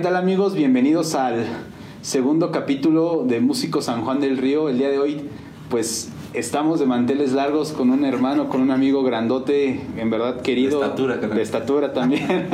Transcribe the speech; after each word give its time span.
¿qué 0.00 0.04
tal 0.04 0.16
amigos? 0.16 0.54
Bienvenidos 0.54 1.14
al 1.14 1.44
segundo 2.00 2.50
capítulo 2.50 3.22
de 3.28 3.42
Músico 3.42 3.82
San 3.82 4.00
Juan 4.00 4.18
del 4.18 4.38
Río. 4.38 4.70
El 4.70 4.78
día 4.78 4.88
de 4.88 4.98
hoy, 4.98 5.20
pues 5.68 6.08
estamos 6.32 6.80
de 6.80 6.86
manteles 6.86 7.34
largos 7.34 7.72
con 7.72 7.90
un 7.90 8.06
hermano, 8.06 8.48
con 8.48 8.62
un 8.62 8.70
amigo 8.70 9.02
grandote, 9.02 9.78
en 9.98 10.08
verdad 10.08 10.40
querido. 10.40 10.80
De 10.80 10.86
estatura. 10.86 11.16
De 11.18 11.42
estatura 11.42 11.92
también. 11.92 12.48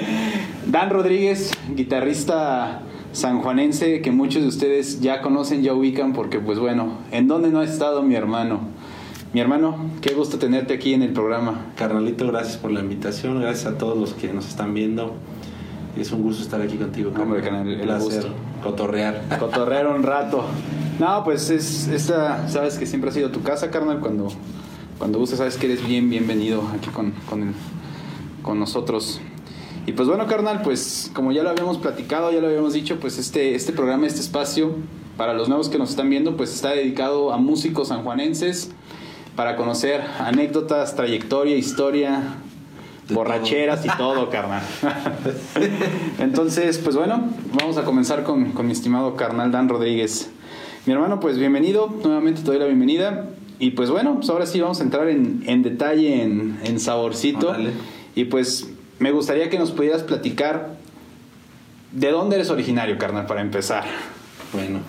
Dan 0.66 0.90
Rodríguez, 0.90 1.52
guitarrista 1.74 2.82
sanjuanense 3.12 4.02
que 4.02 4.10
muchos 4.10 4.42
de 4.42 4.48
ustedes 4.48 5.00
ya 5.00 5.22
conocen, 5.22 5.62
ya 5.62 5.72
ubican, 5.72 6.12
porque 6.12 6.40
pues 6.40 6.58
bueno, 6.58 6.98
¿en 7.10 7.26
dónde 7.26 7.48
no 7.48 7.60
ha 7.60 7.64
estado 7.64 8.02
mi 8.02 8.16
hermano? 8.16 8.60
Mi 9.32 9.40
hermano, 9.40 9.76
qué 10.02 10.12
gusto 10.12 10.38
tenerte 10.38 10.74
aquí 10.74 10.92
en 10.92 11.02
el 11.02 11.14
programa. 11.14 11.68
Carnalito, 11.74 12.26
gracias 12.26 12.58
por 12.58 12.70
la 12.70 12.80
invitación, 12.80 13.40
gracias 13.40 13.72
a 13.72 13.78
todos 13.78 13.96
los 13.96 14.12
que 14.12 14.30
nos 14.30 14.46
están 14.46 14.74
viendo. 14.74 15.14
Es 15.96 16.10
un 16.10 16.22
gusto 16.22 16.42
estar 16.42 16.60
aquí 16.60 16.76
contigo, 16.76 17.12
Hombre, 17.20 17.42
carnal, 17.42 17.68
el 17.68 17.80
placer 17.82 18.22
gusto. 18.22 18.34
cotorrear. 18.62 19.22
Cotorrear 19.38 19.86
un 19.88 20.02
rato. 20.02 20.44
No, 20.98 21.22
pues 21.24 21.50
es 21.50 21.88
esta, 21.88 22.48
sabes 22.48 22.78
que 22.78 22.86
siempre 22.86 23.10
ha 23.10 23.12
sido 23.12 23.30
tu 23.30 23.42
casa, 23.42 23.70
carnal, 23.70 24.00
cuando, 24.00 24.28
cuando 24.98 25.18
gustes, 25.18 25.38
sabes 25.38 25.56
que 25.56 25.66
eres 25.66 25.86
bien 25.86 26.08
bienvenido 26.08 26.62
aquí 26.74 26.88
con, 26.90 27.12
con, 27.28 27.42
el- 27.42 27.54
con 28.42 28.58
nosotros. 28.58 29.20
Y 29.86 29.92
pues 29.92 30.08
bueno, 30.08 30.26
carnal, 30.26 30.62
pues 30.62 31.10
como 31.14 31.32
ya 31.32 31.42
lo 31.42 31.50
habíamos 31.50 31.76
platicado, 31.78 32.32
ya 32.32 32.40
lo 32.40 32.46
habíamos 32.46 32.72
dicho, 32.72 32.98
pues 33.00 33.18
este, 33.18 33.54
este 33.54 33.72
programa, 33.72 34.06
este 34.06 34.20
espacio, 34.20 34.76
para 35.18 35.34
los 35.34 35.48
nuevos 35.48 35.68
que 35.68 35.76
nos 35.78 35.90
están 35.90 36.08
viendo, 36.08 36.36
pues 36.36 36.54
está 36.54 36.70
dedicado 36.70 37.32
a 37.32 37.36
músicos 37.36 37.88
sanjuanenses, 37.88 38.70
para 39.36 39.56
conocer 39.56 40.02
anécdotas, 40.20 40.94
trayectoria, 40.94 41.56
historia, 41.56 42.22
De 43.08 43.14
borracheras 43.14 43.84
y 43.84 43.88
todo, 43.96 44.30
carnal. 44.30 44.62
Entonces, 46.18 46.78
pues 46.78 46.96
bueno, 46.96 47.28
vamos 47.58 47.76
a 47.76 47.84
comenzar 47.84 48.22
con, 48.22 48.52
con 48.52 48.66
mi 48.66 48.72
estimado 48.72 49.16
carnal 49.16 49.50
Dan 49.50 49.68
Rodríguez. 49.68 50.30
Mi 50.86 50.92
hermano, 50.92 51.20
pues 51.20 51.38
bienvenido, 51.38 51.92
nuevamente 52.02 52.42
te 52.42 52.46
doy 52.46 52.58
la 52.58 52.66
bienvenida. 52.66 53.26
Y 53.58 53.70
pues 53.70 53.90
bueno, 53.90 54.16
pues 54.16 54.28
ahora 54.30 54.46
sí 54.46 54.60
vamos 54.60 54.80
a 54.80 54.82
entrar 54.82 55.08
en, 55.08 55.42
en 55.46 55.62
detalle, 55.62 56.22
en, 56.22 56.58
en 56.64 56.80
saborcito. 56.80 57.50
Órale. 57.50 57.70
Y 58.14 58.24
pues 58.24 58.68
me 58.98 59.10
gustaría 59.10 59.50
que 59.50 59.58
nos 59.58 59.72
pudieras 59.72 60.02
platicar 60.02 60.76
de 61.92 62.10
dónde 62.10 62.36
eres 62.36 62.50
originario, 62.50 62.98
carnal, 62.98 63.26
para 63.26 63.40
empezar. 63.40 63.84
Bueno. 64.52 64.80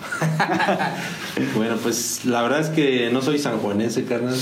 bueno, 1.56 1.76
pues 1.82 2.24
la 2.24 2.42
verdad 2.42 2.60
es 2.60 2.68
que 2.68 3.10
no 3.12 3.22
soy 3.22 3.38
sanjuanense, 3.38 4.04
carnal. 4.04 4.36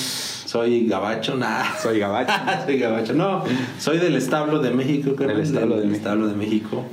Soy 0.52 0.86
gabacho, 0.86 1.34
nada. 1.34 1.78
Soy 1.82 1.98
gabacho. 1.98 2.32
soy 2.66 2.78
gabacho. 2.78 3.14
No, 3.14 3.42
soy 3.78 3.96
del 3.96 4.16
establo 4.16 4.58
de 4.58 4.70
México, 4.70 5.16
carnal. 5.16 5.36
Del 5.36 5.46
establo 5.46 5.76
de 5.76 5.86
México. 5.86 5.96
establo 5.96 6.26
de 6.26 6.34
México. 6.36 6.84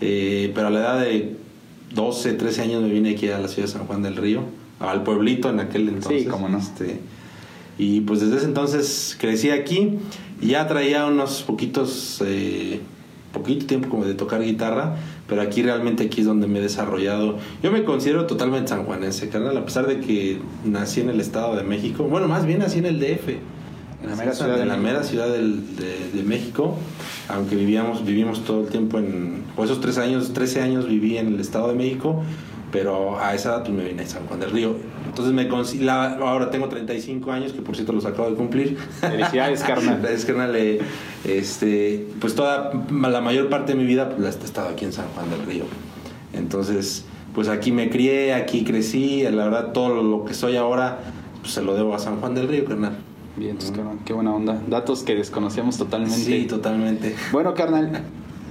Eh, 0.00 0.52
pero 0.54 0.68
a 0.68 0.70
la 0.70 0.78
edad 0.78 1.00
de 1.00 1.34
12, 1.92 2.34
13 2.34 2.62
años 2.62 2.82
me 2.84 2.88
vine 2.88 3.10
aquí 3.10 3.28
a 3.28 3.40
la 3.40 3.48
ciudad 3.48 3.66
de 3.66 3.72
San 3.72 3.88
Juan 3.88 4.02
del 4.04 4.14
Río, 4.14 4.42
al 4.78 5.02
pueblito 5.02 5.50
en 5.50 5.58
aquel 5.58 5.88
entonces. 5.88 6.28
cómo 6.28 6.48
no. 6.48 6.58
Este, 6.58 7.00
y 7.78 8.02
pues 8.02 8.20
desde 8.20 8.36
ese 8.36 8.46
entonces 8.46 9.16
crecí 9.18 9.50
aquí 9.50 9.98
y 10.40 10.50
ya 10.50 10.68
traía 10.68 11.04
unos 11.06 11.42
poquitos, 11.42 12.22
eh, 12.24 12.78
poquito 13.32 13.66
tiempo 13.66 13.88
como 13.88 14.04
de 14.04 14.14
tocar 14.14 14.40
guitarra, 14.40 14.94
pero 15.30 15.40
aquí 15.40 15.62
realmente 15.62 16.04
aquí 16.04 16.20
es 16.20 16.26
donde 16.26 16.46
me 16.46 16.58
he 16.58 16.62
desarrollado. 16.62 17.38
Yo 17.62 17.70
me 17.72 17.84
considero 17.84 18.26
totalmente 18.26 18.68
sanjuanense, 18.68 19.30
carnal, 19.30 19.56
a 19.56 19.64
pesar 19.64 19.86
de 19.86 20.00
que 20.00 20.40
nací 20.66 21.00
en 21.00 21.08
el 21.08 21.20
Estado 21.20 21.56
de 21.56 21.62
México, 21.62 22.04
bueno, 22.04 22.28
más 22.28 22.44
bien 22.44 22.58
nací 22.58 22.80
en 22.80 22.86
el 22.86 23.00
DF. 23.00 23.28
En 24.02 24.08
la 24.10 24.16
mera 24.16 24.32
ciudad 24.32 24.56
de 24.58 24.64
la 24.66 24.76
México. 24.76 24.82
mera 24.82 25.02
ciudad 25.04 25.28
del- 25.30 25.76
de, 25.76 26.10
de 26.14 26.22
México, 26.22 26.74
aunque 27.28 27.54
vivíamos, 27.54 28.04
vivimos 28.04 28.44
todo 28.44 28.62
el 28.62 28.68
tiempo 28.68 28.98
en, 28.98 29.42
o 29.56 29.64
esos 29.64 29.80
tres 29.80 29.98
años, 29.98 30.32
13 30.32 30.62
años 30.62 30.88
viví 30.88 31.16
en 31.18 31.28
el 31.28 31.38
Estado 31.40 31.68
de 31.68 31.74
México, 31.74 32.22
pero 32.72 33.18
a 33.18 33.34
esa 33.34 33.50
edad 33.50 33.60
pues, 33.62 33.72
me 33.72 33.84
vine 33.84 34.02
a 34.02 34.06
San 34.06 34.26
Juan 34.26 34.40
del 34.40 34.50
Río. 34.50 34.76
Entonces 35.06 35.34
me 35.34 35.48
la- 35.84 36.14
ahora 36.18 36.50
tengo 36.50 36.68
35 36.68 37.32
años, 37.32 37.52
que 37.52 37.62
por 37.62 37.74
cierto 37.74 37.92
los 37.92 38.04
acabo 38.06 38.30
de 38.30 38.36
cumplir. 38.36 38.76
Felicidades, 39.00 39.62
carnal. 39.62 39.98
Gracias, 40.02 40.24
carnal. 40.24 40.54
Eh, 40.56 40.80
este, 41.24 42.06
pues 42.20 42.34
toda 42.34 42.72
la 42.90 43.20
mayor 43.20 43.48
parte 43.48 43.72
de 43.72 43.78
mi 43.78 43.84
vida 43.84 44.08
pues, 44.10 44.20
la 44.20 44.28
he 44.28 44.44
estado 44.44 44.68
aquí 44.68 44.84
en 44.84 44.92
San 44.92 45.06
Juan 45.14 45.30
del 45.30 45.44
Río. 45.44 45.64
Entonces, 46.32 47.04
pues 47.34 47.48
aquí 47.48 47.72
me 47.72 47.90
crié, 47.90 48.34
aquí 48.34 48.64
crecí, 48.64 49.22
la 49.22 49.44
verdad 49.44 49.72
todo 49.72 50.02
lo 50.02 50.24
que 50.24 50.34
soy 50.34 50.56
ahora 50.56 50.98
pues 51.40 51.54
se 51.54 51.62
lo 51.62 51.74
debo 51.74 51.94
a 51.94 51.98
San 51.98 52.20
Juan 52.20 52.34
del 52.34 52.48
Río, 52.48 52.64
carnal. 52.64 52.98
Bien, 53.36 53.56
pues, 53.56 53.70
carnal, 53.70 53.98
qué 54.04 54.12
buena 54.12 54.34
onda. 54.34 54.60
Datos 54.68 55.02
que 55.02 55.14
desconocíamos 55.14 55.78
totalmente. 55.78 56.16
Sí, 56.16 56.44
totalmente. 56.46 57.14
Bueno, 57.32 57.54
carnal, 57.54 58.02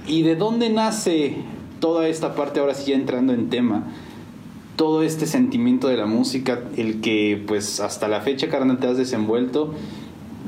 ¿y 0.06 0.22
de 0.22 0.36
dónde 0.36 0.70
nace 0.70 1.36
toda 1.80 2.08
esta 2.08 2.34
parte, 2.34 2.60
ahora 2.60 2.74
sí 2.74 2.90
ya 2.90 2.96
entrando 2.96 3.32
en 3.32 3.48
tema, 3.48 3.84
todo 4.80 5.02
este 5.02 5.26
sentimiento 5.26 5.88
de 5.88 5.98
la 5.98 6.06
música, 6.06 6.60
el 6.74 7.02
que 7.02 7.44
pues 7.46 7.80
hasta 7.80 8.08
la 8.08 8.22
fecha, 8.22 8.48
carnal, 8.48 8.78
te 8.78 8.86
has 8.86 8.96
desenvuelto? 8.96 9.74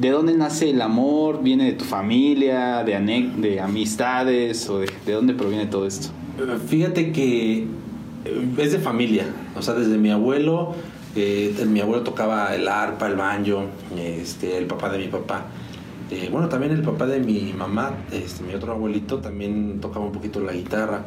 ¿De 0.01 0.09
dónde 0.09 0.35
nace 0.35 0.71
el 0.71 0.81
amor? 0.81 1.43
¿Viene 1.43 1.67
de 1.67 1.73
tu 1.73 1.85
familia, 1.85 2.83
de, 2.83 2.99
de 3.37 3.61
amistades 3.61 4.71
o 4.71 4.79
de, 4.79 4.91
de 5.05 5.13
dónde 5.13 5.35
proviene 5.35 5.67
todo 5.67 5.87
esto? 5.87 6.09
Eh, 6.39 6.57
Fíjate 6.67 7.13
que 7.13 7.59
eh, 8.25 8.55
es 8.57 8.73
de 8.73 8.79
familia, 8.79 9.27
o 9.55 9.61
sea, 9.61 9.75
desde 9.75 9.99
mi 9.99 10.11
abuelo, 10.11 10.77
eh, 11.15 11.55
mi 11.69 11.81
abuelo 11.81 12.03
tocaba 12.03 12.55
el 12.55 12.69
arpa, 12.69 13.09
el 13.09 13.17
banjo, 13.17 13.65
este, 13.99 14.57
el 14.57 14.65
papá 14.65 14.89
de 14.89 14.97
mi 14.97 15.09
papá. 15.09 15.49
Bueno, 16.31 16.49
también 16.49 16.73
el 16.73 16.81
papá 16.81 17.05
de 17.05 17.21
mi 17.21 17.53
mamá, 17.53 17.97
este, 18.11 18.45
mi 18.45 18.55
otro 18.55 18.73
abuelito, 18.73 19.19
también 19.19 19.79
tocaba 19.83 20.07
un 20.07 20.13
poquito 20.13 20.41
la 20.41 20.53
guitarra. 20.53 21.05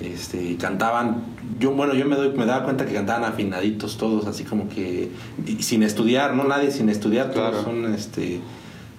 Este, 0.00 0.56
cantaban, 0.56 1.22
yo 1.58 1.72
bueno, 1.72 1.94
yo 1.94 2.06
me 2.06 2.16
doy, 2.16 2.30
me 2.32 2.46
daba 2.46 2.64
cuenta 2.64 2.86
que 2.86 2.94
cantaban 2.94 3.24
afinaditos 3.24 3.98
todos, 3.98 4.26
así 4.26 4.44
como 4.44 4.68
que 4.68 5.10
y 5.46 5.62
sin 5.62 5.82
estudiar, 5.82 6.34
no 6.34 6.44
nadie 6.44 6.70
sin 6.70 6.88
estudiar, 6.88 7.30
todos 7.32 7.50
Claro. 7.50 7.64
son 7.64 7.94
este, 7.94 8.40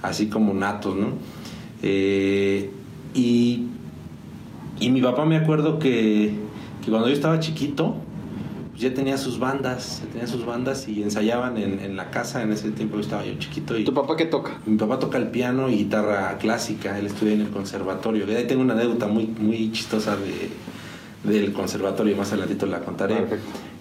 así 0.04 0.28
como 0.28 0.54
natos, 0.54 0.96
¿no? 0.96 1.08
Eh, 1.82 2.70
y 3.16 3.66
y 4.80 4.90
mi 4.90 5.02
papá 5.02 5.26
me 5.26 5.38
acuerdo 5.38 5.78
que, 5.80 6.34
que 6.84 6.90
cuando 6.90 7.08
yo 7.08 7.14
estaba 7.14 7.40
chiquito, 7.40 7.96
pues 8.72 8.82
ya 8.82 8.94
tenía 8.94 9.18
sus 9.18 9.38
bandas, 9.38 10.02
ya 10.04 10.12
tenía 10.12 10.28
sus 10.28 10.44
bandas 10.46 10.88
y 10.88 11.04
ensayaban 11.04 11.58
en, 11.58 11.80
en 11.80 11.96
la 11.96 12.10
casa, 12.10 12.42
en 12.42 12.52
ese 12.52 12.72
tiempo 12.72 12.96
yo 12.96 13.02
estaba 13.02 13.24
yo 13.26 13.34
chiquito 13.40 13.78
y 13.78 13.84
¿Tu 13.84 13.94
papá 13.94 14.16
qué 14.16 14.26
toca? 14.26 14.60
mi 14.66 14.78
papá 14.78 14.98
toca 15.00 15.18
el 15.20 15.28
piano 15.28 15.70
y 15.70 15.78
guitarra 15.78 16.38
clásica, 16.40 16.98
él 16.98 17.08
estudia 17.08 17.34
en 17.34 17.42
el 17.42 17.50
conservatorio. 17.50 18.26
De 18.26 18.38
ahí 18.38 18.46
tengo 18.48 18.62
una 18.62 18.74
anécdota 18.74 19.08
muy, 19.08 19.26
muy 19.28 19.72
chistosa 19.72 20.16
de, 20.16 20.50
del 21.24 21.54
conservatorio, 21.54 22.16
más 22.18 22.30
adelantito 22.32 22.66
la 22.66 22.80
contaré. 22.80 23.16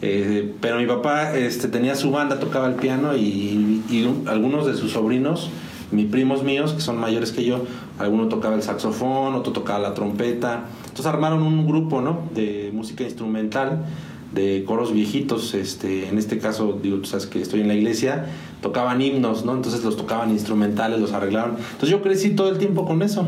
Eh, 0.03 0.55
pero 0.61 0.78
mi 0.78 0.87
papá 0.87 1.37
este, 1.37 1.69
tenía 1.69 1.95
su 1.95 2.11
banda, 2.11 2.39
tocaba 2.41 2.67
el 2.69 2.75
piano 2.75 3.17
y, 3.17 3.83
y 3.91 4.05
un- 4.05 4.28
algunos 4.28 4.67
de 4.67 4.75
sus 4.77 4.93
sobrinos, 4.93 5.51
mis 5.91 6.06
primos 6.06 6.43
míos, 6.43 6.73
que 6.73 6.81
son 6.81 6.99
mayores 6.99 7.33
que 7.33 7.45
yo, 7.45 7.65
alguno 7.99 8.28
tocaba 8.28 8.55
el 8.55 8.62
saxofón, 8.62 9.34
otro 9.34 9.53
tocaba 9.53 9.78
la 9.78 9.95
trompeta. 9.95 10.65
Entonces 10.84 11.06
armaron 11.06 11.43
un 11.43 11.67
grupo 11.67 12.01
¿no? 12.01 12.21
de 12.34 12.71
música 12.75 13.05
instrumental, 13.05 13.84
de 14.34 14.62
coros 14.67 14.93
viejitos. 14.93 15.55
Este, 15.55 16.09
en 16.09 16.19
este 16.19 16.39
caso, 16.39 16.78
digo, 16.83 16.99
tú 16.99 17.07
sabes 17.07 17.27
que 17.27 17.41
estoy 17.43 17.61
en 17.62 17.69
la 17.69 17.75
iglesia, 17.75 18.27
tocaban 18.62 19.01
himnos, 19.03 19.45
¿no? 19.45 19.55
entonces 19.55 19.83
los 19.83 19.97
tocaban 19.97 20.31
instrumentales, 20.31 21.01
los 21.01 21.12
arreglaban. 21.12 21.53
Entonces 21.59 21.89
yo 21.91 22.03
crecí 22.03 22.31
todo 22.31 22.51
el 22.51 22.59
tiempo 22.59 22.84
con 22.87 23.03
eso. 23.03 23.27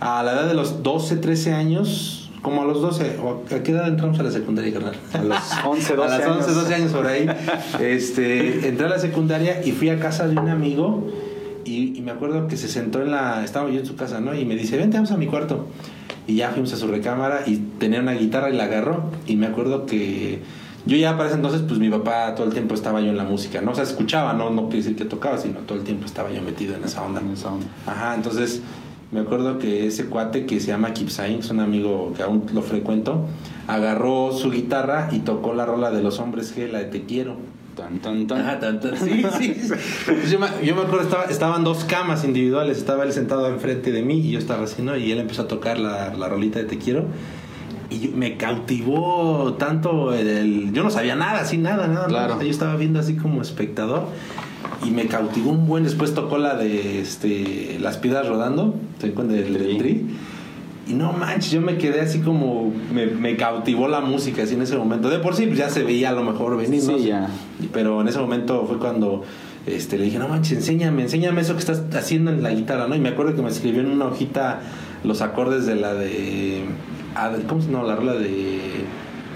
A 0.00 0.22
la 0.22 0.32
edad 0.32 0.48
de 0.48 0.54
los 0.54 0.82
12, 0.82 1.16
13 1.16 1.52
años, 1.54 2.25
como 2.46 2.62
a 2.62 2.64
los 2.64 2.80
12, 2.80 3.18
¿o 3.24 3.42
¿a 3.52 3.60
qué 3.64 3.72
edad 3.72 3.88
entramos 3.88 4.20
a 4.20 4.22
la 4.22 4.30
secundaria, 4.30 4.72
carnal? 4.72 4.94
A 5.14 5.24
los 5.24 5.38
11, 5.66 5.96
12 5.96 6.14
a 6.14 6.18
las 6.18 6.28
11, 6.28 6.44
años. 6.44 6.54
12 6.54 6.74
años 6.76 6.92
por 6.92 7.06
ahí. 7.08 7.26
Este, 7.80 8.68
entré 8.68 8.86
a 8.86 8.88
la 8.88 9.00
secundaria 9.00 9.66
y 9.66 9.72
fui 9.72 9.88
a 9.88 9.98
casa 9.98 10.28
de 10.28 10.38
un 10.38 10.48
amigo 10.48 11.08
y, 11.64 11.98
y 11.98 12.02
me 12.02 12.12
acuerdo 12.12 12.46
que 12.46 12.56
se 12.56 12.68
sentó 12.68 13.02
en 13.02 13.10
la... 13.10 13.42
Estaba 13.44 13.68
yo 13.68 13.80
en 13.80 13.86
su 13.86 13.96
casa, 13.96 14.20
¿no? 14.20 14.32
Y 14.32 14.44
me 14.44 14.54
dice, 14.54 14.76
vente, 14.76 14.96
vamos 14.96 15.10
a 15.10 15.16
mi 15.16 15.26
cuarto. 15.26 15.66
Y 16.28 16.36
ya 16.36 16.50
fuimos 16.50 16.72
a 16.72 16.76
su 16.76 16.86
recámara 16.86 17.42
y 17.48 17.56
tenía 17.80 17.98
una 17.98 18.12
guitarra 18.12 18.48
y 18.48 18.56
la 18.56 18.66
agarró. 18.66 19.10
Y 19.26 19.34
me 19.34 19.48
acuerdo 19.48 19.84
que 19.84 20.38
yo 20.86 20.96
ya 20.96 21.16
para 21.16 21.30
ese 21.30 21.34
entonces, 21.38 21.62
pues 21.66 21.80
mi 21.80 21.90
papá 21.90 22.36
todo 22.36 22.46
el 22.46 22.52
tiempo 22.52 22.76
estaba 22.76 23.00
yo 23.00 23.08
en 23.08 23.16
la 23.16 23.24
música, 23.24 23.60
¿no? 23.60 23.72
O 23.72 23.74
sea, 23.74 23.82
escuchaba, 23.82 24.34
no, 24.34 24.50
no 24.50 24.68
quiere 24.68 24.84
decir 24.84 24.94
que 24.94 25.04
tocaba, 25.04 25.36
sino 25.36 25.58
todo 25.62 25.78
el 25.78 25.82
tiempo 25.82 26.06
estaba 26.06 26.30
yo 26.30 26.42
metido 26.42 26.76
en 26.76 26.84
esa 26.84 27.02
onda. 27.02 27.20
En 27.20 27.32
esa 27.32 27.52
onda. 27.52 27.66
Ajá, 27.86 28.14
entonces 28.14 28.62
me 29.12 29.20
acuerdo 29.20 29.58
que 29.58 29.86
ese 29.86 30.06
cuate 30.06 30.46
que 30.46 30.58
se 30.60 30.68
llama 30.68 30.92
Kipsain, 30.92 31.38
es 31.38 31.50
un 31.50 31.60
amigo 31.60 32.12
que 32.16 32.22
aún 32.22 32.44
lo 32.52 32.62
frecuento, 32.62 33.24
agarró 33.68 34.32
su 34.32 34.50
guitarra 34.50 35.08
y 35.12 35.20
tocó 35.20 35.54
la 35.54 35.64
rola 35.66 35.90
de 35.90 36.02
los 36.02 36.18
hombres 36.18 36.56
G, 36.56 36.68
la 36.70 36.78
de 36.80 36.84
Te 36.86 37.02
Quiero. 37.04 37.36
Tan, 37.76 37.98
tan, 37.98 38.26
tan. 38.26 38.58
Tan, 38.58 38.80
sí, 38.96 39.22
sí. 39.38 39.54
Entonces 40.08 40.30
yo, 40.30 40.38
me, 40.38 40.46
yo 40.64 40.74
me 40.74 40.80
acuerdo, 40.82 41.02
estaba, 41.02 41.24
estaban 41.24 41.62
dos 41.62 41.84
camas 41.84 42.24
individuales, 42.24 42.78
estaba 42.78 43.04
él 43.04 43.12
sentado 43.12 43.46
enfrente 43.48 43.92
de 43.92 44.02
mí 44.02 44.18
y 44.20 44.30
yo 44.32 44.38
estaba 44.38 44.64
así, 44.64 44.80
¿no? 44.82 44.96
Y 44.96 45.12
él 45.12 45.18
empezó 45.18 45.42
a 45.42 45.48
tocar 45.48 45.78
la, 45.78 46.14
la 46.14 46.28
rolita 46.28 46.58
de 46.58 46.64
Te 46.64 46.78
Quiero. 46.78 47.04
Y 47.90 48.00
yo- 48.00 48.10
me 48.16 48.36
cautivó 48.38 49.54
tanto 49.58 50.12
el, 50.14 50.26
el- 50.26 50.72
Yo 50.72 50.82
no 50.82 50.90
sabía 50.90 51.16
nada, 51.16 51.40
así 51.40 51.58
nada, 51.58 51.86
nada. 51.86 52.06
Claro. 52.06 52.40
Yo 52.42 52.48
estaba 52.50 52.76
viendo 52.76 52.98
así 52.98 53.14
como 53.16 53.42
espectador. 53.42 54.06
Y 54.84 54.90
me 54.90 55.06
cautivó 55.06 55.50
un 55.50 55.66
buen. 55.66 55.84
Después 55.84 56.14
tocó 56.14 56.38
la 56.38 56.54
de 56.56 57.00
este, 57.00 57.78
Las 57.80 57.96
Piedras 57.98 58.28
Rodando. 58.28 58.74
¿Te 59.00 59.08
acuerdas 59.08 59.34
del, 59.36 59.52
del. 59.54 59.78
Tri? 59.78 60.06
Y 60.88 60.92
no 60.94 61.12
manches, 61.12 61.50
yo 61.50 61.60
me 61.60 61.78
quedé 61.78 62.00
así 62.00 62.20
como. 62.20 62.72
Me, 62.92 63.06
me 63.06 63.36
cautivó 63.36 63.88
la 63.88 64.00
música 64.00 64.42
así 64.44 64.54
en 64.54 64.62
ese 64.62 64.76
momento. 64.76 65.08
De 65.10 65.18
por 65.18 65.34
sí, 65.34 65.46
pues 65.46 65.58
ya 65.58 65.68
se 65.68 65.82
veía 65.82 66.10
a 66.10 66.12
lo 66.12 66.22
mejor 66.22 66.56
venir, 66.56 66.82
¿no? 66.84 66.96
Sí, 66.98 67.04
ya. 67.06 67.28
Pero 67.72 68.00
en 68.00 68.08
ese 68.08 68.18
momento 68.18 68.64
fue 68.66 68.78
cuando 68.78 69.24
este, 69.66 69.98
le 69.98 70.04
dije, 70.04 70.18
no 70.18 70.28
manches, 70.28 70.58
enséñame, 70.58 71.02
enséñame 71.02 71.40
eso 71.40 71.54
que 71.54 71.60
estás 71.60 71.82
haciendo 71.94 72.30
en 72.30 72.42
la 72.42 72.50
guitarra, 72.50 72.86
¿no? 72.86 72.94
Y 72.94 73.00
me 73.00 73.08
acuerdo 73.08 73.34
que 73.34 73.42
me 73.42 73.48
escribió 73.48 73.80
en 73.80 73.90
una 73.90 74.06
hojita 74.06 74.60
los 75.04 75.22
acordes 75.22 75.66
de 75.66 75.74
la 75.74 75.94
de. 75.94 76.62
ah, 77.16 77.30
de- 77.30 77.42
¿Cómo 77.44 77.60
se 77.62 77.70
llama? 77.70 77.82
La 77.84 77.96
rola 77.96 78.14
de. 78.14 78.60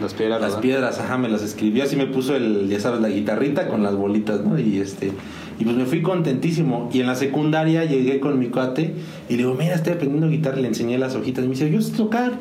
Las 0.00 0.14
piedras. 0.14 0.41
Las 0.41 0.56
piedras, 0.56 0.99
ajá, 0.99 1.19
me 1.19 1.29
las 1.29 1.43
escribió, 1.43 1.85
así 1.85 1.97
me 1.97 2.06
puso 2.06 2.35
el, 2.35 2.69
ya 2.69 2.81
sabes, 2.81 3.00
la 3.00 3.08
guitarrita 3.08 3.69
con 3.69 3.82
las 3.82 3.94
bolitas, 3.94 4.41
¿no? 4.41 4.58
Y 4.58 4.79
este, 4.79 5.12
y 5.58 5.64
pues 5.64 5.76
me 5.76 5.85
fui 5.85 6.00
contentísimo. 6.00 6.88
Y 6.93 7.00
en 7.00 7.06
la 7.06 7.14
secundaria 7.14 7.85
llegué 7.85 8.19
con 8.19 8.38
mi 8.38 8.49
cuate 8.49 8.94
y 9.29 9.32
le 9.32 9.38
digo, 9.38 9.55
mira, 9.55 9.75
estoy 9.75 9.93
aprendiendo 9.93 10.29
guitarra, 10.29 10.56
le 10.56 10.69
enseñé 10.69 10.97
las 10.97 11.14
hojitas. 11.14 11.44
Y 11.44 11.49
me 11.49 11.55
dice, 11.55 11.70
yo 11.70 11.82
sé 11.82 11.93
tocar. 11.93 12.32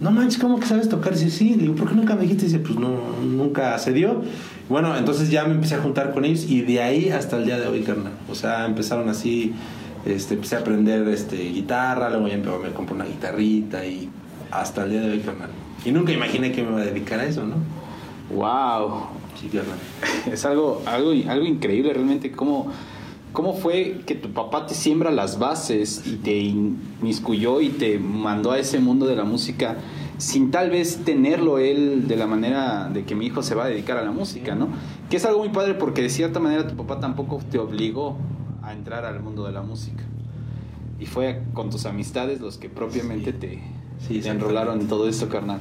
No 0.00 0.10
manches, 0.10 0.40
¿cómo 0.40 0.58
que 0.58 0.66
sabes 0.66 0.88
tocar? 0.88 1.12
Y 1.12 1.16
dice, 1.16 1.30
sí, 1.30 1.50
le 1.50 1.62
digo, 1.62 1.76
¿por 1.76 1.88
qué 1.88 1.94
nunca 1.94 2.16
me 2.16 2.22
dijiste? 2.22 2.46
Y 2.46 2.48
dice, 2.48 2.58
pues 2.58 2.76
no, 2.76 2.98
nunca 3.22 3.78
se 3.78 3.92
dio. 3.92 4.22
Bueno, 4.68 4.96
entonces 4.96 5.30
ya 5.30 5.44
me 5.44 5.54
empecé 5.54 5.76
a 5.76 5.78
juntar 5.78 6.12
con 6.12 6.24
ellos 6.24 6.46
y 6.50 6.62
de 6.62 6.82
ahí 6.82 7.10
hasta 7.10 7.36
el 7.36 7.44
día 7.44 7.60
de 7.60 7.68
hoy, 7.68 7.82
carnal. 7.82 8.12
O 8.28 8.34
sea, 8.34 8.66
empezaron 8.66 9.08
así, 9.08 9.52
este, 10.04 10.34
empecé 10.34 10.56
a 10.56 10.58
aprender 10.58 11.06
este, 11.08 11.36
guitarra, 11.36 12.10
luego 12.10 12.26
ya 12.26 12.38
me 12.38 12.70
compré 12.72 12.96
una 12.96 13.04
guitarrita 13.04 13.86
y 13.86 14.08
hasta 14.50 14.82
el 14.82 14.90
día 14.90 15.00
de 15.02 15.12
hoy, 15.12 15.20
carnal. 15.20 15.50
Y 15.84 15.92
nunca 15.92 16.12
imaginé 16.12 16.52
que 16.52 16.62
me 16.62 16.70
iba 16.70 16.80
a 16.80 16.84
dedicar 16.84 17.20
a 17.20 17.24
eso, 17.26 17.44
¿no? 17.44 17.56
Wow. 18.34 19.06
Sí, 19.40 19.48
carnal. 19.48 19.78
Es 20.32 20.44
algo, 20.44 20.82
algo, 20.86 21.10
algo 21.28 21.46
increíble 21.46 21.92
realmente. 21.92 22.32
¿Cómo, 22.32 22.68
¿Cómo 23.32 23.54
fue 23.54 24.02
que 24.06 24.14
tu 24.14 24.30
papá 24.32 24.66
te 24.66 24.74
siembra 24.74 25.10
las 25.10 25.38
bases 25.38 26.04
y 26.06 26.16
te 26.16 26.38
inmiscuyó 26.38 27.60
y 27.60 27.68
te 27.70 27.98
mandó 27.98 28.52
a 28.52 28.58
ese 28.58 28.78
mundo 28.78 29.06
de 29.06 29.16
la 29.16 29.24
música 29.24 29.76
sin 30.16 30.52
tal 30.52 30.70
vez 30.70 31.00
tenerlo 31.04 31.58
él 31.58 32.06
de 32.06 32.16
la 32.16 32.26
manera 32.26 32.88
de 32.88 33.04
que 33.04 33.16
mi 33.16 33.26
hijo 33.26 33.42
se 33.42 33.56
va 33.56 33.64
a 33.64 33.68
dedicar 33.68 33.96
a 33.98 34.02
la 34.02 34.12
música, 34.12 34.54
¿no? 34.54 34.68
Que 35.10 35.16
es 35.16 35.24
algo 35.24 35.40
muy 35.40 35.48
padre 35.48 35.74
porque 35.74 36.02
de 36.02 36.08
cierta 36.08 36.38
manera 36.38 36.66
tu 36.68 36.76
papá 36.76 37.00
tampoco 37.00 37.40
te 37.50 37.58
obligó 37.58 38.16
a 38.62 38.72
entrar 38.72 39.04
al 39.04 39.20
mundo 39.20 39.44
de 39.44 39.52
la 39.52 39.62
música. 39.62 40.04
Y 41.00 41.06
fue 41.06 41.42
con 41.52 41.68
tus 41.70 41.84
amistades 41.86 42.40
los 42.40 42.56
que 42.56 42.68
propiamente 42.70 43.32
Sí. 43.32 43.38
te, 43.38 43.62
Sí, 44.06 44.20
te 44.20 44.28
enrolaron 44.28 44.80
en 44.80 44.88
todo 44.88 45.08
esto, 45.08 45.28
carnal. 45.28 45.58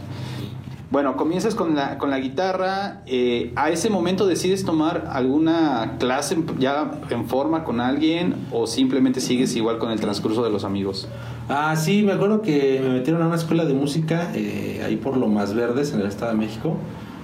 Bueno, 0.92 1.18
comienzas 1.18 1.56
con 1.56 1.76
la, 1.76 1.98
con 1.98 2.12
la 2.12 2.20
guitarra. 2.20 3.02
eh, 3.08 3.52
¿A 3.56 3.72
ese 3.72 3.90
momento 3.90 4.28
decides 4.28 4.64
tomar 4.64 5.10
alguna 5.12 5.96
clase 5.98 6.38
ya 6.60 7.02
en 7.10 7.26
forma 7.28 7.64
con 7.64 7.82
alguien 7.82 8.36
o 8.52 8.68
simplemente 8.68 9.20
sigues 9.20 9.56
igual 9.56 9.80
con 9.80 9.90
el 9.92 10.00
transcurso 10.00 10.44
de 10.44 10.52
los 10.52 10.64
amigos? 10.64 11.08
Ah, 11.50 11.76
sí, 11.76 12.04
me 12.04 12.12
acuerdo 12.12 12.44
que 12.44 12.80
me 12.84 12.90
metieron 12.90 13.24
a 13.24 13.28
una 13.28 13.38
escuela 13.38 13.66
de 13.66 13.74
música 13.74 14.32
eh, 14.36 14.84
ahí 14.86 14.98
por 14.98 15.18
Lomas 15.18 15.56
Verdes, 15.56 15.94
en 15.94 16.02
el 16.02 16.06
Estado 16.06 16.34
de 16.34 16.38
México, 16.38 16.78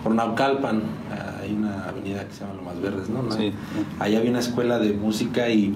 por 0.04 0.16
Naucalpan. 0.16 0.81
Hay 1.44 1.54
una 1.54 1.86
avenida 1.89 2.25
que 2.25 2.33
se 2.33 2.42
llama 2.42 2.56
Lomas 2.56 2.81
Verdes, 2.81 3.10
¿no? 3.10 3.21
¿no? 3.21 3.31
Sí. 3.31 3.51
Ahí 4.00 4.16
había 4.16 4.31
una 4.31 4.39
escuela 4.39 4.80
de 4.80 4.94
música 4.94 5.48
y 5.50 5.75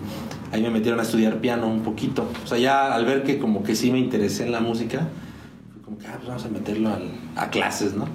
ahí 0.51 0.63
me 0.63 0.71
metieron 0.71 0.99
a 0.99 1.03
estudiar 1.03 1.37
piano 1.37 1.67
un 1.67 1.81
poquito. 1.81 2.25
O 2.43 2.47
sea, 2.47 2.57
ya 2.57 2.93
al 2.93 3.05
ver 3.05 3.21
que 3.23 3.37
como 3.37 3.61
que 3.63 3.75
sí 3.75 3.91
me 3.91 3.99
interesé 3.99 4.45
en 4.45 4.51
la 4.51 4.59
música, 4.61 5.07
como 5.85 5.97
que 5.97 6.07
ah, 6.07 6.13
pues 6.17 6.27
vamos 6.27 6.45
a 6.45 6.49
meterlo 6.49 6.89
al- 6.89 7.11
a 7.35 7.49
clases, 7.49 7.93
¿no? 7.95 8.05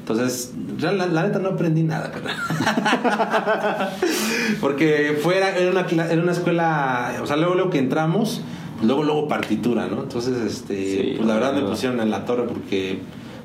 Entonces, 0.00 0.54
la, 0.80 0.92
la 0.92 1.22
neta 1.24 1.38
no 1.38 1.50
aprendí 1.50 1.82
nada, 1.82 2.10
carnal. 2.10 2.34
Porque 4.60 5.18
fue, 5.22 5.36
era, 5.36 5.52
una, 5.70 6.06
era 6.06 6.22
una 6.22 6.32
escuela, 6.32 7.14
o 7.22 7.26
sea, 7.26 7.36
luego, 7.36 7.54
luego 7.54 7.70
que 7.70 7.78
entramos, 7.78 8.40
luego, 8.82 9.02
luego 9.04 9.28
partitura, 9.28 9.86
¿no? 9.86 10.02
Entonces, 10.02 10.34
este, 10.40 10.92
Sí, 11.02 11.12
pues 11.16 11.28
la 11.28 11.34
verdad 11.34 11.52
me 11.54 11.62
pusieron 11.62 12.00
en 12.00 12.10
la 12.10 12.24
torre 12.24 12.44
porque 12.44 13.00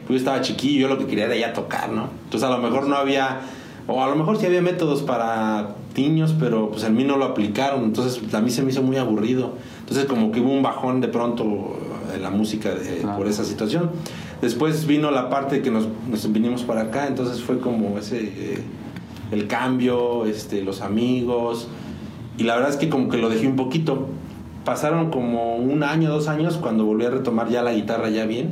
pues, 0.07 0.09
yo 0.09 0.15
estaba 0.15 0.41
chiquillo, 0.41 0.87
yo 0.87 0.87
lo 0.87 0.97
que 0.97 1.05
quería 1.05 1.25
era 1.25 1.35
ya 1.35 1.51
tocar, 1.53 1.89
¿no? 1.91 2.09
Entonces, 2.25 2.47
a 2.47 2.51
lo 2.51 2.59
mejor 2.59 2.87
no 2.87 2.95
había, 2.95 3.41
o 3.87 4.01
a 4.03 4.07
lo 4.07 4.15
mejor 4.15 4.37
sí 4.37 4.45
había 4.45 4.61
métodos 4.61 5.01
para 5.01 5.75
niños, 5.97 6.33
pero 6.39 6.69
pues 6.71 6.83
en 6.85 6.95
mí 6.95 7.03
no 7.03 7.17
lo 7.17 7.25
aplicaron, 7.25 7.83
entonces 7.83 8.21
a 8.33 8.39
mí 8.41 8.49
se 8.49 8.63
me 8.63 8.71
hizo 8.71 8.81
muy 8.81 8.97
aburrido. 8.97 9.53
Entonces, 9.81 10.05
como 10.05 10.31
que 10.31 10.39
hubo 10.39 10.51
un 10.51 10.63
bajón 10.63 11.01
de 11.01 11.07
pronto 11.09 11.77
la 12.19 12.29
música 12.29 12.73
Claro. 13.01 13.17
por 13.17 13.27
esa 13.27 13.43
situación. 13.43 13.91
Después 14.41 14.85
vino 14.87 15.11
la 15.11 15.29
parte 15.29 15.61
que 15.61 15.71
nos, 15.71 15.87
nos 16.09 16.31
vinimos 16.31 16.63
para 16.63 16.81
acá, 16.81 17.07
entonces 17.07 17.41
fue 17.41 17.59
como 17.59 17.97
ese 17.97 18.21
eh, 18.21 18.57
el 19.31 19.47
cambio, 19.47 20.25
este, 20.25 20.61
los 20.63 20.81
amigos. 20.81 21.67
Y 22.37 22.43
la 22.43 22.55
verdad 22.55 22.71
es 22.71 22.77
que 22.77 22.89
como 22.89 23.09
que 23.09 23.17
lo 23.17 23.29
dejé 23.29 23.47
un 23.47 23.55
poquito. 23.55 24.07
Pasaron 24.65 25.11
como 25.11 25.57
un 25.57 25.83
año, 25.83 26.09
dos 26.09 26.27
años 26.27 26.57
cuando 26.57 26.85
volví 26.85 27.05
a 27.05 27.09
retomar 27.09 27.49
ya 27.49 27.61
la 27.63 27.73
guitarra 27.73 28.09
ya 28.09 28.25
bien. 28.25 28.49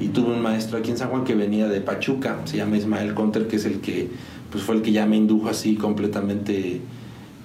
Y 0.00 0.08
tuve 0.08 0.32
un 0.32 0.42
maestro 0.42 0.78
aquí 0.78 0.90
en 0.90 0.96
San 0.96 1.10
Juan 1.10 1.24
que 1.24 1.34
venía 1.34 1.68
de 1.68 1.80
Pachuca, 1.80 2.38
se 2.44 2.56
llama 2.56 2.76
Ismael 2.76 3.14
Conter, 3.14 3.46
que 3.46 3.56
es 3.56 3.64
el 3.66 3.80
que 3.80 4.08
pues 4.50 4.64
fue 4.64 4.74
el 4.74 4.82
que 4.82 4.92
ya 4.92 5.06
me 5.06 5.16
indujo 5.16 5.48
así 5.48 5.76
completamente 5.76 6.80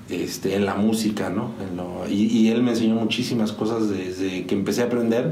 este, 0.09 0.56
en 0.56 0.65
la 0.65 0.75
música, 0.75 1.30
¿no? 1.30 1.51
En 1.69 1.77
lo- 1.77 2.07
y, 2.09 2.24
y 2.25 2.50
él 2.51 2.63
me 2.63 2.71
enseñó 2.71 2.95
muchísimas 2.95 3.51
cosas 3.51 3.89
desde 3.89 4.45
que 4.45 4.56
empecé 4.56 4.81
a 4.81 4.86
aprender. 4.86 5.31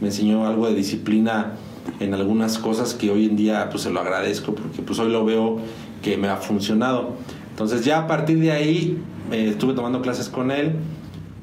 Me 0.00 0.08
enseñó 0.08 0.46
algo 0.46 0.66
de 0.68 0.74
disciplina 0.74 1.52
en 2.00 2.14
algunas 2.14 2.58
cosas 2.58 2.94
que 2.94 3.10
hoy 3.10 3.26
en 3.26 3.36
día 3.36 3.68
pues 3.70 3.82
se 3.84 3.90
lo 3.90 4.00
agradezco 4.00 4.54
porque 4.54 4.82
pues 4.82 4.98
hoy 4.98 5.10
lo 5.10 5.24
veo 5.24 5.58
que 6.02 6.16
me 6.16 6.28
ha 6.28 6.36
funcionado. 6.36 7.14
Entonces 7.50 7.84
ya 7.84 7.98
a 8.00 8.06
partir 8.06 8.38
de 8.40 8.52
ahí 8.52 8.98
eh, 9.32 9.48
estuve 9.50 9.74
tomando 9.74 10.00
clases 10.02 10.28
con 10.28 10.50
él 10.50 10.72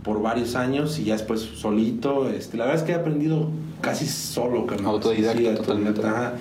por 0.04 0.22
varios 0.22 0.56
años 0.56 1.00
y 1.00 1.06
ya 1.06 1.14
después 1.14 1.42
solito. 1.42 2.30
Este, 2.30 2.58
la 2.58 2.66
verdad 2.66 2.82
es 2.82 2.86
que 2.86 2.92
he 2.94 2.96
aprendido 2.96 3.50
casi 3.82 4.06
solo, 4.06 4.66
carnal. 4.66 4.92
Autodidacta, 4.94 5.40
Sí, 5.52 5.56
totalmente. 5.56 6.02
ajá. 6.06 6.34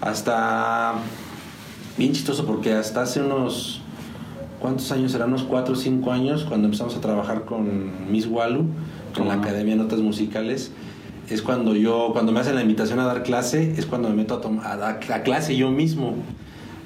Hasta 0.00 0.94
bien 1.98 2.12
chistoso 2.12 2.44
porque 2.46 2.72
hasta 2.74 3.02
hace 3.02 3.20
unos 3.22 3.75
¿cuántos 4.66 4.90
años? 4.90 5.12
Serán 5.12 5.28
unos 5.28 5.44
4 5.44 5.74
o 5.74 5.76
5 5.76 6.10
años 6.10 6.42
cuando 6.44 6.66
empezamos 6.66 6.96
a 6.96 7.00
trabajar 7.00 7.44
con 7.44 8.10
Miss 8.10 8.26
Walu 8.26 8.64
¿Cómo 9.14 9.28
la? 9.28 9.34
Academia 9.34 9.76
de 9.76 9.80
Notas 9.82 10.00
Musicales. 10.00 10.72
Es 11.30 11.40
cuando 11.40 11.76
yo, 11.76 12.10
cuando 12.12 12.32
me 12.32 12.40
hacen 12.40 12.56
la 12.56 12.62
invitación 12.62 12.98
a 12.98 13.04
dar 13.06 13.22
clase, 13.22 13.74
es 13.78 13.86
cuando 13.86 14.08
me 14.08 14.16
meto 14.16 14.40
a, 14.64 14.72
a 14.72 14.76
dar 14.76 15.00
a 15.12 15.22
clase 15.22 15.56
yo 15.56 15.70
mismo 15.70 16.14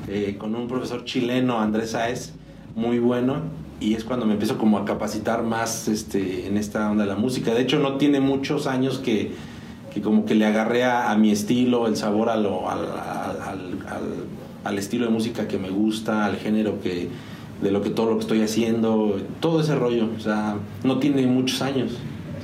eh, 0.08 0.36
con 0.38 0.54
un 0.54 0.68
profesor 0.68 1.06
chileno, 1.06 1.58
Andrés 1.58 1.92
Saez, 1.92 2.34
muy 2.76 2.98
bueno, 2.98 3.36
y 3.80 3.94
es 3.94 4.04
cuando 4.04 4.26
me 4.26 4.32
empiezo 4.34 4.58
como 4.58 4.76
a 4.76 4.84
capacitar 4.84 5.42
más 5.42 5.88
este, 5.88 6.46
en 6.46 6.58
esta 6.58 6.90
onda 6.90 7.04
de 7.04 7.08
la 7.08 7.16
música. 7.16 7.54
De 7.54 7.62
hecho, 7.62 7.78
no 7.78 7.96
tiene 7.96 8.20
muchos 8.20 8.66
años 8.66 8.98
que, 8.98 9.32
que 9.94 10.02
como 10.02 10.26
que 10.26 10.34
le 10.34 10.44
agarré 10.44 10.84
a, 10.84 11.10
a 11.10 11.16
mi 11.16 11.30
estilo, 11.30 11.86
el 11.86 11.96
sabor 11.96 12.28
a 12.28 12.36
lo- 12.36 12.68
al, 12.68 12.80
al- 12.80 13.40
al- 13.42 13.86
al- 13.88 14.24
al 14.64 14.78
estilo 14.78 15.06
de 15.06 15.10
música 15.12 15.48
que 15.48 15.56
me 15.58 15.70
gusta, 15.70 16.26
al 16.26 16.36
género 16.36 16.78
que 16.82 17.08
de 17.62 17.70
lo 17.70 17.82
que 17.82 17.90
todo 17.90 18.06
lo 18.10 18.14
que 18.16 18.20
estoy 18.22 18.42
haciendo, 18.42 19.20
todo 19.40 19.60
ese 19.60 19.74
rollo, 19.74 20.08
o 20.16 20.20
sea, 20.20 20.56
no 20.84 20.98
tiene 20.98 21.26
muchos 21.26 21.60
años. 21.62 21.92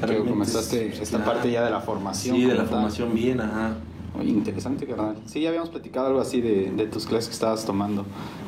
O 0.02 0.06
sea, 0.06 0.18
comenzaste 0.18 0.88
es- 0.88 1.00
esta 1.00 1.16
ajá. 1.18 1.26
parte 1.26 1.50
ya 1.50 1.64
de 1.64 1.70
la 1.70 1.80
formación. 1.80 2.36
Sí, 2.36 2.42
de 2.44 2.54
la 2.54 2.64
tal. 2.64 2.68
formación 2.68 3.14
bien, 3.14 3.40
ajá. 3.40 3.76
Oye, 4.18 4.30
interesante, 4.30 4.86
carnal. 4.86 5.16
Sí, 5.26 5.40
ya 5.40 5.48
habíamos 5.48 5.70
platicado 5.70 6.06
algo 6.08 6.20
así 6.20 6.40
de, 6.40 6.70
de 6.70 6.86
tus 6.86 7.06
clases 7.06 7.28
que 7.28 7.34
estabas 7.34 7.64
tomando. 7.64 8.04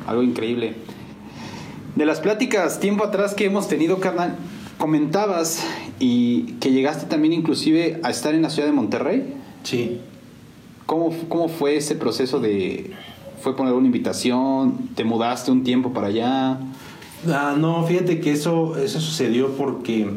Algo 0.07 0.21
increíble. 0.23 0.75
De 1.95 2.05
las 2.05 2.19
pláticas 2.19 2.79
tiempo 2.79 3.03
atrás 3.03 3.33
que 3.33 3.45
hemos 3.45 3.67
tenido, 3.67 3.99
carnal, 3.99 4.35
comentabas 4.77 5.63
y 5.99 6.53
que 6.59 6.71
llegaste 6.71 7.05
también 7.07 7.33
inclusive 7.33 7.99
a 8.03 8.09
estar 8.09 8.33
en 8.35 8.41
la 8.43 8.49
ciudad 8.49 8.67
de 8.67 8.73
Monterrey. 8.73 9.33
Sí. 9.63 9.99
¿Cómo, 10.85 11.13
cómo 11.29 11.49
fue 11.49 11.75
ese 11.77 11.95
proceso 11.95 12.39
de... 12.39 12.91
¿Fue 13.41 13.55
poner 13.55 13.73
una 13.73 13.85
invitación? 13.85 14.89
¿Te 14.95 15.03
mudaste 15.03 15.51
un 15.51 15.63
tiempo 15.63 15.93
para 15.93 16.07
allá? 16.07 16.59
Ah, 17.27 17.55
no, 17.57 17.83
fíjate 17.85 18.19
que 18.19 18.31
eso, 18.31 18.77
eso 18.77 18.99
sucedió 18.99 19.49
porque 19.55 20.09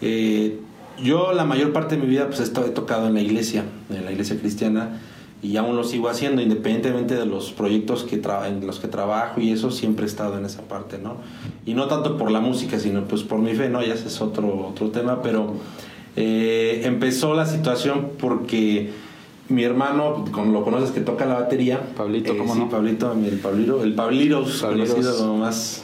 eh, 0.00 0.58
yo 1.02 1.32
la 1.32 1.44
mayor 1.44 1.72
parte 1.72 1.96
de 1.96 2.02
mi 2.02 2.08
vida 2.08 2.26
pues 2.26 2.40
he 2.40 2.70
tocado 2.70 3.06
en 3.06 3.14
la 3.14 3.20
iglesia, 3.20 3.64
en 3.90 4.04
la 4.04 4.12
iglesia 4.12 4.38
cristiana, 4.38 5.00
y 5.40 5.56
aún 5.56 5.76
lo 5.76 5.84
sigo 5.84 6.08
haciendo, 6.08 6.42
independientemente 6.42 7.14
de 7.14 7.24
los 7.24 7.52
proyectos 7.52 8.02
que 8.02 8.20
en 8.46 8.66
los 8.66 8.80
que 8.80 8.88
trabajo 8.88 9.40
y 9.40 9.52
eso, 9.52 9.70
siempre 9.70 10.04
he 10.04 10.08
estado 10.08 10.36
en 10.36 10.44
esa 10.44 10.62
parte, 10.62 10.98
¿no? 10.98 11.16
Y 11.64 11.74
no 11.74 11.86
tanto 11.86 12.16
por 12.16 12.30
la 12.30 12.40
música, 12.40 12.80
sino 12.80 13.04
pues 13.04 13.22
por 13.22 13.38
mi 13.38 13.54
fe, 13.54 13.68
¿no? 13.68 13.80
Ya 13.82 13.94
ese 13.94 14.08
es 14.08 14.20
otro, 14.20 14.68
otro 14.68 14.90
tema, 14.90 15.22
pero 15.22 15.54
eh, 16.16 16.82
empezó 16.84 17.34
la 17.34 17.46
situación 17.46 18.10
porque 18.18 18.90
mi 19.48 19.64
hermano, 19.64 20.24
como 20.30 20.52
lo 20.52 20.64
conoces 20.64 20.90
que 20.90 21.00
toca 21.00 21.24
la 21.26 21.34
batería, 21.34 21.80
Pablito, 21.96 22.36
¿cómo 22.36 22.54
sí, 22.54 22.60
no? 22.60 22.68
Pablito, 22.68 23.12
el 23.12 23.38
Pabliro, 23.38 23.82
el 23.82 23.94
Pabliros, 23.94 24.60
Pabliros. 24.60 24.90
conocido 24.90 25.34
más 25.36 25.82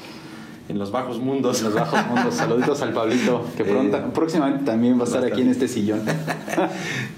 en 0.69 0.79
los 0.79 0.91
bajos 0.91 1.19
mundos. 1.19 1.59
En 1.59 1.67
los 1.67 1.75
bajos 1.75 2.01
mundos. 2.09 2.35
Saluditos 2.35 2.83
al 2.83 2.93
Pablito, 2.93 3.45
que 3.57 3.65
pronto, 3.65 3.97
Eh, 3.97 4.03
próximamente 4.15 4.65
también 4.65 4.99
va 4.99 5.03
a 5.03 5.07
estar 5.07 5.25
aquí 5.25 5.43
en 5.43 5.49
este 5.49 5.69
sillón. 5.69 6.01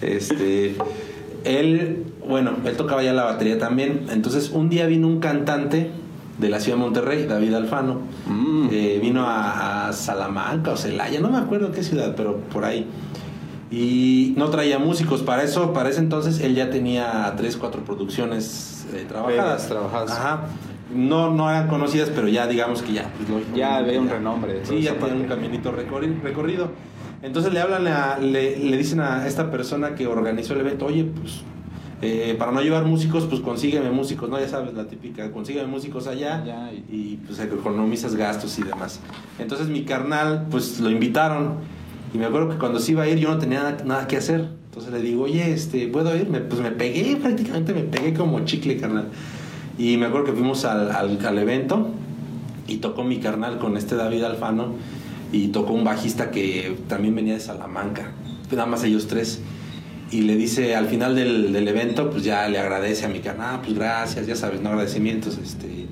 Este, 0.03 0.77
él, 1.45 2.05
bueno, 2.27 2.53
él 2.65 2.77
tocaba 2.77 3.03
ya 3.03 3.13
la 3.13 3.25
batería 3.25 3.59
también. 3.59 4.07
Entonces, 4.11 4.51
un 4.51 4.69
día 4.69 4.87
vino 4.87 5.07
un 5.09 5.21
cantante 5.21 5.91
de 6.39 6.49
la 6.49 6.61
ciudad 6.61 6.77
de 6.77 6.85
Monterrey, 6.85 7.27
David 7.27 7.55
Alfano. 7.55 8.01
Mm. 8.27 8.69
Eh, 8.71 8.99
vino 9.01 9.27
a, 9.27 9.89
a 9.89 9.93
Salamanca 9.93 10.73
o 10.73 10.77
Celaya, 10.77 11.21
no 11.21 11.31
me 11.31 11.39
acuerdo 11.39 11.73
qué 11.73 11.83
ciudad, 11.83 12.15
pero 12.17 12.37
por 12.53 12.65
ahí. 12.65 12.87
Y 13.71 14.35
no 14.37 14.49
traía 14.51 14.79
músicos. 14.79 15.23
Para 15.23 15.43
eso, 15.43 15.73
para 15.73 15.89
ese 15.89 16.01
entonces, 16.01 16.41
él 16.41 16.55
ya 16.55 16.71
tenía 16.71 17.33
tres, 17.37 17.57
cuatro 17.57 17.83
producciones 17.85 18.87
eh, 18.95 19.05
trabajadas. 19.09 19.69
Trabajadas. 19.69 20.11
Ajá. 20.13 20.41
No, 20.95 21.33
no 21.35 21.51
eran 21.51 21.67
conocidas, 21.67 22.11
pero 22.15 22.29
ya 22.29 22.47
digamos 22.47 22.83
que 22.83 22.93
ya. 22.93 23.11
pues, 23.17 23.29
lógico, 23.29 23.57
Ya 23.57 23.77
había 23.79 24.01
un 24.01 24.07
ya. 24.07 24.15
renombre 24.15 24.65
Sí, 24.65 24.83
ya 24.83 24.95
tenía 24.95 25.15
un 25.15 25.25
caminito 25.25 25.73
recorri- 25.73 26.21
recorrido. 26.23 26.71
Entonces 27.23 27.53
le 27.53 27.61
hablan, 27.61 27.89
a- 27.89 28.19
le, 28.19 28.57
le 28.57 28.77
dicen 28.77 29.01
a 29.01 29.27
esta 29.27 29.51
persona 29.51 29.97
que 29.97 30.07
organizó 30.07 30.55
el 30.55 30.61
evento, 30.61 30.87
oye, 30.87 31.03
pues 31.05 31.41
eh, 32.03 32.37
para 32.39 32.53
no 32.53 32.61
llevar 32.61 32.85
músicos, 32.85 33.25
pues 33.25 33.41
consígueme 33.41 33.91
músicos, 33.91 34.29
¿no? 34.29 34.39
Ya 34.39 34.47
sabes, 34.49 34.75
la 34.75 34.85
típica, 34.87 35.33
consígueme 35.33 35.67
músicos 35.67 36.07
allá 36.07 36.45
Ya, 36.47 36.71
y- 36.73 36.85
y 36.95 37.17
pues 37.27 37.41
economizas 37.41 38.15
gastos 38.15 38.57
y 38.59 38.63
demás. 38.63 39.01
Entonces 39.41 39.67
mi 39.69 39.83
carnal, 39.85 40.47
pues 40.51 40.79
lo 40.79 40.91
invitaron 40.91 41.55
y 42.17 42.19
me 42.19 42.25
acuerdo 42.25 42.49
que 42.49 42.57
cuando 42.57 42.79
se 42.81 42.93
iba 42.93 43.03
a 43.03 43.09
ir 43.09 43.19
yo 43.19 43.29
no 43.29 43.37
tenía 43.39 43.77
nada, 43.85 44.07
que 44.09 44.17
hacer. 44.17 44.49
Entonces 44.71 44.91
le 44.91 45.03
digo, 45.03 45.25
oye, 45.25 45.53
este, 45.53 45.87
¿puedo 45.89 46.17
ir? 46.17 46.31
Me- 46.31 46.41
pues 46.41 46.63
me 46.63 46.71
pegué, 46.71 47.17
prácticamente 47.17 47.75
me 47.75 47.83
pegué 47.83 48.15
como 48.15 48.41
chicle, 48.47 48.79
carnal. 48.79 49.09
Y 49.79 49.99
me 49.99 50.07
acuerdo 50.07 50.25
que 50.29 50.33
fuimos 50.33 50.65
al, 50.65 50.91
al, 50.93 51.19
al 51.27 51.39
evento 51.39 51.89
y 52.67 52.79
tocó 52.79 53.05
mi 53.05 53.19
carnal 53.19 53.59
con 53.59 53.77
este 53.77 53.97
David 53.97 54.23
Alfano 54.25 54.73
y 55.31 55.49
tocó 55.49 55.75
un 55.75 55.85
bajista 55.85 56.31
que 56.31 56.75
también 56.89 57.15
venía 57.15 57.35
de 57.35 57.41
Salamanca, 57.41 58.13
nada 58.51 58.65
más 58.65 58.83
ellos 58.85 59.07
tres. 59.09 59.41
Y 60.11 60.23
le 60.23 60.37
dice 60.37 60.75
al 60.75 60.87
final 60.87 61.15
del, 61.15 61.53
del 61.53 61.69
evento, 61.69 62.09
pues 62.11 62.25
ya 62.25 62.49
le 62.49 62.59
agradece 62.59 63.05
a 63.05 63.09
mi 63.09 63.19
carnal, 63.21 63.57
"Ah, 63.57 63.61
pues 63.63 63.77
gracias, 63.77 64.27
ya 64.27 64.37
sabes, 64.37 64.63
no 64.63 64.71
agradecimientos, 64.71 65.37
este, 65.37 65.87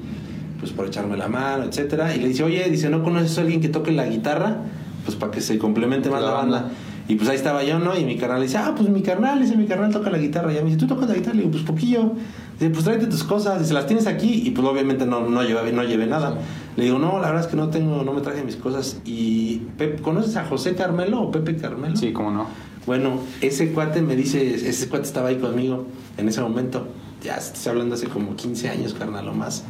pues 0.61 0.73
por 0.73 0.87
echarme 0.87 1.17
la 1.19 1.29
mano, 1.29 1.65
etcétera. 1.65 2.15
Y 2.15 2.21
le 2.21 2.29
dice, 2.29 2.45
oye, 2.45 2.65
dice, 2.71 2.89
¿no 2.89 3.03
conoces 3.03 3.37
a 3.37 3.43
alguien 3.43 3.61
que 3.61 3.69
toque 3.69 3.93
la 3.93 4.07
guitarra? 4.07 4.63
Pues 5.05 5.17
para 5.17 5.33
que 5.33 5.41
se 5.41 5.59
complemente 5.59 6.11
más 6.11 6.21
La 6.23 6.29
la 6.29 6.33
banda. 6.35 6.61
banda. 6.63 6.75
Y 7.07 7.17
pues 7.17 7.29
ahí 7.29 7.37
estaba 7.37 7.63
yo, 7.63 7.79
¿no? 7.79 7.95
Y 7.99 8.05
mi 8.05 8.17
carnal 8.17 8.41
le 8.41 8.47
dice, 8.47 8.57
ah, 8.57 8.73
pues 8.75 8.89
mi 8.89 9.03
carnal, 9.03 9.39
dice, 9.39 9.57
mi 9.57 9.67
carnal 9.67 9.93
toca 9.93 10.09
la 10.09 10.17
guitarra. 10.17 10.51
Y 10.51 10.55
ya 10.55 10.61
me 10.63 10.69
dice, 10.69 10.79
¿tú 10.79 10.87
tocas 10.87 11.07
la 11.07 11.15
guitarra? 11.15 11.35
Le 11.35 11.41
digo, 11.43 11.51
pues 11.53 11.63
poquillo. 11.65 12.13
Dice, 12.59 12.71
pues 12.71 12.85
tráete 12.85 13.07
tus 13.09 13.25
cosas, 13.25 13.61
dice, 13.61 13.75
las 13.75 13.87
tienes 13.87 14.07
aquí. 14.07 14.43
Y 14.47 14.53
pues 14.53 14.67
obviamente 14.67 15.05
no, 15.05 15.29
no, 15.29 15.43
llevé, 15.43 15.71
no 15.73 15.85
llevé 15.85 16.07
nada. 16.07 16.39
Le 16.77 16.85
digo, 16.85 16.99
no, 16.99 17.19
la 17.21 17.27
verdad 17.27 17.43
es 17.43 17.47
que 17.49 17.57
no 17.57 17.69
tengo, 17.69 18.05
no 18.05 18.15
me 18.15 18.23
traje 18.23 18.43
mis 18.43 18.57
cosas. 18.57 19.01
Y, 19.05 19.59
Pep, 19.77 20.01
¿conoces 20.01 20.37
a 20.37 20.47
José 20.47 20.75
Carmelo 20.75 21.21
o 21.21 21.31
Pepe 21.31 21.57
Carmelo? 21.57 21.95
Sí, 21.97 22.13
cómo 22.15 22.31
no. 22.31 22.47
Bueno, 22.87 23.19
ese 23.43 23.73
cuate 23.73 24.01
me 24.01 24.17
dice, 24.17 24.55
ese 24.55 24.89
cuate 24.89 25.05
estaba 25.05 25.29
ahí 25.29 25.37
conmigo 25.37 25.87
en 26.17 26.29
ese 26.29 26.41
momento. 26.41 26.89
Ya 27.23 27.37
estoy 27.37 27.71
hablando 27.71 27.97
hace 27.97 28.07
como 28.07 28.35
15 28.35 28.71
años, 28.71 28.95
carnal, 28.95 29.29
o 29.29 29.35
más. 29.35 29.65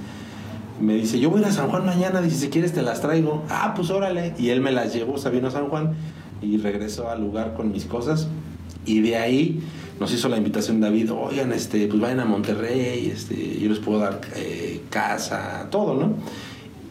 Me 0.80 0.94
dice, 0.94 1.20
yo 1.20 1.30
voy 1.30 1.44
a 1.44 1.52
San 1.52 1.68
Juan 1.68 1.86
mañana, 1.86 2.20
dice, 2.20 2.36
si 2.36 2.48
quieres 2.48 2.72
te 2.72 2.82
las 2.82 3.00
traigo. 3.00 3.44
Ah, 3.48 3.74
pues 3.76 3.90
órale. 3.90 4.34
Y 4.38 4.50
él 4.50 4.60
me 4.60 4.72
las 4.72 4.92
llevó, 4.92 5.14
o 5.14 5.18
sea, 5.18 5.30
vino 5.30 5.48
a 5.48 5.50
San 5.50 5.68
Juan 5.68 5.94
y 6.42 6.58
regresó 6.58 7.08
al 7.10 7.20
lugar 7.20 7.54
con 7.54 7.70
mis 7.72 7.84
cosas. 7.84 8.28
Y 8.84 9.00
de 9.00 9.16
ahí 9.16 9.62
nos 10.00 10.12
hizo 10.12 10.28
la 10.28 10.36
invitación 10.36 10.80
David, 10.80 11.12
oigan, 11.12 11.52
este, 11.52 11.86
pues 11.86 12.00
vayan 12.00 12.20
a 12.20 12.24
Monterrey, 12.24 13.10
este, 13.10 13.58
yo 13.60 13.68
les 13.68 13.78
puedo 13.78 14.00
dar 14.00 14.20
eh, 14.34 14.82
casa, 14.90 15.68
todo, 15.70 15.94
¿no? 15.94 16.14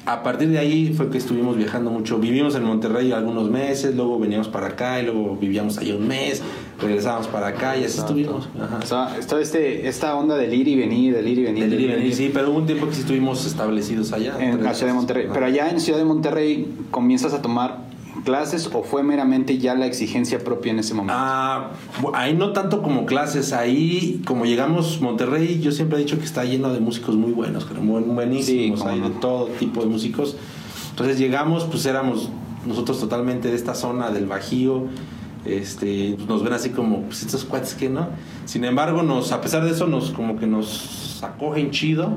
A 0.06 0.22
partir 0.22 0.50
de 0.50 0.60
ahí 0.60 0.94
fue 0.94 1.10
que 1.10 1.18
estuvimos 1.18 1.56
viajando 1.56 1.90
mucho. 1.90 2.20
Vivimos 2.20 2.56
en 2.56 2.64
Monterrey 2.64 3.14
algunos 3.14 3.50
meses, 3.50 3.96
luego 3.96 4.20
veníamos 4.20 4.50
para 4.50 4.68
acá 4.68 5.00
y 5.02 5.06
luego 5.06 5.38
vivíamos 5.40 5.78
ahí 5.78 5.94
un 5.94 6.06
mes, 6.06 6.42
regresábamos 6.82 7.28
para 7.28 7.48
acá 7.48 7.78
y 7.78 7.86
así 7.86 8.00
Exacto. 8.00 8.18
estuvimos. 8.18 8.50
Ajá. 8.60 8.80
O 8.84 8.86
sea, 8.86 9.18
está 9.18 9.40
este, 9.40 9.88
esta 9.88 10.16
onda 10.16 10.36
del 10.36 10.54
ir 10.54 10.68
y 10.68 10.76
venir, 10.76 11.14
del 11.16 11.28
ir 11.28 11.40
y 11.40 11.44
venir. 11.44 11.70
Del 11.70 11.80
ir 11.80 11.90
y 11.90 11.94
venir, 11.94 12.16
sí, 12.16 12.32
pero 12.34 12.50
hubo 12.50 12.58
un 12.58 12.66
tiempo 12.66 12.88
que 12.88 12.96
sí 12.96 13.02
estuvimos 13.02 13.46
establecidos 13.46 14.12
allá. 14.12 14.36
En 14.40 14.62
la 14.62 14.74
ciudad 14.74 14.92
de. 14.92 14.98
Monterrey. 14.98 15.26
Ajá. 15.26 15.34
Pero 15.34 15.46
allá 15.46 15.70
en 15.70 15.80
Ciudad 15.80 16.00
de 16.00 16.06
Monterrey 16.06 16.68
comienzas 16.92 17.34
a 17.34 17.42
tomar 17.42 17.83
clases 18.24 18.70
o 18.74 18.84
fue 18.84 19.04
meramente 19.04 19.58
ya 19.58 19.76
la 19.76 19.86
exigencia 19.86 20.40
propia 20.44 20.72
en 20.72 20.80
ese 20.80 20.94
momento. 20.94 21.14
Ah, 21.18 21.72
ahí 22.14 22.34
no 22.34 22.52
tanto 22.54 22.82
como 22.82 23.06
clases, 23.06 23.54
ahí 23.54 24.22
como 24.26 24.46
llegamos 24.46 25.02
Monterrey, 25.02 25.60
yo 25.62 25.72
siempre 25.72 25.98
he 25.98 26.02
dicho 26.02 26.18
que 26.18 26.26
está 26.26 26.44
lleno 26.46 26.72
de 26.74 26.80
músicos 26.80 27.16
muy 27.16 27.32
buenos, 27.32 27.68
buenísimos, 27.70 28.80
Sí, 28.82 28.86
hay 28.88 29.00
no. 29.00 29.10
de 29.10 29.16
todo 29.16 29.46
tipo 29.60 29.82
de 29.82 29.88
músicos. 29.88 30.36
Entonces 30.92 31.18
llegamos, 31.20 31.66
pues 31.66 31.86
éramos 31.86 32.30
nosotros 32.66 33.00
totalmente 33.00 33.50
de 33.50 33.56
esta 33.56 33.76
zona 33.76 34.10
del 34.12 34.26
Bajío, 34.26 34.86
este, 35.46 36.14
pues 36.16 36.28
nos 36.30 36.44
ven 36.44 36.54
así 36.54 36.70
como, 36.70 37.02
pues 37.02 37.22
estos 37.24 37.44
cuates 37.44 37.74
que 37.74 37.90
no. 37.90 38.08
Sin 38.46 38.64
embargo, 38.64 39.04
nos, 39.04 39.32
a 39.34 39.42
pesar 39.42 39.66
de 39.66 39.72
eso, 39.72 39.88
nos 39.88 40.12
como 40.12 40.38
que 40.38 40.48
nos 40.48 41.22
acogen 41.24 41.72
chido. 41.72 42.10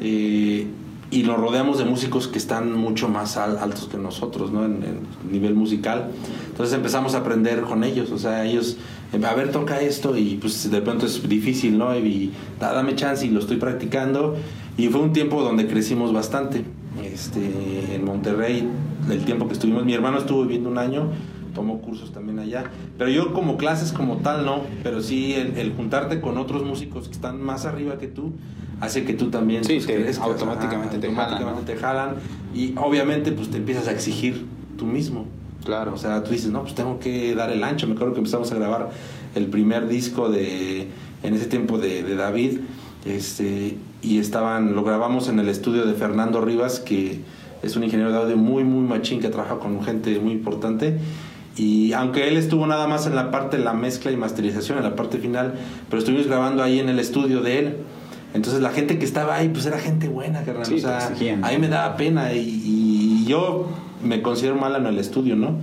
eh, 0.00 0.66
y 1.12 1.22
nos 1.22 1.38
rodeamos 1.38 1.78
de 1.78 1.84
músicos 1.84 2.26
que 2.26 2.38
están 2.38 2.72
mucho 2.72 3.08
más 3.08 3.36
al- 3.36 3.58
altos 3.58 3.86
que 3.88 3.98
nosotros, 3.98 4.50
¿no? 4.50 4.64
En, 4.64 4.82
en 4.82 5.30
nivel 5.30 5.54
musical. 5.54 6.10
Entonces 6.50 6.74
empezamos 6.74 7.14
a 7.14 7.18
aprender 7.18 7.60
con 7.60 7.84
ellos, 7.84 8.10
o 8.10 8.18
sea, 8.18 8.44
ellos, 8.44 8.78
eh, 9.12 9.24
a 9.24 9.34
ver, 9.34 9.52
toca 9.52 9.80
esto 9.80 10.16
y 10.16 10.36
pues 10.40 10.70
de 10.70 10.80
pronto 10.80 11.06
es 11.06 11.28
difícil, 11.28 11.78
¿no? 11.78 11.96
Y 11.96 12.32
da- 12.58 12.72
dame 12.72 12.96
chance 12.96 13.24
y 13.26 13.30
lo 13.30 13.38
estoy 13.40 13.58
practicando. 13.58 14.36
Y 14.78 14.88
fue 14.88 15.00
un 15.02 15.12
tiempo 15.12 15.42
donde 15.42 15.66
crecimos 15.68 16.12
bastante. 16.12 16.64
Este, 17.04 17.94
en 17.94 18.04
Monterrey, 18.04 18.66
el 19.10 19.24
tiempo 19.24 19.46
que 19.46 19.52
estuvimos, 19.54 19.84
mi 19.84 19.94
hermano 19.94 20.18
estuvo 20.18 20.42
viviendo 20.42 20.68
un 20.70 20.78
año, 20.78 21.08
tomó 21.54 21.80
cursos 21.80 22.12
también 22.12 22.38
allá. 22.38 22.64
Pero 22.98 23.10
yo 23.10 23.32
como 23.32 23.56
clases 23.56 23.92
como 23.92 24.16
tal 24.18 24.44
no, 24.46 24.62
pero 24.82 25.00
sí 25.02 25.34
el, 25.34 25.56
el 25.56 25.72
juntarte 25.74 26.20
con 26.20 26.38
otros 26.38 26.64
músicos 26.64 27.08
que 27.08 27.14
están 27.14 27.40
más 27.42 27.64
arriba 27.66 27.98
que 27.98 28.06
tú 28.08 28.32
hace 28.80 29.04
que 29.04 29.14
tú 29.14 29.30
también 29.30 29.64
Sí, 29.64 29.74
pues, 29.74 29.86
te- 29.86 29.94
crezcas, 30.02 30.26
automáticamente 30.26 30.98
te 30.98 31.06
jalan, 31.08 31.20
automáticamente 31.32 31.72
te 31.74 31.78
jalan 31.78 32.14
y 32.54 32.74
obviamente 32.76 33.30
pues 33.32 33.48
te 33.50 33.58
empiezas 33.58 33.86
a 33.88 33.92
exigir 33.92 34.44
tú 34.76 34.86
mismo. 34.86 35.26
Claro. 35.64 35.94
O 35.94 35.96
sea, 35.98 36.24
tú 36.24 36.32
dices, 36.32 36.50
no, 36.50 36.62
pues 36.62 36.74
tengo 36.74 36.98
que 36.98 37.34
dar 37.36 37.50
el 37.52 37.62
ancho. 37.62 37.86
Me 37.86 37.94
acuerdo 37.94 38.14
que 38.14 38.18
empezamos 38.18 38.50
a 38.50 38.56
grabar 38.56 38.90
el 39.36 39.46
primer 39.46 39.86
disco 39.86 40.28
de, 40.28 40.88
en 41.22 41.34
ese 41.34 41.46
tiempo 41.46 41.78
de, 41.78 42.02
de 42.02 42.16
David, 42.16 42.58
este, 43.04 43.76
y 44.02 44.18
estaban, 44.18 44.74
lo 44.74 44.82
grabamos 44.84 45.28
en 45.28 45.38
el 45.38 45.48
estudio 45.48 45.84
de 45.86 45.94
Fernando 45.94 46.40
Rivas, 46.40 46.80
que 46.80 47.20
es 47.62 47.76
un 47.76 47.84
ingeniero 47.84 48.10
de 48.10 48.18
audio 48.18 48.36
muy, 48.36 48.64
muy 48.64 48.84
machín, 48.86 49.20
que 49.20 49.28
trabaja 49.28 49.58
con 49.60 49.80
gente 49.84 50.18
muy 50.18 50.32
importante. 50.32 50.98
Y 51.56 51.92
aunque 51.92 52.28
él 52.28 52.36
estuvo 52.36 52.66
nada 52.66 52.86
más 52.86 53.06
en 53.06 53.14
la 53.14 53.30
parte 53.30 53.58
de 53.58 53.64
la 53.64 53.74
mezcla 53.74 54.10
y 54.10 54.16
masterización, 54.16 54.78
en 54.78 54.84
la 54.84 54.96
parte 54.96 55.18
final, 55.18 55.54
pero 55.90 55.98
estuvimos 56.00 56.26
grabando 56.26 56.62
ahí 56.62 56.78
en 56.80 56.88
el 56.88 56.98
estudio 56.98 57.40
de 57.42 57.58
él. 57.58 57.76
Entonces 58.34 58.62
la 58.62 58.70
gente 58.70 58.98
que 58.98 59.04
estaba 59.04 59.36
ahí, 59.36 59.50
pues 59.50 59.66
era 59.66 59.78
gente 59.78 60.08
buena, 60.08 60.42
carnal. 60.42 60.64
Sí, 60.64 60.76
o 60.76 60.78
sea, 60.78 60.98
te 60.98 61.04
exigían. 61.12 61.44
a 61.44 61.50
mí 61.50 61.58
me 61.58 61.68
daba 61.68 61.96
pena 61.96 62.32
y, 62.32 62.38
y 62.64 63.24
yo 63.26 63.68
me 64.02 64.22
considero 64.22 64.56
mala 64.56 64.78
en 64.78 64.86
el 64.86 64.98
estudio, 64.98 65.36
¿no? 65.36 65.56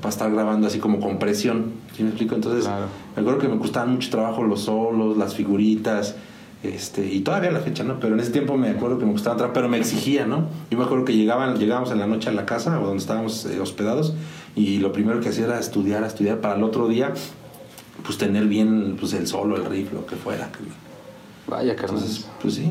Para 0.00 0.08
estar 0.10 0.30
grabando 0.32 0.68
así 0.68 0.78
como 0.78 1.00
con 1.00 1.18
presión, 1.18 1.72
¿sí 1.96 2.02
me 2.04 2.10
explico? 2.10 2.36
Entonces, 2.36 2.64
Claro. 2.64 2.86
me 3.16 3.20
acuerdo 3.22 3.40
que 3.40 3.48
me 3.48 3.58
costaban 3.58 3.92
mucho 3.94 4.10
trabajo 4.10 4.44
los 4.44 4.60
solos, 4.62 5.16
las 5.16 5.34
figuritas, 5.34 6.14
este, 6.62 7.12
y 7.12 7.20
todavía 7.20 7.50
a 7.50 7.52
la 7.52 7.58
fecha, 7.60 7.82
¿no? 7.82 7.98
Pero 7.98 8.14
en 8.14 8.20
ese 8.20 8.30
tiempo 8.30 8.56
me 8.56 8.70
acuerdo 8.70 8.98
que 9.00 9.04
me 9.04 9.12
costaban 9.12 9.36
trabajo, 9.38 9.54
pero 9.54 9.68
me 9.68 9.78
exigía, 9.78 10.24
¿no? 10.24 10.46
Yo 10.70 10.78
me 10.78 10.84
acuerdo 10.84 11.04
que 11.04 11.16
llegaban, 11.16 11.56
llegábamos 11.56 11.90
en 11.90 11.98
la 11.98 12.06
noche 12.06 12.28
a 12.28 12.32
la 12.32 12.46
casa 12.46 12.80
o 12.80 12.84
donde 12.86 13.00
estábamos 13.02 13.44
eh, 13.46 13.58
hospedados 13.60 14.14
y 14.54 14.78
lo 14.78 14.92
primero 14.92 15.20
que 15.20 15.28
hacía 15.28 15.44
era 15.44 15.58
estudiar, 15.58 16.04
estudiar 16.04 16.40
para 16.40 16.56
el 16.56 16.62
otro 16.62 16.88
día, 16.88 17.12
pues 18.04 18.18
tener 18.18 18.46
bien 18.46 18.96
pues, 18.98 19.12
el 19.14 19.26
solo, 19.26 19.56
el 19.56 19.64
riff, 19.64 19.92
lo 19.92 20.06
que 20.06 20.16
fuera. 20.16 20.50
Vaya, 21.46 21.74
carnal. 21.76 21.98
Entonces, 21.98 22.26
pues 22.40 22.54
sí. 22.54 22.70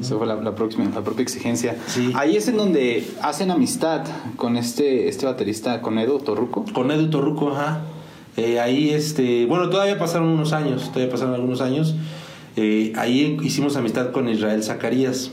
Esa 0.00 0.16
fue 0.16 0.26
la, 0.26 0.36
la 0.36 0.54
próxima, 0.54 0.84
la 0.94 1.02
propia 1.02 1.22
exigencia. 1.22 1.76
Sí. 1.86 2.12
Ahí 2.14 2.36
es 2.36 2.48
en 2.48 2.56
donde 2.56 3.06
hacen 3.22 3.50
amistad 3.50 4.04
con 4.36 4.56
este, 4.56 5.08
este 5.08 5.24
baterista, 5.24 5.80
con 5.80 5.98
Edo 5.98 6.18
Torruco. 6.18 6.64
Con 6.72 6.90
Edu 6.90 7.10
Torruco, 7.10 7.52
ajá. 7.52 7.82
Eh, 8.36 8.60
ahí, 8.60 8.90
este, 8.90 9.46
bueno, 9.46 9.70
todavía 9.70 9.98
pasaron 9.98 10.28
unos 10.28 10.52
años, 10.52 10.88
todavía 10.88 11.10
pasaron 11.10 11.34
algunos 11.34 11.60
años. 11.60 11.94
Eh, 12.56 12.92
ahí 12.96 13.38
hicimos 13.42 13.76
amistad 13.76 14.10
con 14.10 14.28
Israel 14.28 14.62
Zacarías, 14.62 15.32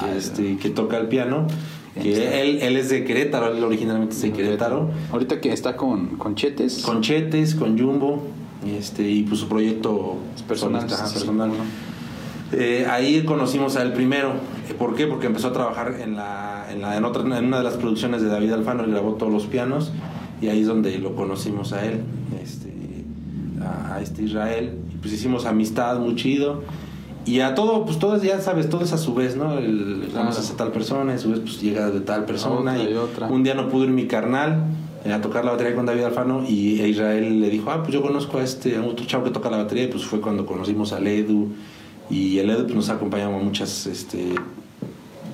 Ah, 0.00 0.12
este, 0.16 0.56
que 0.56 0.70
toca 0.70 0.96
el 0.96 1.06
piano. 1.06 1.46
Que 2.00 2.40
él, 2.42 2.58
él 2.60 2.76
es 2.76 2.88
de 2.88 3.04
Querétaro, 3.04 3.56
él 3.56 3.62
originalmente 3.62 4.14
es 4.14 4.22
de 4.22 4.32
Querétaro. 4.32 4.90
Ahorita 5.12 5.40
que 5.40 5.52
está 5.52 5.76
con, 5.76 6.16
con 6.16 6.34
Chetes. 6.34 6.82
Con 6.82 7.02
Chetes, 7.02 7.54
con 7.54 7.78
Jumbo, 7.78 8.22
este, 8.66 9.08
y 9.08 9.22
pues 9.22 9.40
su 9.40 9.48
proyecto 9.48 10.16
Es 10.34 10.42
personal, 10.42 10.82
solista, 10.82 11.06
sí, 11.06 11.12
sí, 11.12 11.18
personal. 11.18 11.50
cómo 11.50 11.62
Eh, 12.52 12.86
ahí 12.90 13.24
conocimos 13.24 13.76
a 13.76 13.82
él 13.82 13.92
primero. 13.92 14.32
Eh, 14.68 14.74
¿Por 14.74 14.94
qué? 14.94 15.06
Porque 15.06 15.26
empezó 15.26 15.48
a 15.48 15.52
trabajar 15.52 16.00
en, 16.00 16.16
la, 16.16 16.66
en, 16.70 16.82
la, 16.82 16.96
en, 16.96 17.04
otra, 17.04 17.22
en 17.22 17.44
una 17.44 17.58
de 17.58 17.64
las 17.64 17.74
producciones 17.74 18.22
de 18.22 18.28
David 18.28 18.52
Alfano, 18.52 18.84
él 18.84 18.90
grabó 18.90 19.14
todos 19.14 19.32
los 19.32 19.46
pianos 19.46 19.92
y 20.40 20.48
ahí 20.48 20.60
es 20.60 20.66
donde 20.66 20.98
lo 20.98 21.14
conocimos 21.14 21.72
a 21.72 21.84
él, 21.86 22.00
este, 22.42 22.72
a, 23.62 23.94
a 23.94 24.00
este 24.00 24.24
Israel. 24.24 24.78
Y 24.92 24.96
pues 24.98 25.14
hicimos 25.14 25.46
amistad 25.46 25.98
muy 25.98 26.16
chido. 26.16 26.62
Y 27.26 27.40
a 27.40 27.54
todo, 27.54 27.84
pues 27.84 27.98
todo, 27.98 28.22
ya 28.22 28.40
sabes, 28.40 28.68
todo 28.68 28.82
es 28.82 28.92
a 28.92 28.98
su 28.98 29.14
vez, 29.14 29.36
¿no? 29.36 29.58
El, 29.58 30.10
Vamos 30.14 30.38
a 30.38 30.56
tal 30.56 30.72
persona, 30.72 31.12
y 31.12 31.16
a 31.16 31.18
su 31.18 31.30
vez 31.30 31.40
pues 31.40 31.60
llega 31.60 31.90
de 31.90 32.00
tal 32.00 32.24
persona. 32.24 32.72
Otra 32.72 32.90
y 32.90 32.92
y 32.92 32.96
otra. 32.96 33.28
Un 33.28 33.42
día 33.42 33.54
no 33.54 33.68
pudo 33.68 33.84
ir 33.84 33.90
mi 33.90 34.06
carnal 34.06 34.64
eh, 35.04 35.12
a 35.12 35.20
tocar 35.20 35.44
la 35.44 35.52
batería 35.52 35.74
con 35.74 35.86
David 35.86 36.04
Alfano 36.04 36.44
y 36.48 36.80
a 36.80 36.86
Israel 36.86 37.40
le 37.40 37.50
dijo, 37.50 37.70
ah, 37.70 37.82
pues 37.82 37.92
yo 37.92 38.02
conozco 38.02 38.38
a 38.38 38.42
este, 38.42 38.76
a 38.76 38.82
otro 38.82 39.06
chavo 39.06 39.24
que 39.24 39.30
toca 39.30 39.50
la 39.50 39.58
batería 39.58 39.84
y 39.84 39.88
pues 39.88 40.04
fue 40.04 40.20
cuando 40.20 40.46
conocimos 40.46 40.92
al 40.92 41.06
Edu 41.06 41.48
y 42.10 42.38
el 42.38 42.50
Edu 42.50 42.64
pues, 42.64 42.74
nos 42.74 42.88
acompañaba 42.90 43.36
a 43.36 43.38
muchas, 43.38 43.86
este, 43.86 44.34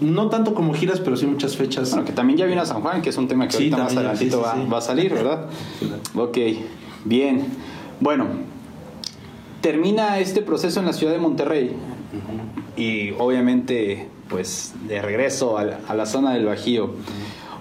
no 0.01 0.29
tanto 0.29 0.55
como 0.55 0.75
giras, 0.75 1.01
pero 1.01 1.17
sí 1.17 1.27
muchas 1.27 1.57
fechas. 1.57 1.91
Bueno, 1.91 2.05
que 2.05 2.13
también 2.13 2.39
ya 2.39 2.47
vino 2.47 2.61
a 2.61 2.67
San 2.67 2.81
Juan, 2.83 3.03
que 3.03 3.11
es 3.11 3.17
un 3.17 3.29
tema 3.29 3.47
que 3.47 3.57
Sí, 3.57 3.65
ahorita 3.65 3.77
más 3.79 3.97
adelantito 3.97 4.39
sí, 4.39 4.51
sí, 4.55 4.61
va, 4.65 4.69
va 4.71 4.79
a 4.79 4.81
salir, 4.81 5.13
¿verdad? 5.13 5.47
Ok. 6.15 6.39
Bien, 7.05 7.47
bueno, 8.01 8.27
termina 9.61 10.19
este 10.19 10.43
proceso 10.43 10.81
en 10.81 10.87
la 10.87 10.93
ciudad 10.93 11.13
de 11.13 11.19
Monterrey 11.19 11.73
y 12.77 13.13
obviamente 13.19 14.09
pues 14.29 14.75
de 14.87 15.03
regreso 15.03 15.59
a 15.59 15.65
la, 15.65 15.81
a 15.89 15.95
la 15.95 16.07
zona 16.07 16.33
del 16.33 16.47
Bajío. 16.47 16.95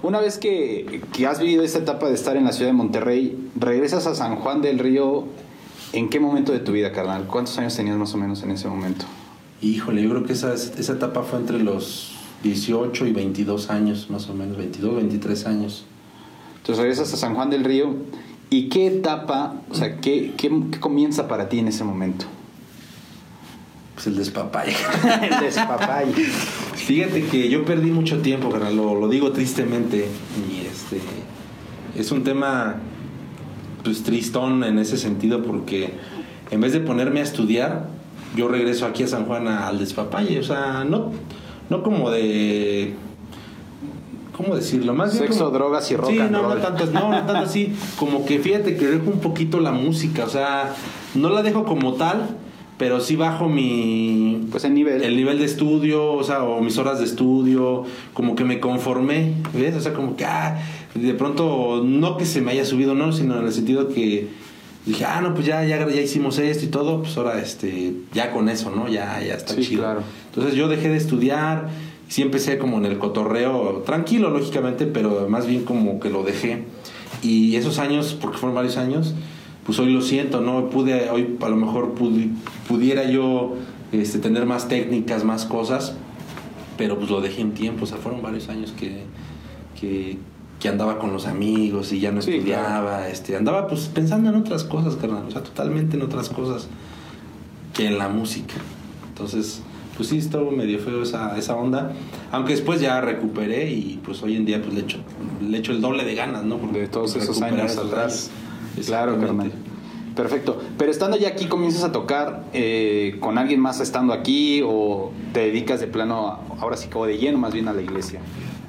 Una 0.02 0.20
vez 0.20 0.38
que, 0.38 1.02
que 1.12 1.26
has 1.26 1.40
vivido 1.40 1.62
esta 1.62 1.78
etapa 1.78 2.08
de 2.08 2.14
estar 2.14 2.36
en 2.36 2.44
la 2.44 2.52
ciudad 2.52 2.70
de 2.70 2.76
Monterrey, 2.76 3.50
regresas 3.54 4.06
a 4.06 4.14
San 4.14 4.36
Juan 4.36 4.62
del 4.62 4.78
Río, 4.78 5.26
¿en 5.92 6.08
qué 6.08 6.20
momento 6.20 6.52
de 6.52 6.60
tu 6.60 6.72
vida, 6.72 6.92
carnal? 6.92 7.26
¿Cuántos 7.26 7.58
años 7.58 7.76
tenías 7.76 7.96
más 7.96 8.14
o 8.14 8.16
menos 8.16 8.42
en 8.42 8.52
ese 8.52 8.66
momento? 8.68 9.04
Híjole, 9.60 10.02
yo 10.02 10.10
creo 10.10 10.24
que 10.24 10.32
esa, 10.32 10.54
esa 10.54 10.92
etapa 10.92 11.22
fue 11.22 11.38
entre 11.38 11.58
los 11.58 12.16
18 12.42 13.06
y 13.08 13.12
22 13.12 13.68
años, 13.68 14.08
más 14.08 14.30
o 14.30 14.34
menos, 14.34 14.56
22, 14.56 14.96
23 14.96 15.46
años. 15.46 15.84
Entonces 16.56 16.78
regresas 16.78 17.12
a 17.12 17.16
San 17.18 17.34
Juan 17.34 17.50
del 17.50 17.64
Río 17.64 17.94
y 18.50 18.68
qué 18.68 18.86
etapa, 18.88 19.54
o 19.70 19.74
sea, 19.74 19.96
qué, 20.00 20.32
qué, 20.36 20.50
qué 20.70 20.80
comienza 20.80 21.28
para 21.28 21.48
ti 21.48 21.58
en 21.60 21.68
ese 21.68 21.84
momento? 21.84 22.26
Pues 23.94 24.06
el 24.08 24.16
despapalle. 24.16 24.72
el 25.22 25.40
despapalle. 25.40 26.12
Fíjate 26.74 27.24
que 27.26 27.48
yo 27.48 27.64
perdí 27.64 27.90
mucho 27.90 28.20
tiempo, 28.22 28.50
carnal, 28.50 28.76
lo, 28.76 28.94
lo 28.98 29.08
digo 29.08 29.30
tristemente. 29.32 30.08
Y 30.50 30.66
este 30.66 31.00
es 31.96 32.10
un 32.12 32.24
tema 32.24 32.76
pues 33.84 34.02
tristón 34.02 34.64
en 34.64 34.78
ese 34.78 34.96
sentido 34.98 35.42
porque 35.42 35.94
en 36.50 36.60
vez 36.60 36.72
de 36.72 36.80
ponerme 36.80 37.20
a 37.20 37.22
estudiar, 37.22 37.88
yo 38.36 38.48
regreso 38.48 38.86
aquí 38.86 39.02
a 39.04 39.08
San 39.08 39.26
Juan 39.26 39.48
a- 39.48 39.68
al 39.68 39.78
despapalle, 39.78 40.38
o 40.38 40.42
sea, 40.42 40.84
no 40.84 41.12
no 41.68 41.82
como 41.84 42.10
de 42.10 42.94
¿cómo 44.42 44.56
decirlo? 44.56 44.94
Más 44.94 45.12
bien 45.12 45.24
Sexo, 45.26 45.44
como- 45.46 45.50
drogas 45.58 45.90
y 45.90 45.96
rock 45.96 46.10
Sí, 46.10 46.18
and 46.18 46.30
no, 46.30 46.42
roll. 46.42 46.56
no 46.58 46.62
tanto, 46.64 46.86
no, 46.86 47.10
no 47.10 47.16
tanto 47.18 47.36
así, 47.36 47.72
como 47.98 48.24
que 48.24 48.38
fíjate 48.38 48.76
que 48.76 48.86
dejo 48.86 49.10
un 49.10 49.20
poquito 49.20 49.60
la 49.60 49.72
música, 49.72 50.24
o 50.24 50.28
sea, 50.28 50.74
no 51.14 51.30
la 51.30 51.42
dejo 51.42 51.64
como 51.64 51.94
tal, 51.94 52.28
pero 52.78 53.00
sí 53.00 53.14
bajo 53.16 53.48
mi 53.48 54.46
Pues 54.50 54.64
el 54.64 54.74
nivel. 54.74 55.02
el 55.02 55.14
nivel 55.16 55.38
de 55.38 55.44
estudio, 55.44 56.12
o 56.14 56.24
sea, 56.24 56.42
o 56.44 56.60
mis 56.62 56.78
horas 56.78 56.98
de 56.98 57.04
estudio, 57.04 57.84
como 58.14 58.34
que 58.34 58.44
me 58.44 58.58
conformé, 58.60 59.34
¿ves? 59.52 59.76
O 59.76 59.80
sea, 59.80 59.92
como 59.92 60.16
que, 60.16 60.24
ah, 60.24 60.58
de 60.94 61.14
pronto, 61.14 61.82
no 61.84 62.16
que 62.16 62.24
se 62.24 62.40
me 62.40 62.52
haya 62.52 62.64
subido, 62.64 62.94
no, 62.94 63.12
sino 63.12 63.38
en 63.38 63.44
el 63.46 63.52
sentido 63.52 63.88
que 63.88 64.28
dije, 64.86 65.04
ah, 65.04 65.20
no, 65.20 65.34
pues 65.34 65.44
ya, 65.46 65.62
ya, 65.64 65.86
ya 65.88 66.00
hicimos 66.00 66.38
esto 66.38 66.64
y 66.64 66.68
todo, 66.68 67.02
pues 67.02 67.14
ahora, 67.18 67.38
este, 67.40 67.92
ya 68.14 68.32
con 68.32 68.48
eso, 68.48 68.70
¿no? 68.70 68.88
Ya, 68.88 69.20
ya 69.20 69.34
está 69.34 69.52
Sí, 69.54 69.60
chido. 69.62 69.82
claro. 69.82 70.00
Entonces 70.30 70.54
yo 70.54 70.66
dejé 70.68 70.88
de 70.88 70.96
estudiar, 70.96 71.68
sí 72.10 72.20
empecé 72.22 72.58
como 72.58 72.76
en 72.76 72.84
el 72.84 72.98
cotorreo, 72.98 73.82
tranquilo, 73.86 74.28
lógicamente, 74.30 74.84
pero 74.86 75.26
más 75.30 75.46
bien 75.46 75.64
como 75.64 75.98
que 76.00 76.10
lo 76.10 76.22
dejé. 76.22 76.64
Y 77.22 77.56
esos 77.56 77.78
años, 77.78 78.16
porque 78.20 78.36
fueron 78.36 78.54
varios 78.54 78.76
años, 78.76 79.14
pues 79.64 79.78
hoy 79.78 79.92
lo 79.92 80.02
siento, 80.02 80.40
¿no? 80.40 80.68
Pude, 80.70 81.08
hoy 81.10 81.36
a 81.40 81.48
lo 81.48 81.56
mejor 81.56 81.94
pudi- 81.94 82.32
pudiera 82.68 83.08
yo 83.08 83.54
este, 83.92 84.18
tener 84.18 84.44
más 84.44 84.68
técnicas, 84.68 85.24
más 85.24 85.44
cosas, 85.46 85.94
pero 86.76 86.98
pues 86.98 87.10
lo 87.10 87.20
dejé 87.20 87.42
en 87.42 87.52
tiempo, 87.52 87.84
o 87.84 87.86
sea, 87.86 87.98
fueron 87.98 88.22
varios 88.22 88.48
años 88.48 88.72
que, 88.72 89.02
que, 89.80 90.18
que 90.58 90.68
andaba 90.68 90.98
con 90.98 91.12
los 91.12 91.26
amigos 91.26 91.92
y 91.92 92.00
ya 92.00 92.10
no 92.10 92.22
Sí, 92.22 92.32
estudiaba, 92.32 93.08
este, 93.08 93.36
andaba 93.36 93.68
pues 93.68 93.82
pensando 93.86 94.30
en 94.30 94.36
otras 94.36 94.64
cosas, 94.64 94.96
carnal, 94.96 95.24
o 95.28 95.30
sea, 95.30 95.42
totalmente 95.42 95.96
en 95.96 96.02
otras 96.02 96.28
cosas 96.28 96.66
que 97.74 97.86
en 97.86 97.98
la 97.98 98.08
música. 98.08 98.54
Entonces, 99.08 99.62
pues 100.00 100.08
sí, 100.08 100.16
estuvo 100.16 100.50
medio 100.50 100.78
feo 100.78 101.02
esa, 101.02 101.36
esa 101.36 101.56
onda, 101.56 101.92
aunque 102.32 102.52
después 102.54 102.80
ya 102.80 103.02
recuperé 103.02 103.70
y 103.70 104.00
pues 104.02 104.22
hoy 104.22 104.34
en 104.34 104.46
día 104.46 104.62
pues 104.62 104.72
le 104.72 104.80
echo, 104.80 104.96
le 105.46 105.58
echo 105.58 105.72
el 105.72 105.82
doble 105.82 106.04
de 106.06 106.14
ganas, 106.14 106.42
¿no? 106.42 106.56
De 106.72 106.88
todos 106.88 107.16
esos 107.16 107.42
años 107.42 107.76
atrás. 107.76 108.30
años. 108.74 108.86
Claro. 108.86 109.12
Exactamente. 109.12 109.54
Perfecto. 110.16 110.58
Pero 110.78 110.90
estando 110.90 111.18
ya 111.18 111.28
aquí, 111.28 111.44
¿comienzas 111.48 111.84
a 111.84 111.92
tocar 111.92 112.44
eh, 112.54 113.18
con 113.20 113.36
alguien 113.36 113.60
más 113.60 113.78
estando 113.80 114.14
aquí 114.14 114.62
o 114.64 115.12
te 115.34 115.40
dedicas 115.40 115.80
de 115.80 115.86
plano, 115.86 116.28
a- 116.28 116.40
ahora 116.62 116.78
sí 116.78 116.88
como 116.88 117.04
de 117.04 117.18
lleno, 117.18 117.36
más 117.36 117.52
bien 117.52 117.68
a 117.68 117.74
la 117.74 117.82
iglesia? 117.82 118.20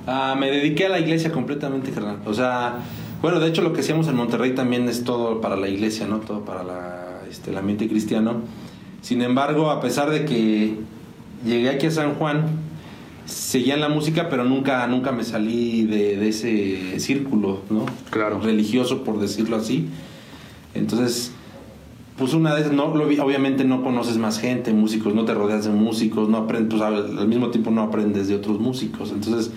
Ah, 0.08 0.36
me 0.38 0.52
dediqué 0.52 0.88
a 0.88 0.89
la 0.89 1.00
iglesia 1.00 1.32
completamente, 1.32 1.91
carnal. 1.91 2.17
O 2.26 2.34
sea, 2.34 2.80
bueno, 3.22 3.39
de 3.39 3.48
hecho 3.48 3.62
lo 3.62 3.72
que 3.72 3.80
hacíamos 3.80 4.10
en 4.10 4.17
Monterrey 4.17 4.54
también 4.54 4.89
es 4.89 5.06
todo 5.06 5.39
para 5.39 5.56
la 5.56 5.70
iglesia, 5.70 6.08
¿no? 6.08 6.17
Todo 6.20 6.44
para 6.44 6.63
la, 6.63 7.22
este, 7.30 7.52
el 7.52 7.58
ambiente 7.58 7.88
cristiano. 7.88 8.41
Sin 9.02 9.22
embargo, 9.22 9.72
a 9.72 9.80
pesar 9.80 10.10
de 10.12 10.26
que 10.26 10.76
llegué 11.45 11.69
aquí 11.69 11.88
a 11.88 11.91
San 11.91 12.15
Juan, 12.15 12.45
seguía 13.25 13.75
en 13.75 13.82
la 13.82 13.89
música, 13.89 14.30
pero 14.30 14.43
nunca, 14.43 14.86
nunca 14.88 15.12
me 15.12 15.23
salí 15.23 15.86
de, 15.86 16.17
de 16.17 16.30
ese 16.30 16.99
círculo, 16.99 17.62
¿no? 17.69 17.86
Claro. 18.10 18.39
Religioso, 18.39 19.04
por 19.04 19.19
decirlo 19.19 19.56
así. 19.58 19.88
Entonces, 20.73 21.32
pues 22.17 22.34
una 22.34 22.54
vez, 22.54 22.71
no, 22.71 22.86
obviamente 22.86 23.63
no 23.63 23.84
conoces 23.84 24.17
más 24.17 24.39
gente, 24.39 24.73
músicos, 24.73 25.13
no 25.15 25.25
te 25.25 25.34
rodeas 25.34 25.65
de 25.65 25.71
músicos, 25.71 26.30
no 26.30 26.38
aprendes, 26.38 26.69
pues 26.69 26.82
al, 26.82 27.17
al 27.17 27.27
mismo 27.27 27.49
tiempo 27.49 27.71
no 27.71 27.82
aprendes 27.82 28.27
de 28.27 28.36
otros 28.36 28.60
músicos. 28.60 29.12
Entonces, 29.12 29.51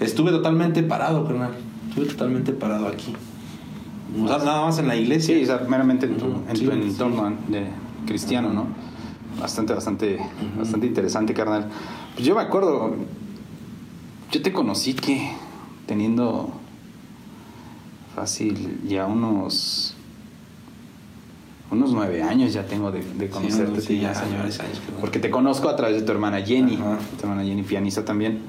estuve 0.00 0.30
totalmente 0.30 0.82
parado, 0.82 1.26
carnal. 1.26 1.50
Estuve 1.88 2.06
totalmente 2.06 2.52
parado 2.52 2.88
aquí. 2.88 3.12
O 4.22 4.28
sea, 4.28 4.38
nada 4.38 4.64
más 4.64 4.78
en 4.78 4.88
la 4.88 4.96
iglesia. 4.96 5.34
Sí, 5.36 5.42
o 5.42 5.46
sea, 5.46 5.66
meramente 5.68 6.06
en 6.06 6.16
tu, 6.16 6.26
en 6.48 6.56
sí, 6.56 6.64
tu 6.64 6.72
sí. 6.72 6.78
entorno 6.78 7.32
de 7.48 7.66
cristiano, 8.06 8.52
¿no? 8.52 8.66
Bastante, 9.40 9.74
bastante, 9.74 10.18
bastante 10.56 10.86
interesante, 10.86 11.34
carnal. 11.34 11.68
Pues 12.14 12.26
yo 12.26 12.34
me 12.34 12.42
acuerdo, 12.42 12.94
yo 14.30 14.42
te 14.42 14.52
conocí 14.52 14.94
que 14.94 15.30
teniendo 15.86 16.52
fácil 18.14 18.80
ya 18.86 19.06
unos 19.06 19.94
unos 21.70 21.92
nueve 21.92 22.22
años 22.22 22.52
ya 22.52 22.64
tengo 22.66 22.92
de, 22.92 23.02
de 23.02 23.28
conocerte. 23.28 23.80
sí, 23.80 24.00
más 24.00 24.16
ya 24.18 24.22
años, 24.22 24.60
creo. 24.60 25.00
Porque 25.00 25.18
te 25.18 25.30
conozco 25.30 25.68
a 25.68 25.74
través 25.76 25.96
de 25.96 26.02
tu 26.02 26.12
hermana 26.12 26.40
Jenny, 26.42 26.76
Ajá. 26.76 26.98
tu 27.18 27.26
hermana 27.26 27.42
Jenny 27.44 27.62
pianista 27.62 28.04
también, 28.04 28.42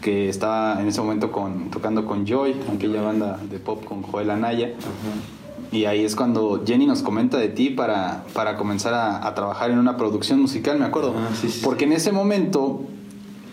que 0.00 0.28
estaba 0.28 0.80
en 0.80 0.86
ese 0.86 1.00
momento 1.00 1.32
con, 1.32 1.70
tocando 1.70 2.06
con 2.06 2.24
Joy, 2.26 2.54
aquella 2.72 3.02
banda 3.02 3.40
de 3.50 3.58
pop 3.58 3.84
con 3.84 4.02
Joel 4.02 4.30
Anaya. 4.30 4.66
Ajá. 4.68 5.39
Y 5.72 5.84
ahí 5.84 6.04
es 6.04 6.16
cuando 6.16 6.64
Jenny 6.66 6.86
nos 6.86 7.02
comenta 7.02 7.38
de 7.38 7.48
ti 7.48 7.70
para, 7.70 8.24
para 8.32 8.56
comenzar 8.56 8.92
a, 8.94 9.26
a 9.26 9.34
trabajar 9.34 9.70
en 9.70 9.78
una 9.78 9.96
producción 9.96 10.40
musical, 10.40 10.78
me 10.78 10.84
acuerdo. 10.84 11.14
Ah, 11.16 11.28
sí, 11.40 11.48
sí, 11.48 11.60
Porque 11.62 11.84
en 11.84 11.92
ese 11.92 12.10
momento 12.10 12.82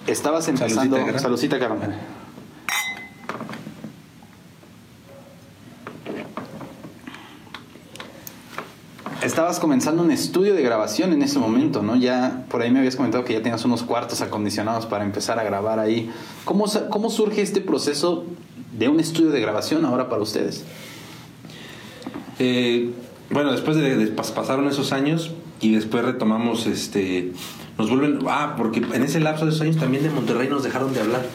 estabas 0.08 0.48
empezando. 0.48 0.98
Saludcita, 1.20 1.60
Carmen. 1.60 1.96
Estabas 9.22 9.60
comenzando 9.60 10.02
un 10.02 10.10
estudio 10.10 10.56
de 10.56 10.64
grabación 10.64 11.12
en 11.12 11.22
ese 11.22 11.38
momento, 11.38 11.84
¿no? 11.84 11.96
Ya 11.98 12.46
por 12.50 12.62
ahí 12.62 12.72
me 12.72 12.80
habías 12.80 12.96
comentado 12.96 13.26
que 13.26 13.34
ya 13.34 13.44
tenías 13.44 13.64
unos 13.66 13.84
cuartos 13.84 14.22
acondicionados 14.22 14.86
para 14.86 15.04
empezar 15.04 15.38
a 15.38 15.44
grabar 15.44 15.80
ahí. 15.80 16.10
¿Cómo, 16.46 16.66
cómo 16.90 17.10
surge 17.10 17.42
este 17.42 17.60
proceso 17.62 18.24
de 18.72 18.88
un 18.88 19.00
estudio 19.00 19.30
de 19.30 19.42
grabación 19.42 19.86
ahora 19.86 20.08
para 20.10 20.22
ustedes? 20.22 20.64
Eh, 22.39 22.91
bueno, 23.30 23.52
después 23.52 23.78
de, 23.78 23.97
de 23.97 24.15
pas- 24.15 24.32
pasaron 24.34 24.67
esos 24.67 24.91
años 24.93 25.32
y 25.60 25.73
después 25.73 26.04
retomamos, 26.06 26.65
este, 26.67 27.32
nos 27.78 27.89
vuelven, 27.89 28.19
ah, 28.28 28.56
porque 28.58 28.80
en 28.93 29.04
ese 29.04 29.19
lapso 29.19 29.45
de 29.45 29.52
esos 29.52 29.62
años 29.62 29.78
también 29.78 30.04
de 30.04 30.10
Monterrey 30.10 30.47
nos 30.47 30.63
dejaron 30.63 30.93
de 30.93 31.02
hablar. 31.02 31.26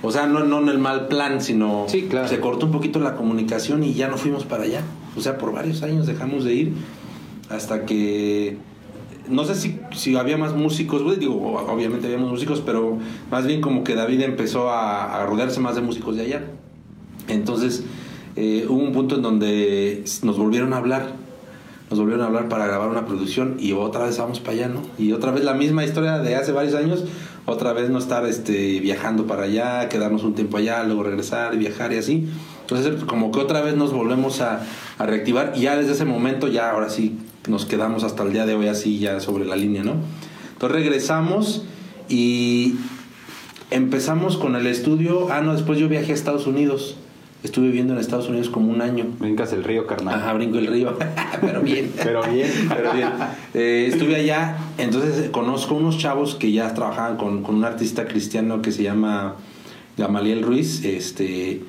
O 0.00 0.12
sea, 0.12 0.26
no, 0.26 0.40
no 0.44 0.60
en 0.60 0.68
el 0.68 0.78
mal 0.78 1.08
plan, 1.08 1.40
sino 1.42 1.86
Sí, 1.88 2.02
claro. 2.08 2.28
se 2.28 2.38
cortó 2.38 2.66
un 2.66 2.72
poquito 2.72 3.00
la 3.00 3.16
comunicación 3.16 3.82
y 3.82 3.94
ya 3.94 4.08
no 4.08 4.16
fuimos 4.16 4.44
para 4.44 4.62
allá. 4.62 4.82
O 5.16 5.20
sea, 5.20 5.38
por 5.38 5.52
varios 5.52 5.82
años 5.82 6.06
dejamos 6.06 6.44
de 6.44 6.54
ir 6.54 6.72
hasta 7.50 7.84
que 7.84 8.56
no 9.28 9.44
sé 9.44 9.56
si, 9.56 9.78
si 9.94 10.16
había 10.16 10.38
más 10.38 10.54
músicos, 10.54 11.18
digo, 11.18 11.34
obviamente 11.68 12.06
habíamos 12.06 12.30
músicos, 12.30 12.62
pero 12.64 12.96
más 13.30 13.44
bien 13.46 13.60
como 13.60 13.82
que 13.84 13.94
David 13.96 14.22
empezó 14.22 14.70
a, 14.70 15.20
a 15.20 15.26
rodearse 15.26 15.58
más 15.60 15.74
de 15.74 15.80
músicos 15.82 16.14
de 16.16 16.22
allá. 16.22 16.44
Entonces 17.26 17.84
eh, 18.40 18.66
hubo 18.68 18.80
un 18.80 18.92
punto 18.92 19.16
en 19.16 19.22
donde 19.22 20.04
nos 20.22 20.38
volvieron 20.38 20.72
a 20.72 20.76
hablar, 20.76 21.08
nos 21.90 21.98
volvieron 21.98 22.22
a 22.22 22.28
hablar 22.28 22.48
para 22.48 22.68
grabar 22.68 22.88
una 22.88 23.04
producción 23.04 23.56
y 23.58 23.72
otra 23.72 24.04
vez 24.04 24.16
vamos 24.16 24.38
para 24.38 24.52
allá, 24.52 24.68
¿no? 24.68 24.82
Y 24.96 25.10
otra 25.10 25.32
vez 25.32 25.42
la 25.42 25.54
misma 25.54 25.84
historia 25.84 26.18
de 26.20 26.36
hace 26.36 26.52
varios 26.52 26.76
años, 26.76 27.02
otra 27.46 27.72
vez 27.72 27.90
no 27.90 27.98
estar 27.98 28.24
este, 28.26 28.78
viajando 28.78 29.26
para 29.26 29.42
allá, 29.42 29.88
quedarnos 29.88 30.22
un 30.22 30.34
tiempo 30.34 30.56
allá, 30.56 30.84
luego 30.84 31.02
regresar 31.02 31.56
viajar 31.56 31.92
y 31.92 31.96
así. 31.96 32.28
Entonces 32.60 33.02
como 33.06 33.32
que 33.32 33.40
otra 33.40 33.60
vez 33.60 33.74
nos 33.74 33.92
volvemos 33.92 34.40
a, 34.40 34.64
a 34.98 35.06
reactivar 35.06 35.54
y 35.56 35.62
ya 35.62 35.76
desde 35.76 35.94
ese 35.94 36.04
momento 36.04 36.46
ya 36.46 36.70
ahora 36.70 36.90
sí 36.90 37.18
nos 37.48 37.64
quedamos 37.64 38.04
hasta 38.04 38.22
el 38.22 38.32
día 38.32 38.46
de 38.46 38.54
hoy 38.54 38.68
así 38.68 39.00
ya 39.00 39.18
sobre 39.18 39.46
la 39.46 39.56
línea, 39.56 39.82
¿no? 39.82 39.94
Entonces 40.52 40.78
regresamos 40.78 41.64
y 42.08 42.76
empezamos 43.72 44.36
con 44.36 44.54
el 44.54 44.68
estudio. 44.68 45.26
Ah, 45.32 45.40
no, 45.40 45.54
después 45.54 45.76
yo 45.80 45.88
viajé 45.88 46.12
a 46.12 46.14
Estados 46.14 46.46
Unidos. 46.46 46.96
Estuve 47.44 47.66
viviendo 47.66 47.92
en 47.92 48.00
Estados 48.00 48.28
Unidos 48.28 48.48
como 48.48 48.72
un 48.72 48.82
año. 48.82 49.06
Brincas 49.20 49.52
el 49.52 49.62
río, 49.62 49.86
carnal. 49.86 50.16
Ajá, 50.16 50.32
brinco 50.32 50.58
el 50.58 50.66
río. 50.66 50.98
pero 51.40 51.62
bien. 51.62 51.92
Pero 51.96 52.20
bien. 52.24 52.50
Pero 52.68 52.92
bien. 52.92 53.08
Eh, 53.54 53.86
estuve 53.88 54.16
allá, 54.16 54.56
entonces 54.76 55.26
eh, 55.26 55.30
conozco 55.30 55.76
unos 55.76 55.98
chavos 55.98 56.34
que 56.34 56.50
ya 56.50 56.74
trabajaban 56.74 57.16
con, 57.16 57.44
con 57.44 57.54
un 57.54 57.64
artista 57.64 58.06
cristiano 58.06 58.60
que 58.60 58.72
se 58.72 58.82
llama 58.82 59.36
Gamaliel 59.96 60.42
Ruiz, 60.42 60.84
este, 60.84 61.62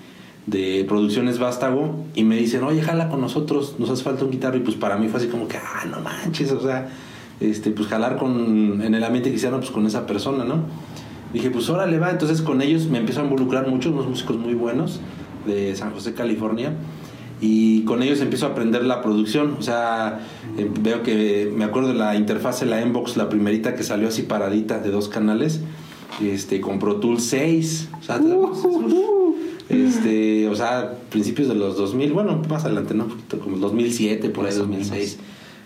de 0.48 0.86
Producciones 0.88 1.38
Vástago 1.38 2.04
y 2.16 2.24
me 2.24 2.36
dicen, 2.36 2.64
oye, 2.64 2.82
jala 2.82 3.08
con 3.10 3.22
nosotros, 3.22 3.76
nos 3.78 3.92
hace 3.92 4.04
falta 4.04 4.26
un 4.26 4.32
guitarro. 4.32 4.58
Y 4.58 4.62
pues 4.62 4.76
para 4.76 4.98
mí 4.98 5.08
fue 5.08 5.20
así 5.20 5.30
como 5.30 5.48
que, 5.48 5.58
ah, 5.58 5.86
no 5.86 6.00
manches, 6.00 6.52
o 6.52 6.62
sea, 6.62 6.90
este, 7.40 7.70
pues 7.70 7.88
jalar 7.88 8.18
con, 8.18 8.82
en 8.82 8.96
el 8.96 9.04
ambiente 9.04 9.30
cristiano, 9.30 9.60
pues 9.60 9.70
con 9.70 9.86
esa 9.86 10.08
persona, 10.08 10.44
¿no? 10.46 10.64
Dije, 11.32 11.52
pues 11.52 11.70
órale, 11.70 12.00
va. 12.00 12.10
Entonces 12.10 12.42
con 12.42 12.60
ellos 12.64 12.88
me 12.88 12.98
empiezo 12.98 13.22
a 13.22 13.24
involucrar 13.24 13.68
mucho, 13.68 13.92
unos 13.92 14.08
músicos 14.08 14.36
muy 14.36 14.56
buenos 14.56 15.00
de 15.46 15.76
San 15.76 15.92
José, 15.92 16.14
California. 16.14 16.74
Y 17.42 17.84
con 17.84 18.04
ellos 18.04 18.20
empiezo 18.20 18.48
a 18.48 18.50
aprender 18.50 18.84
la 18.84 19.02
producción. 19.02 19.56
O 19.58 19.62
sea, 19.62 20.20
eh, 20.58 20.70
veo 20.82 21.04
que 21.04 21.52
me 21.56 21.64
acuerdo 21.64 21.90
de 21.90 21.96
la 21.96 22.16
interfaz, 22.16 22.62
la 22.64 22.82
Inbox, 22.82 23.16
la 23.18 23.30
primerita 23.30 23.76
que 23.76 23.84
salió 23.84 24.10
así 24.10 24.24
paradita 24.24 24.80
de 24.80 24.92
dos 24.92 25.08
canales, 25.08 25.62
este, 26.22 26.60
con 26.60 26.80
Pro 26.80 26.98
Tools 26.98 27.24
6. 27.24 27.90
O 28.00 28.04
sea, 28.04 28.22
este, 29.70 30.48
o 30.50 30.56
sea, 30.56 30.96
principios 31.10 31.48
de 31.48 31.56
los 31.56 31.78
2000, 31.78 32.12
bueno, 32.12 32.42
más 32.50 32.66
adelante, 32.66 32.94
¿no? 32.94 33.08
Como 33.42 33.58
2007, 33.58 34.30
por 34.30 34.46
ahí 34.46 34.54
2006. 34.54 35.20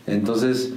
Entonces, 0.06 0.74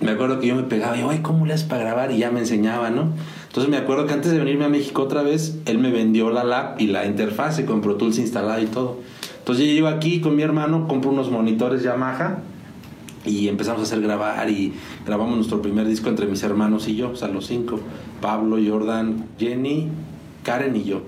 me 0.00 0.12
acuerdo 0.12 0.38
que 0.38 0.46
yo 0.46 0.54
me 0.54 0.62
pegaba 0.62 0.96
y, 0.96 1.02
ay, 1.02 1.18
¿cómo 1.22 1.44
le 1.44 1.54
haces 1.54 1.66
para 1.66 1.82
grabar? 1.82 2.12
Y 2.12 2.18
ya 2.18 2.30
me 2.30 2.38
enseñaba, 2.40 2.90
¿no? 2.90 3.10
Entonces 3.58 3.76
me 3.76 3.82
acuerdo 3.84 4.06
que 4.06 4.12
antes 4.12 4.30
de 4.30 4.38
venirme 4.38 4.66
a 4.66 4.68
México 4.68 5.02
otra 5.02 5.22
vez, 5.22 5.58
él 5.64 5.78
me 5.78 5.90
vendió 5.90 6.30
la 6.30 6.44
lab 6.44 6.80
y 6.80 6.86
la 6.86 7.06
interfase 7.06 7.66
con 7.66 7.80
Pro 7.80 7.96
Tools 7.96 8.20
instalada 8.20 8.60
y 8.60 8.66
todo. 8.66 8.98
Entonces 9.40 9.66
yo 9.66 9.72
llego 9.72 9.88
aquí 9.88 10.20
con 10.20 10.36
mi 10.36 10.44
hermano, 10.44 10.86
compro 10.86 11.10
unos 11.10 11.28
monitores 11.28 11.82
Yamaha 11.82 12.38
y 13.24 13.48
empezamos 13.48 13.80
a 13.80 13.82
hacer 13.82 14.00
grabar 14.00 14.48
y 14.48 14.74
grabamos 15.04 15.34
nuestro 15.34 15.60
primer 15.60 15.88
disco 15.88 16.08
entre 16.08 16.26
mis 16.26 16.40
hermanos 16.44 16.86
y 16.86 16.94
yo, 16.94 17.10
o 17.10 17.16
sea, 17.16 17.26
los 17.26 17.48
cinco, 17.48 17.80
Pablo, 18.20 18.58
Jordan, 18.64 19.26
Jenny, 19.40 19.88
Karen 20.44 20.76
y 20.76 20.84
yo. 20.84 21.02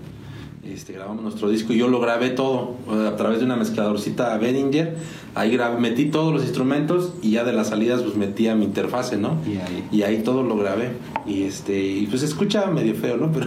Este, 0.62 0.92
grabamos 0.92 1.22
nuestro 1.22 1.48
disco 1.48 1.72
y 1.72 1.78
yo 1.78 1.88
lo 1.88 2.00
grabé 2.00 2.28
todo 2.28 2.76
a 2.90 3.16
través 3.16 3.38
de 3.38 3.46
una 3.46 3.56
mezcladorcita 3.56 4.36
Behringer. 4.36 4.94
Ahí 5.34 5.52
grabé, 5.52 5.80
metí 5.80 6.06
todos 6.06 6.34
los 6.34 6.42
instrumentos 6.42 7.14
y 7.22 7.32
ya 7.32 7.44
de 7.44 7.54
las 7.54 7.68
salidas 7.68 8.02
pues 8.02 8.14
metía 8.16 8.54
mi 8.54 8.66
interfase, 8.66 9.16
¿no? 9.16 9.38
Y 9.46 9.56
ahí. 9.56 9.88
Y 9.90 10.02
ahí 10.02 10.22
todo 10.22 10.42
lo 10.42 10.56
grabé. 10.58 10.90
Y 11.26 11.44
este, 11.44 11.80
y 11.80 12.06
pues 12.08 12.22
escucha 12.22 12.66
medio 12.66 12.94
feo, 12.94 13.16
¿no? 13.16 13.32
Pero, 13.32 13.46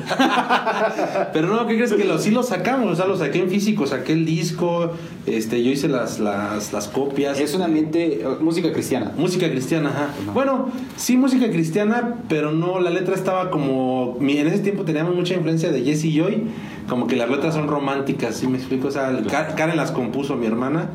pero 1.33 1.47
no, 1.49 1.67
¿qué 1.67 1.75
crees 1.75 1.93
que 1.93 2.03
lo, 2.03 2.17
sí 2.17 2.31
lo 2.31 2.41
sacamos? 2.41 2.91
O 2.93 2.95
sea, 2.95 3.05
lo 3.05 3.15
saqué 3.15 3.39
en 3.39 3.49
físico, 3.49 3.85
saqué 3.85 4.13
el 4.13 4.25
disco, 4.25 4.91
este, 5.27 5.63
yo 5.63 5.69
hice 5.69 5.89
las, 5.89 6.19
las, 6.19 6.73
las 6.73 6.87
copias. 6.87 7.39
Es 7.39 7.53
un 7.53 7.61
ambiente, 7.61 8.25
música 8.39 8.73
cristiana. 8.73 9.11
Música 9.15 9.49
cristiana, 9.51 9.89
ajá. 9.89 10.09
Bueno, 10.33 10.69
sí, 10.97 11.15
música 11.17 11.49
cristiana, 11.51 12.15
pero 12.27 12.51
no, 12.51 12.79
la 12.79 12.89
letra 12.89 13.13
estaba 13.13 13.51
como. 13.51 14.17
En 14.19 14.47
ese 14.47 14.59
tiempo 14.59 14.83
teníamos 14.83 15.15
mucha 15.15 15.35
influencia 15.35 15.71
de 15.71 15.83
Jesse 15.83 16.11
Joy, 16.11 16.43
como 16.87 17.07
que 17.07 17.15
las 17.15 17.29
letras 17.29 17.53
son 17.53 17.67
románticas, 17.67 18.35
¿sí 18.35 18.47
me 18.47 18.57
explico? 18.57 18.87
O 18.87 18.91
sea, 18.91 19.11
Karen 19.55 19.77
las 19.77 19.91
compuso 19.91 20.35
mi 20.35 20.45
hermana, 20.45 20.89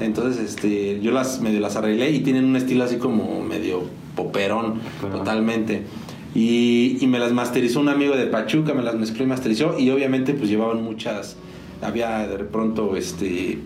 entonces 0.00 0.42
este, 0.42 1.00
yo 1.00 1.10
las 1.12 1.40
medio 1.40 1.60
las 1.60 1.76
arreglé 1.76 2.10
y 2.10 2.20
tienen 2.20 2.44
un 2.44 2.56
estilo 2.56 2.84
así 2.84 2.96
como 2.96 3.42
medio 3.42 3.82
poperón, 4.14 4.80
totalmente. 5.00 5.82
Y, 6.34 6.96
y, 7.00 7.06
me 7.08 7.18
las 7.18 7.32
masterizó 7.32 7.80
un 7.80 7.90
amigo 7.90 8.16
de 8.16 8.26
Pachuca, 8.26 8.72
me 8.72 8.82
las 8.82 8.94
mezcló 8.94 9.22
y 9.24 9.26
masterizó, 9.26 9.78
y 9.78 9.90
obviamente 9.90 10.32
pues 10.32 10.48
llevaban 10.48 10.82
muchas. 10.82 11.36
Había 11.82 12.26
de 12.26 12.44
pronto 12.44 12.96
este 12.96 13.58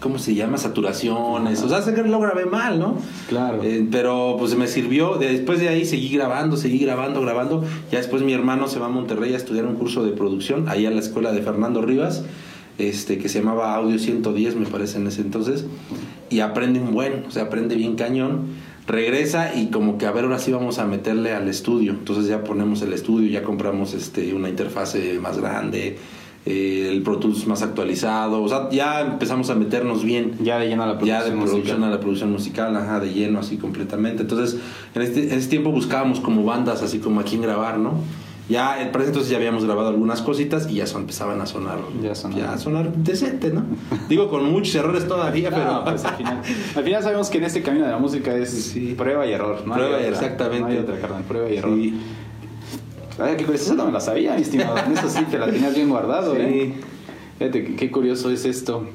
¿cómo 0.00 0.18
se 0.18 0.34
llama? 0.34 0.58
Saturaciones. 0.58 1.62
O 1.62 1.68
sea, 1.68 1.82
sé 1.82 1.94
que 1.94 2.02
lo 2.02 2.20
grabé 2.20 2.46
mal, 2.46 2.78
¿no? 2.78 2.96
Claro. 3.28 3.62
Eh, 3.62 3.86
pero 3.90 4.36
pues 4.38 4.54
me 4.56 4.66
sirvió. 4.66 5.16
Después 5.16 5.60
de 5.60 5.68
ahí 5.68 5.84
seguí 5.84 6.08
grabando, 6.08 6.56
seguí 6.56 6.78
grabando, 6.78 7.20
grabando. 7.20 7.64
Ya 7.90 7.98
después 7.98 8.22
mi 8.22 8.32
hermano 8.32 8.68
se 8.68 8.78
va 8.78 8.86
a 8.86 8.90
Monterrey 8.90 9.34
a 9.34 9.36
estudiar 9.36 9.66
un 9.66 9.76
curso 9.76 10.04
de 10.04 10.12
producción, 10.12 10.68
ahí 10.68 10.86
a 10.86 10.90
la 10.90 11.00
escuela 11.00 11.32
de 11.32 11.42
Fernando 11.42 11.82
Rivas, 11.82 12.24
este, 12.78 13.18
que 13.18 13.28
se 13.28 13.40
llamaba 13.40 13.74
Audio 13.74 13.98
110, 13.98 14.56
me 14.56 14.66
parece, 14.66 14.98
en 14.98 15.06
ese 15.06 15.22
entonces. 15.22 15.64
Y 16.30 16.40
aprende 16.40 16.80
un 16.80 16.92
buen, 16.92 17.24
o 17.26 17.30
sea, 17.30 17.44
aprende 17.44 17.74
bien 17.74 17.96
cañón. 17.96 18.74
Regresa 18.86 19.54
y 19.54 19.68
como 19.68 19.96
que 19.96 20.04
a 20.04 20.12
ver, 20.12 20.24
ahora 20.24 20.38
sí 20.38 20.52
vamos 20.52 20.78
a 20.78 20.84
meterle 20.84 21.32
al 21.32 21.48
estudio. 21.48 21.92
Entonces 21.92 22.26
ya 22.26 22.44
ponemos 22.44 22.82
el 22.82 22.92
estudio, 22.92 23.30
ya 23.30 23.42
compramos 23.42 23.94
este, 23.94 24.34
una 24.34 24.50
interfase 24.50 25.18
más 25.20 25.38
grande 25.38 25.96
eh, 26.46 26.88
el 26.90 27.02
Pro 27.02 27.18
Tools 27.18 27.46
más 27.46 27.62
actualizado, 27.62 28.42
o 28.42 28.48
sea, 28.48 28.68
ya 28.70 29.00
empezamos 29.00 29.48
a 29.48 29.54
meternos 29.54 30.04
bien. 30.04 30.36
Ya 30.40 30.58
de 30.58 30.68
lleno 30.68 30.82
a 30.82 30.86
la 30.86 30.98
producción. 30.98 31.22
Ya 31.22 31.30
de 31.30 31.42
producción 31.42 31.84
a 31.84 31.90
la 31.90 32.00
producción 32.00 32.32
musical, 32.32 32.76
ajá, 32.76 33.00
de 33.00 33.12
lleno, 33.12 33.38
así 33.38 33.56
completamente. 33.56 34.22
Entonces, 34.22 34.60
en 34.94 35.02
este, 35.02 35.32
en 35.32 35.38
este 35.38 35.50
tiempo 35.50 35.70
buscábamos 35.70 36.20
como 36.20 36.44
bandas, 36.44 36.82
así 36.82 36.98
como 36.98 37.20
a 37.20 37.24
quién 37.24 37.40
grabar, 37.40 37.78
¿no? 37.78 37.94
Ya, 38.46 38.78
en 38.82 38.88
entonces 38.88 39.30
ya 39.30 39.38
habíamos 39.38 39.64
grabado 39.64 39.88
algunas 39.88 40.20
cositas 40.20 40.68
y 40.70 40.74
ya 40.74 40.86
son, 40.86 41.02
empezaban 41.02 41.40
a 41.40 41.46
sonar, 41.46 41.78
ya, 42.02 42.14
sonar. 42.14 42.38
ya 42.38 42.52
a 42.52 42.58
sonar 42.58 42.92
decente, 42.94 43.50
¿no? 43.50 43.64
Digo, 44.10 44.28
con 44.28 44.44
muchos 44.52 44.74
errores 44.74 45.08
todavía, 45.08 45.48
pero... 45.48 45.82
Pues, 45.82 46.04
al, 46.04 46.16
final, 46.16 46.42
al 46.76 46.84
final 46.84 47.02
sabemos 47.02 47.30
que 47.30 47.38
en 47.38 47.44
este 47.44 47.62
camino 47.62 47.86
de 47.86 47.92
la 47.92 47.98
música 47.98 48.36
es 48.36 48.76
prueba 48.98 49.26
y 49.26 49.32
error, 49.32 49.62
¿no? 49.66 49.72
Prueba, 49.72 49.98
y 49.98 50.04
exactamente. 50.04 50.60
No 50.60 50.66
hay 50.66 50.76
otra, 50.76 50.98
carnal, 50.98 51.22
prueba 51.22 51.50
y 51.50 51.56
error. 51.56 51.74
Sí. 51.74 51.94
Ay, 53.18 53.36
qué 53.36 53.44
curioso, 53.44 53.74
no 53.74 53.86
me 53.86 53.92
la 53.92 54.00
sabía, 54.00 54.34
mi 54.34 54.42
estimado. 54.42 54.76
Eso 54.92 55.08
sí, 55.08 55.24
te 55.30 55.38
la 55.38 55.46
tenías 55.46 55.74
bien 55.74 55.88
guardado, 55.88 56.34
¿eh? 56.36 56.72
Fíjate, 57.38 57.76
qué 57.76 57.90
curioso 57.90 58.30
es 58.30 58.44
esto. 58.44 58.86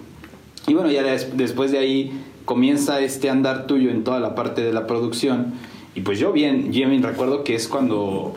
Y 0.67 0.73
bueno, 0.73 0.89
ya 0.89 1.03
después 1.03 1.71
de 1.71 1.77
ahí 1.77 2.23
comienza 2.45 2.99
este 3.01 3.29
andar 3.29 3.67
tuyo 3.67 3.89
en 3.89 4.03
toda 4.03 4.19
la 4.19 4.34
parte 4.34 4.62
de 4.62 4.71
la 4.71 4.88
producción. 4.88 5.53
Y 5.93 6.01
pues 6.01 6.19
yo 6.19 6.32
bien, 6.32 6.71
yo 6.71 6.88
bien 6.88 7.03
recuerdo 7.03 7.43
que 7.43 7.55
es 7.55 7.67
cuando, 7.67 8.36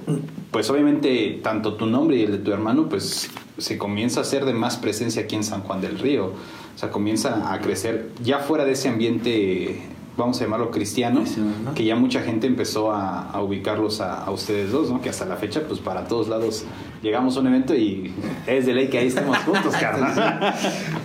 pues 0.50 0.70
obviamente, 0.70 1.40
tanto 1.42 1.74
tu 1.74 1.86
nombre 1.86 2.16
y 2.16 2.22
el 2.22 2.32
de 2.32 2.38
tu 2.38 2.52
hermano, 2.52 2.88
pues 2.88 3.30
se 3.58 3.78
comienza 3.78 4.20
a 4.20 4.22
hacer 4.22 4.44
de 4.44 4.54
más 4.54 4.76
presencia 4.76 5.22
aquí 5.22 5.36
en 5.36 5.44
San 5.44 5.62
Juan 5.62 5.80
del 5.80 5.98
Río. 5.98 6.32
O 6.74 6.78
sea, 6.78 6.90
comienza 6.90 7.52
a 7.52 7.60
crecer 7.60 8.10
ya 8.24 8.38
fuera 8.38 8.64
de 8.64 8.72
ese 8.72 8.88
ambiente 8.88 9.82
vamos 10.16 10.40
a 10.40 10.44
llamarlo 10.44 10.70
cristiano, 10.70 11.24
que 11.74 11.84
ya 11.84 11.96
mucha 11.96 12.22
gente 12.22 12.46
empezó 12.46 12.92
a, 12.92 13.40
ubicarlos 13.42 14.00
a, 14.00 14.30
ustedes 14.30 14.70
dos, 14.70 14.90
¿no? 14.90 15.00
Que 15.00 15.08
hasta 15.08 15.24
la 15.24 15.36
fecha, 15.36 15.62
pues 15.66 15.80
para 15.80 16.06
todos 16.06 16.28
lados 16.28 16.64
llegamos 17.02 17.36
a 17.36 17.40
un 17.40 17.48
evento 17.48 17.74
y 17.74 18.12
es 18.46 18.66
de 18.66 18.74
ley 18.74 18.88
que 18.88 18.98
ahí 18.98 19.08
estemos 19.08 19.36
juntos, 19.38 19.74
carnal. 19.80 20.14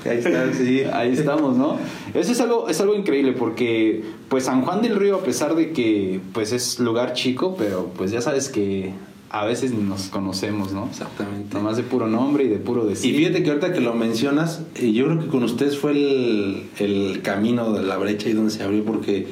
ahí 0.06 0.18
está, 0.18 0.54
sí. 0.54 0.84
Ahí 0.92 1.14
estamos, 1.14 1.56
¿no? 1.56 1.78
Eso 2.14 2.32
es 2.32 2.42
algo, 2.42 2.68
es 2.70 2.80
algo 2.82 2.96
increíble 2.96 3.34
porque, 3.34 4.04
pues 4.30 4.46
San 4.46 4.62
Juan 4.62 4.82
del 4.82 4.96
Río, 4.96 5.16
a 5.16 5.24
pesar 5.24 5.56
de 5.56 5.72
que, 5.72 6.20
pues 6.34 6.52
es 6.52 6.80
lugar 6.80 7.14
chico, 7.14 7.56
pero 7.58 7.92
pues 7.96 8.12
ya 8.12 8.22
sabes 8.22 8.50
que 8.50 8.94
a 9.30 9.46
veces 9.46 9.74
nos 9.74 10.04
conocemos, 10.04 10.72
¿no? 10.72 10.88
Exactamente. 10.88 11.54
Nomás 11.56 11.78
de 11.78 11.84
puro 11.84 12.08
nombre 12.08 12.46
y 12.46 12.48
de 12.48 12.58
puro 12.58 12.86
decir. 12.86 13.14
Y 13.14 13.18
fíjate 13.18 13.44
que 13.44 13.50
ahorita 13.50 13.74
que 13.74 13.82
lo 13.82 13.94
mencionas, 13.94 14.62
eh, 14.76 14.92
yo 14.94 15.06
creo 15.06 15.20
que 15.20 15.28
con 15.28 15.44
ustedes 15.44 15.78
fue 15.78 15.92
el, 15.92 16.64
el 16.80 17.22
camino 17.22 17.74
de 17.74 17.84
la 17.84 17.98
brecha 17.98 18.30
y 18.30 18.34
donde 18.34 18.52
se 18.52 18.64
abrió 18.64 18.86
porque 18.86 19.28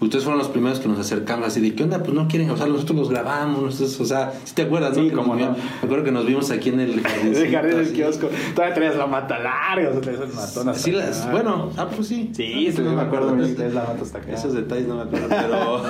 ustedes 0.00 0.24
fueron 0.24 0.38
los 0.38 0.48
primeros 0.48 0.80
que 0.80 0.88
nos 0.88 0.98
acercamos 0.98 1.48
así 1.48 1.60
de 1.60 1.74
qué 1.74 1.82
onda 1.82 2.02
pues 2.02 2.12
no 2.12 2.28
quieren 2.28 2.50
o 2.50 2.56
sea 2.56 2.66
nosotros 2.66 2.98
los 2.98 3.10
grabamos 3.10 3.62
nosotros, 3.62 4.00
o 4.00 4.04
sea 4.04 4.32
si 4.44 4.54
te 4.54 4.62
acuerdas 4.62 4.94
sí, 4.94 5.08
¿no? 5.10 5.16
como 5.16 5.34
no. 5.36 5.52
me 5.52 5.56
acuerdo 5.82 6.04
que 6.04 6.12
nos 6.12 6.26
vimos 6.26 6.50
aquí 6.50 6.68
en 6.68 6.80
el 6.80 7.00
jardín 7.02 7.34
el 7.34 7.50
jardín 7.50 7.76
del 7.76 7.92
kiosco. 7.92 8.28
Todavía 8.54 8.74
traías 8.74 8.96
la 8.96 9.06
mata 9.06 9.38
larga 9.38 9.88
o 9.88 9.92
sea, 9.92 10.00
traías 10.02 10.22
el 10.22 10.32
matón 10.34 10.74
sí, 10.74 10.90
las, 10.92 11.30
bueno 11.30 11.70
ah 11.76 11.88
pues 11.94 12.08
sí. 12.08 12.30
Sí, 12.34 12.70
sí 12.72 12.82
no, 12.82 12.92
me 12.92 13.02
acuerdo 13.02 13.34
bien 13.34 13.74
la 13.74 13.84
mata 13.84 14.02
hasta 14.02 14.18
acá. 14.18 14.32
esos 14.32 14.52
detalles 14.52 14.86
no 14.86 14.96
me 14.96 15.02
acuerdo 15.02 15.28
pero 15.28 15.82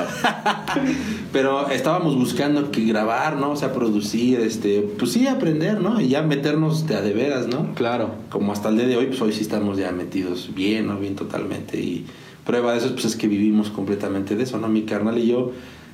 pero 1.32 1.68
estábamos 1.70 2.16
buscando 2.16 2.70
que 2.70 2.84
grabar 2.84 3.36
no 3.36 3.50
o 3.50 3.56
sea 3.56 3.72
producir 3.72 4.40
este 4.40 4.82
pues 4.98 5.12
sí 5.12 5.26
aprender 5.26 5.80
no 5.80 6.00
y 6.00 6.08
ya 6.08 6.22
meternos 6.22 6.86
de 6.86 6.96
a 6.96 7.00
de 7.00 7.12
veras 7.12 7.48
no 7.48 7.74
claro. 7.74 8.10
Como 8.30 8.52
hasta 8.52 8.68
el 8.68 8.76
día 8.76 8.86
de 8.86 8.96
hoy 8.96 9.06
pues 9.06 9.20
hoy 9.20 9.32
sí 9.32 9.42
estamos 9.42 9.76
ya 9.78 9.90
metidos 9.92 10.54
bien 10.54 10.86
no 10.86 10.98
bien 10.98 11.16
totalmente. 11.16 11.78
Y 11.78 12.06
prueba 12.46 12.72
de 12.72 12.78
eso 12.78 12.92
pues 12.92 13.04
es 13.04 13.16
que 13.16 13.28
vivimos 13.28 13.70
completamente 13.70 14.36
de 14.36 14.44
eso, 14.44 14.58
¿no? 14.58 14.68
Mi 14.68 14.82
carnal 14.82 15.18
y 15.18 15.26
yo, 15.26 15.52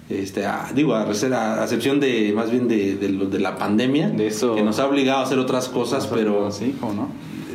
este, 0.09 0.47
a, 0.47 0.71
digo, 0.75 0.95
a, 0.95 1.05
a, 1.05 1.63
excepción 1.63 1.99
de, 1.99 2.33
más 2.35 2.51
bien 2.51 2.69
de, 2.69 2.97
de, 2.97 3.09
de, 3.09 3.41
la 3.41 3.57
pandemia, 3.57 4.11
de 4.11 4.27
eso, 4.27 4.55
que 4.55 4.63
nos 4.63 4.79
ha 4.79 4.87
obligado 4.87 5.21
a 5.21 5.23
hacer 5.23 5.39
otras 5.39 5.69
cosas, 5.69 6.07
pero... 6.07 6.51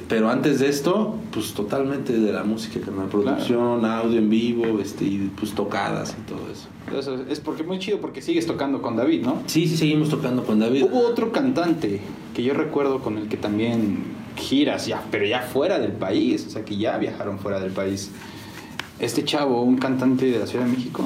Pero 0.08 0.30
antes 0.30 0.60
de 0.60 0.70
esto, 0.70 1.18
pues 1.32 1.54
totalmente 1.54 2.18
de 2.18 2.32
la 2.32 2.46
música, 2.46 2.80
la 2.96 3.08
producción, 3.08 3.82
claro. 3.82 4.08
audio 4.08 4.20
en 4.20 4.30
vivo, 4.30 4.80
este, 4.80 5.04
y 5.04 5.32
pues 5.38 5.52
tocadas 5.54 6.16
y 6.18 6.22
todo 6.26 6.40
eso. 6.50 6.70
Eso 6.98 7.26
es 7.30 7.42
porque 7.42 7.64
muy 7.64 7.78
chido 7.80 8.00
porque 8.00 8.22
sigues 8.22 8.48
tocando 8.48 8.82
con 8.82 8.96
David, 8.96 9.24
¿no? 9.24 9.42
Sí, 9.48 9.68
sí, 9.68 9.76
seguimos 9.76 10.08
tocando 10.08 10.46
con 10.46 10.60
David. 10.60 10.86
Hubo 10.86 11.06
otro 11.06 11.34
cantante 11.34 12.00
que 12.34 12.42
yo 12.42 12.54
recuerdo 12.54 13.00
con 13.00 13.18
el 13.18 13.28
que 13.28 13.36
también 13.36 13.98
giras, 14.38 14.88
ya, 14.88 15.04
pero 15.12 15.26
ya 15.26 15.42
fuera 15.42 15.78
del 15.78 15.92
país, 15.92 16.46
o 16.48 16.50
sea, 16.52 16.64
que 16.64 16.78
ya 16.78 16.98
viajaron 16.98 17.40
fuera 17.40 17.60
del 17.60 17.72
país 17.72 18.12
este 19.00 19.24
chavo, 19.24 19.62
un 19.62 19.78
cantante 19.78 20.26
de 20.26 20.40
la 20.40 20.48
Ciudad 20.48 20.66
de 20.66 20.72
México. 20.72 21.04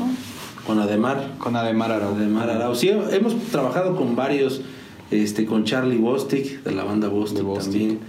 Con 0.66 0.80
Ademar. 0.80 1.36
Con 1.38 1.56
Ademar 1.56 1.92
Arau. 1.92 2.16
Ademar 2.16 2.50
Arau. 2.50 2.76
Sí, 2.76 2.90
hemos 2.90 3.36
trabajado 3.52 3.96
con 3.96 4.16
varios, 4.16 4.62
este, 5.10 5.46
con 5.46 5.64
Charlie 5.64 5.98
Bostic, 5.98 6.64
de 6.64 6.72
la 6.72 6.84
banda 6.84 7.08
Bostic, 7.08 7.44
Bostic. 7.44 7.72
también. 7.72 8.00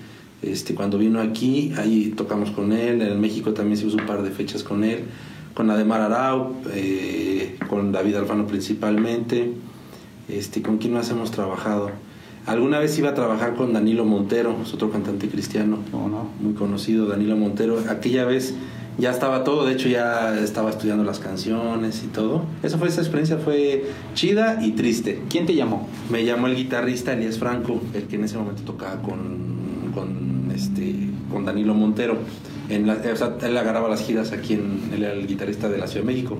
Este, 0.43 0.75
cuando 0.75 0.99
vino 0.99 1.21
aquí, 1.21 1.73
ahí 1.77 2.13
tocamos 2.17 2.51
con 2.51 2.73
él. 2.73 3.01
En 3.01 3.21
México 3.21 3.53
también 3.53 3.77
se 3.77 3.87
hizo 3.87 3.97
un 3.97 4.07
par 4.07 4.23
de 4.23 4.31
fechas 4.31 4.63
con 4.63 4.85
él. 4.85 5.05
Con 5.55 5.71
Ademar 5.71 6.01
Arau, 6.01 6.55
eh, 6.73 7.59
con 7.69 7.93
David 7.93 8.17
Alfano 8.17 8.47
principalmente. 8.47 9.53
Este, 10.29 10.63
¿Con 10.63 10.79
quién 10.79 10.95
más 10.95 11.11
hemos 11.11 11.31
trabajado? 11.31 11.91
Alguna 12.47 12.81
vez 12.81 12.99
iba 12.99 13.11
a 13.11 13.15
trabajar 13.15 13.55
con 13.55 13.73
Danilo 13.73 14.05
Montero, 14.05 14.57
es 14.65 14.75
otro 14.75 14.91
cantante 14.91 15.29
cristiano, 15.29 15.79
¿Cómo 15.93 16.09
no? 16.09 16.27
muy 16.41 16.55
conocido, 16.55 17.07
Danilo 17.07 17.37
Montero. 17.37 17.79
Aquella 17.89 18.25
vez 18.25 18.55
ya 18.99 19.11
estaba 19.11 19.43
todo, 19.45 19.65
de 19.67 19.73
hecho 19.73 19.89
ya 19.89 20.39
estaba 20.39 20.71
estudiando 20.71 21.03
las 21.05 21.19
canciones 21.19 22.03
y 22.05 22.09
todo. 22.09 22.43
Esa 22.63 22.79
fue 22.79 22.89
esa 22.89 23.01
experiencia, 23.01 23.39
fue 23.39 23.87
chida 24.15 24.59
y 24.65 24.73
triste. 24.73 25.23
¿Quién 25.31 25.47
te 25.47 25.55
llamó? 25.55 25.89
Me 26.11 26.25
llamó 26.25 26.47
el 26.47 26.57
guitarrista 26.57 27.13
Elías 27.15 27.39
Franco, 27.39 27.81
el 27.95 28.05
que 28.05 28.17
en 28.17 28.25
ese 28.25 28.37
momento 28.39 28.63
tocaba 28.63 29.01
con, 29.03 29.91
con, 29.95 30.51
este, 30.55 30.95
con 31.31 31.45
Danilo 31.45 31.75
Montero. 31.75 32.17
En 32.69 32.87
la- 32.87 32.95
o 33.13 33.17
sea, 33.17 33.37
él 33.43 33.57
agarraba 33.57 33.89
las 33.89 34.03
giras 34.03 34.33
aquí 34.33 34.55
en. 34.55 34.91
Él 34.95 35.03
era 35.03 35.13
el 35.15 35.27
guitarrista 35.27 35.69
de 35.69 35.79
la 35.79 35.87
Ciudad 35.87 36.07
de 36.07 36.13
México. 36.13 36.39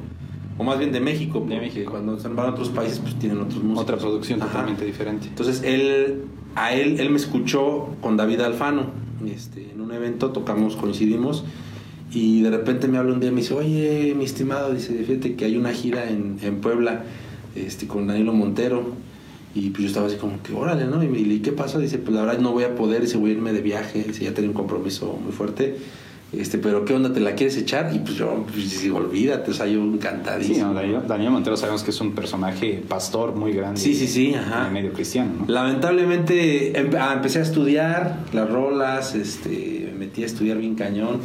O 0.59 0.65
más 0.65 0.79
bien 0.79 0.93
de 0.93 1.01
México, 1.01 1.45
De 1.49 1.59
México. 1.59 1.91
cuando 1.91 2.19
se 2.21 2.29
van 2.29 2.47
a 2.47 2.51
otros 2.51 2.69
países, 2.69 2.99
pues 2.99 3.15
tienen 3.19 3.39
otros 3.41 3.63
músicos. 3.63 3.83
Otra 3.83 3.97
producción 3.97 4.41
Ajá. 4.43 4.51
totalmente 4.51 4.85
diferente. 4.85 5.27
Entonces 5.29 5.63
él, 5.65 6.23
a 6.55 6.75
él, 6.75 7.01
él 7.01 7.11
me 7.11 7.17
escuchó 7.17 7.89
con 8.03 8.17
David 8.19 8.41
Alfano. 8.43 8.87
Este, 9.27 9.71
en 9.73 9.81
un 9.81 9.93
evento 9.93 10.31
tocamos, 10.31 10.77
coincidimos. 10.77 11.45
Y 12.13 12.43
de 12.43 12.51
repente 12.51 12.89
me 12.89 12.99
habla 12.99 13.13
un 13.15 13.21
día 13.21 13.31
y 13.31 13.33
me 13.33 13.41
dice, 13.41 13.55
oye, 13.55 14.15
mi 14.17 14.25
estimado, 14.25 14.73
dice, 14.73 14.93
fíjate 15.05 15.35
que 15.35 15.47
hay 15.47 15.57
una 15.57 15.73
gira 15.73 16.09
en, 16.11 16.37
en 16.43 16.61
Puebla 16.61 17.05
este, 17.57 17.87
con 17.87 18.07
Danilo 18.07 18.33
Montero. 18.33 18.85
Y 19.55 19.71
pues 19.71 19.83
yo 19.83 19.89
estaba 19.89 20.07
así 20.07 20.17
como 20.17 20.43
que, 20.43 20.53
órale, 20.55 20.87
¿no? 20.87 21.03
Y 21.03 21.09
me 21.09 21.19
y 21.19 21.41
¿qué 21.41 21.53
pasa? 21.53 21.79
Dice, 21.79 21.99
pues 21.99 22.15
la 22.15 22.23
verdad 22.23 22.39
no 22.41 22.53
voy 22.53 22.65
a 22.65 22.75
poder, 22.75 23.03
dice, 23.03 23.19
voy 23.19 23.31
a 23.31 23.33
irme 23.35 23.53
de 23.53 23.61
viaje, 23.61 24.03
dice, 24.07 24.25
ya 24.25 24.33
tenía 24.33 24.51
un 24.51 24.57
compromiso 24.57 25.19
muy 25.23 25.33
fuerte. 25.33 25.77
Este, 26.33 26.57
pero 26.57 26.87
¿qué 26.87 26.95
onda? 26.95 27.13
¿Te 27.13 27.21
la 27.21 27.35
quieres 27.35 27.59
echar? 27.59 27.95
Y 27.95 27.99
pues 27.99 28.15
yo, 28.15 28.47
pues, 28.51 28.81
digo, 28.83 28.97
olvídate, 28.97 29.51
o 29.51 29.55
sea, 29.55 29.67
yo 29.67 29.83
encantadísimo. 29.83 30.57
Sí, 30.57 30.63
no, 30.63 30.73
Daniel, 30.73 31.03
Daniel 31.07 31.31
Montero 31.31 31.59
sabemos 31.59 31.83
que 31.83 31.91
es 31.91 32.01
un 32.01 32.15
personaje 32.15 32.83
pastor 32.89 33.35
muy 33.35 33.53
grande. 33.53 33.79
Sí, 33.79 33.95
sí, 33.95 34.07
sí, 34.07 34.35
ajá. 34.35 34.71
medio 34.71 34.95
cristiano, 34.95 35.31
¿no? 35.41 35.53
Lamentablemente 35.53 36.79
em- 36.79 36.91
ah, 36.99 37.13
empecé 37.15 37.41
a 37.41 37.43
estudiar 37.43 38.21
las 38.33 38.49
rolas, 38.49 39.15
este, 39.15 39.91
me 39.93 40.07
metí 40.07 40.23
a 40.23 40.27
estudiar 40.27 40.57
bien 40.57 40.75
cañón. 40.75 41.19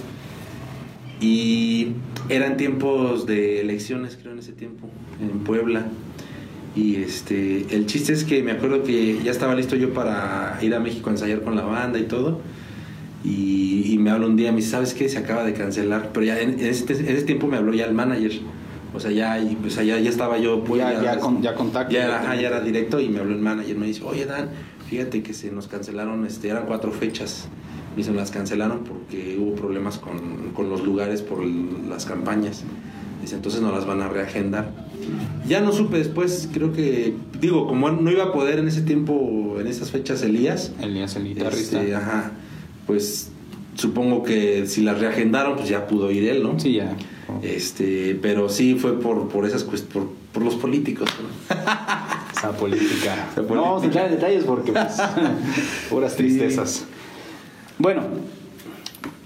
Y 1.19 1.89
eran 2.29 2.57
tiempos 2.57 3.25
de 3.25 3.61
elecciones, 3.61 4.17
creo, 4.21 4.33
en 4.33 4.39
ese 4.39 4.51
tiempo, 4.51 4.87
en 5.21 5.39
Puebla. 5.39 5.85
Y 6.75 6.97
este, 6.97 7.65
el 7.75 7.87
chiste 7.87 8.13
es 8.13 8.23
que 8.23 8.43
me 8.43 8.51
acuerdo 8.51 8.83
que 8.83 9.19
ya 9.23 9.31
estaba 9.31 9.55
listo 9.55 9.75
yo 9.75 9.93
para 9.93 10.59
ir 10.61 10.75
a 10.75 10.79
México 10.79 11.09
a 11.09 11.13
ensayar 11.13 11.41
con 11.41 11.55
la 11.55 11.63
banda 11.63 11.97
y 11.97 12.03
todo. 12.03 12.39
Y, 13.23 13.91
y 13.93 13.97
me 13.97 14.11
habla 14.11 14.27
un 14.27 14.35
día, 14.35 14.51
me 14.51 14.57
dice, 14.57 14.69
¿sabes 14.71 14.93
qué? 14.93 15.09
Se 15.09 15.17
acaba 15.17 15.43
de 15.43 15.53
cancelar. 15.53 16.11
Pero 16.13 16.25
ya 16.27 16.39
en, 16.39 16.51
en 16.59 16.65
ese, 16.67 16.85
en 16.93 17.07
ese 17.15 17.23
tiempo 17.25 17.47
me 17.47 17.57
habló 17.57 17.73
ya 17.73 17.85
el 17.85 17.93
manager. 17.95 18.31
O 18.93 18.99
sea, 18.99 19.11
ya, 19.11 19.39
o 19.65 19.69
sea, 19.71 19.83
ya, 19.83 19.99
ya 19.99 20.09
estaba 20.09 20.37
yo. 20.37 20.63
pues, 20.63 20.79
Ya- 20.81 21.01
ya 21.01 21.19
con- 21.19 21.41
ya 21.41 21.55
contacto, 21.55 21.93
Ya 21.93 22.05
era, 22.05 22.21
ya 22.21 22.29
ajá, 22.31 22.35
ya 22.41 22.47
era 22.47 22.61
directo 22.61 22.99
y 23.01 23.09
me 23.09 23.19
habló 23.19 23.33
el 23.33 23.41
manager. 23.41 23.75
Me 23.75 23.87
dice, 23.87 24.03
oye, 24.03 24.25
Dan, 24.27 24.49
fíjate 24.87 25.23
que 25.23 25.33
se 25.33 25.51
nos 25.51 25.67
cancelaron, 25.67 26.25
este, 26.27 26.49
eran 26.49 26.65
cuatro 26.67 26.91
fechas. 26.91 27.47
Me 27.97 28.03
dicen, 28.03 28.15
las 28.15 28.29
cancelaron 28.29 28.81
porque 28.83 29.39
hubo 29.41 29.55
problemas 29.55 29.97
con, 29.97 30.51
con 30.53 30.69
los 30.69 30.83
lugares 30.83 31.23
por 31.23 31.41
el- 31.41 31.89
las 31.89 32.05
campañas. 32.05 32.63
Dice, 33.23 33.33
entonces 33.33 33.59
no 33.59 33.71
las 33.71 33.87
van 33.87 34.03
a 34.03 34.07
reagendar. 34.07 34.69
Ya 35.47 35.61
no 35.61 35.71
supe 35.71 35.97
después, 35.97 36.47
creo 36.53 36.73
que, 36.73 37.15
digo, 37.41 37.65
como 37.65 37.89
no 37.89 38.11
iba 38.11 38.25
a 38.25 38.31
poder 38.33 38.59
en 38.59 38.67
ese 38.67 38.83
tiempo, 38.83 39.57
en 39.59 39.65
esas 39.65 39.89
fechas 39.89 40.21
Elías, 40.21 40.73
Elías, 40.79 41.15
el 41.15 41.23
guitarrista. 41.23 41.81
este, 41.81 41.95
ajá, 41.95 42.33
pues 42.85 43.29
supongo 43.73 44.21
que 44.21 44.67
si 44.67 44.81
las 44.83 44.99
reagendaron, 44.99 45.55
pues 45.55 45.67
ya 45.67 45.87
pudo 45.87 46.11
ir 46.11 46.29
él, 46.29 46.43
¿no? 46.43 46.59
Sí, 46.59 46.73
ya. 46.73 46.95
Este, 47.41 48.13
pero 48.21 48.47
sí 48.49 48.75
fue 48.75 48.99
por, 48.99 49.27
por 49.29 49.47
esas 49.47 49.63
por, 49.63 49.79
por 50.31 50.43
los 50.43 50.53
políticos. 50.53 51.09
¿no? 51.19 51.55
Esa 52.37 52.51
política. 52.51 53.29
Esa 53.31 53.41
No 53.41 53.61
vamos 53.63 53.81
a 53.81 53.85
entrar 53.85 54.05
en 54.05 54.11
detalles 54.11 54.43
porque, 54.43 54.71
pues, 54.71 54.97
puras 55.89 56.11
Sí. 56.11 56.17
tristezas. 56.17 56.85
Bueno, 57.79 58.01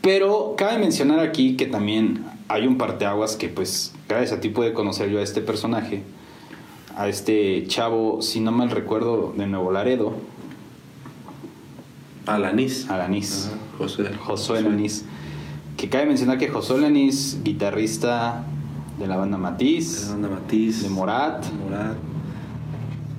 pero 0.02 0.56
cabe 0.58 0.78
mencionar 0.78 1.20
aquí 1.20 1.56
que 1.56 1.68
también 1.68 2.26
hay 2.48 2.68
un 2.68 2.78
parteaguas 2.78 3.36
que, 3.36 3.48
pues, 3.48 3.94
gracias 4.10 4.38
a 4.38 4.42
ti 4.42 4.50
pude 4.50 4.74
conocer 4.74 5.10
yo 5.10 5.20
a 5.20 5.24
este 5.24 5.42
personaje, 5.42 6.04
a 6.98 7.08
este 7.08 7.66
chavo, 7.68 8.22
si 8.22 8.40
no 8.42 8.52
mal 8.52 8.72
recuerdo, 8.72 9.34
de 9.38 9.48
Nuevo 9.48 9.72
Laredo, 9.72 10.16
Alanis. 12.26 12.90
Alanis. 12.90 13.48
Ajá, 13.48 13.58
Josué. 13.78 14.14
Josué 14.14 14.60
Alanis. 14.60 15.06
Que 15.78 15.90
cabe 15.90 16.06
mencionar 16.06 16.38
que 16.38 16.50
Josué 16.50 16.78
Alanis, 16.78 17.40
guitarrista 17.44 18.46
de 19.00 19.08
la 19.08 19.18
banda 19.18 19.38
De 19.38 19.44
Matiz, 19.44 20.06
la 20.06 20.12
banda 20.12 20.30
Matiz. 20.30 20.84
de 20.84 20.90
Morat, 20.90 21.46
de 21.46 21.64
Morat. 21.64 21.98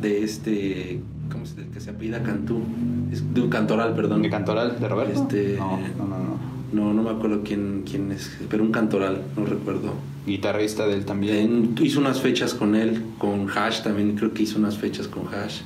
De 0.00 0.24
este. 0.24 1.00
¿Cómo 1.62 1.70
se 1.70 1.70
dice? 1.70 1.70
Que 1.72 1.80
se 1.80 1.90
apellida 1.90 2.22
Cantú. 2.22 2.60
Es 3.12 3.34
de 3.34 3.40
un 3.40 3.48
cantoral, 3.50 3.94
perdón. 3.94 4.22
de 4.22 4.30
Cantoral, 4.30 4.78
de 4.80 4.88
Roberto. 4.88 5.22
Este- 5.22 5.56
No, 5.58 5.78
no, 5.98 6.06
no, 6.06 6.18
no. 6.18 6.52
No, 6.72 6.94
no 6.94 7.02
me 7.02 7.10
acuerdo 7.10 7.42
quién, 7.44 7.82
quién 7.88 8.10
es, 8.12 8.30
pero 8.48 8.62
un 8.62 8.72
cantoral, 8.72 9.20
no 9.36 9.44
recuerdo. 9.44 9.92
Guitarrista 10.26 10.86
de 10.86 10.94
él 10.94 11.04
también. 11.04 11.74
Hizo 11.82 12.00
unas 12.00 12.20
fechas 12.22 12.54
con 12.54 12.74
él, 12.74 13.02
con 13.18 13.46
Hash 13.50 13.82
también, 13.82 14.16
creo 14.16 14.32
que 14.32 14.44
hizo 14.44 14.58
unas 14.58 14.78
fechas 14.78 15.06
con 15.06 15.24
Hash. 15.26 15.60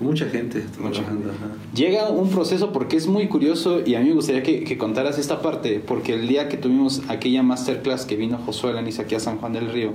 Mucha 0.00 0.24
gente 0.30 0.64
Mucha 0.80 1.02
trabajando, 1.02 1.28
ajá. 1.32 1.48
Llega 1.74 2.08
un 2.08 2.30
proceso 2.30 2.72
porque 2.72 2.96
es 2.96 3.06
muy 3.08 3.28
curioso 3.28 3.82
y 3.84 3.94
a 3.94 4.00
mí 4.00 4.08
me 4.08 4.14
gustaría 4.14 4.42
que, 4.42 4.64
que 4.64 4.78
contaras 4.78 5.18
esta 5.18 5.42
parte, 5.42 5.82
porque 5.86 6.14
el 6.14 6.26
día 6.26 6.48
que 6.48 6.56
tuvimos 6.56 7.02
aquella 7.08 7.42
masterclass 7.42 8.06
que 8.06 8.16
vino 8.16 8.38
Josué 8.38 8.70
Alanis 8.70 9.00
aquí 9.00 9.14
a 9.14 9.20
San 9.20 9.36
Juan 9.36 9.52
del 9.52 9.70
Río, 9.70 9.92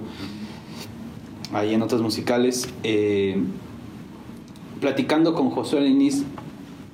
ahí 1.51 1.73
en 1.73 1.79
Notas 1.79 2.01
Musicales, 2.01 2.69
eh, 2.83 3.37
platicando 4.79 5.33
con 5.33 5.49
Josué 5.49 5.79
Alanis, 5.79 6.23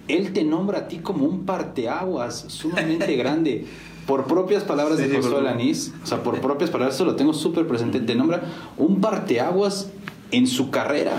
él 0.08 0.34
te 0.34 0.44
nombra 0.44 0.80
a 0.80 0.88
ti 0.88 0.98
como 0.98 1.26
un 1.26 1.46
parteaguas 1.46 2.46
sumamente 2.48 3.16
grande. 3.18 3.66
Por 4.06 4.26
propias 4.26 4.64
palabras 4.64 4.98
Sí, 4.98 5.06
de 5.06 5.10
sí, 5.12 5.16
Josué 5.16 5.40
Alanis, 5.40 5.94
o 6.04 6.06
sea, 6.06 6.24
por 6.24 6.42
propias 6.42 6.70
palabras, 6.70 6.96
eso 6.96 7.06
lo 7.06 7.16
tengo 7.16 7.34
súper 7.34 7.66
presente, 7.68 8.00
te 8.02 8.16
nombra 8.16 8.44
un 8.78 9.00
parteaguas 9.00 9.90
en 10.32 10.48
su 10.48 10.72
carrera. 10.72 11.14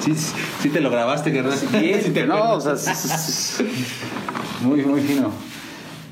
Sí, 0.00 0.14
sí, 0.14 0.34
sí 0.60 0.68
te 0.68 0.80
lo 0.80 0.90
grabaste, 0.90 1.32
carnal. 1.32 1.58
Bien, 1.80 2.02
Sí 2.02 2.10
te 2.10 2.26
no, 2.26 2.54
o 2.54 2.60
sea, 2.60 2.74
muy, 4.62 4.82
muy 4.84 5.00
fino. 5.00 5.30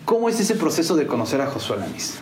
¿Cómo 0.04 0.28
es 0.28 0.40
ese 0.40 0.54
proceso 0.54 0.96
de 0.96 1.06
conocer 1.06 1.40
a 1.40 1.46
Josué 1.46 1.76
Alanis? 1.76 2.18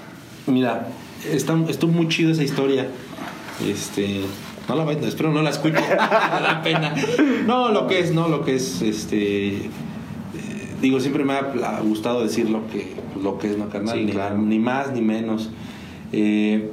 Mira, 0.47 0.89
está, 1.31 1.57
estuvo 1.69 1.93
muy 1.93 2.09
chido 2.09 2.33
esa 2.33 2.43
historia. 2.43 2.89
Este. 3.65 4.23
No 4.69 4.75
la 4.75 4.85
vendo, 4.85 5.07
espero 5.07 5.33
no 5.33 5.43
la 5.43 5.51
escuche. 5.51 5.81
Me 5.81 5.87
da 5.89 6.61
pena. 6.63 6.95
No, 7.47 7.71
lo 7.71 7.87
que 7.87 8.01
es, 8.01 8.13
no, 8.13 8.29
lo 8.29 8.45
que 8.45 8.57
es, 8.57 8.83
este. 8.83 9.49
eh, 9.49 9.71
digo, 10.83 11.01
siempre 11.01 11.25
me 11.25 11.33
ha 11.33 11.81
gustado 11.83 12.23
decir 12.23 12.51
lo 12.51 12.67
que, 12.69 12.95
lo 13.23 13.39
que 13.39 13.51
es, 13.51 13.59
¿no, 13.59 13.69
carnal? 13.69 13.97
Sí, 13.97 14.05
ni, 14.05 14.13
claro. 14.13 14.37
ni 14.37 14.59
más 14.59 14.93
ni 14.93 15.01
menos. 15.01 15.51
Eh, 16.13 16.71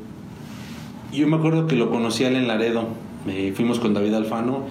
yo 1.14 1.28
me 1.28 1.38
acuerdo 1.38 1.68
que 1.68 1.76
lo 1.76 1.90
conocí 1.90 2.26
a 2.26 2.28
él 2.28 2.36
en 2.36 2.48
Laredo. 2.48 2.88
Eh, 3.28 3.54
fuimos 3.56 3.80
con 3.80 3.94
David 3.94 4.14
Alfano. 4.14 4.66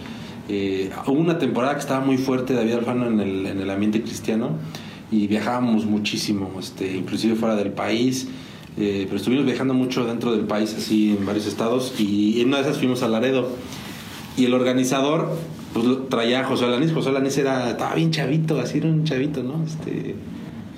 Hubo 1.07 1.19
una 1.19 1.39
temporada 1.39 1.73
que 1.75 1.81
estaba 1.81 2.05
muy 2.05 2.19
fuerte 2.19 2.53
David 2.53 2.75
Alfano 2.75 3.07
en 3.07 3.19
el, 3.21 3.47
en 3.47 3.61
el 3.61 3.71
ambiente 3.71 4.03
cristiano 4.03 4.51
y 5.11 5.27
viajábamos 5.27 5.87
muchísimo, 5.87 6.51
este, 6.59 6.97
inclusive 6.97 7.35
fuera 7.37 7.57
del 7.57 7.71
país. 7.71 8.29
Eh, 8.77 9.05
pero 9.05 9.17
estuvimos 9.17 9.47
viajando 9.47 9.73
mucho 9.73 10.05
dentro 10.05 10.33
del 10.33 10.47
país, 10.47 10.75
así 10.77 11.17
en 11.19 11.25
varios 11.25 11.47
estados. 11.47 11.95
Y 11.99 12.41
en 12.41 12.49
una 12.49 12.59
de 12.59 12.65
esas 12.65 12.79
fuimos 12.79 13.03
a 13.03 13.09
Laredo. 13.09 13.49
Y 14.37 14.47
el 14.47 14.55
organizador 14.55 15.31
pues, 15.73 15.87
traía 16.09 16.41
a 16.41 16.45
José 16.45 16.65
Alanis. 16.65 16.93
José 16.93 17.11
Alanis 17.11 17.39
era, 17.39 17.71
estaba 17.71 17.95
bien 17.95 18.11
chavito, 18.11 18.59
así 18.59 18.79
era 18.79 18.89
un 18.89 19.05
chavito, 19.05 19.43
¿no? 19.43 19.63
Este, 19.65 20.17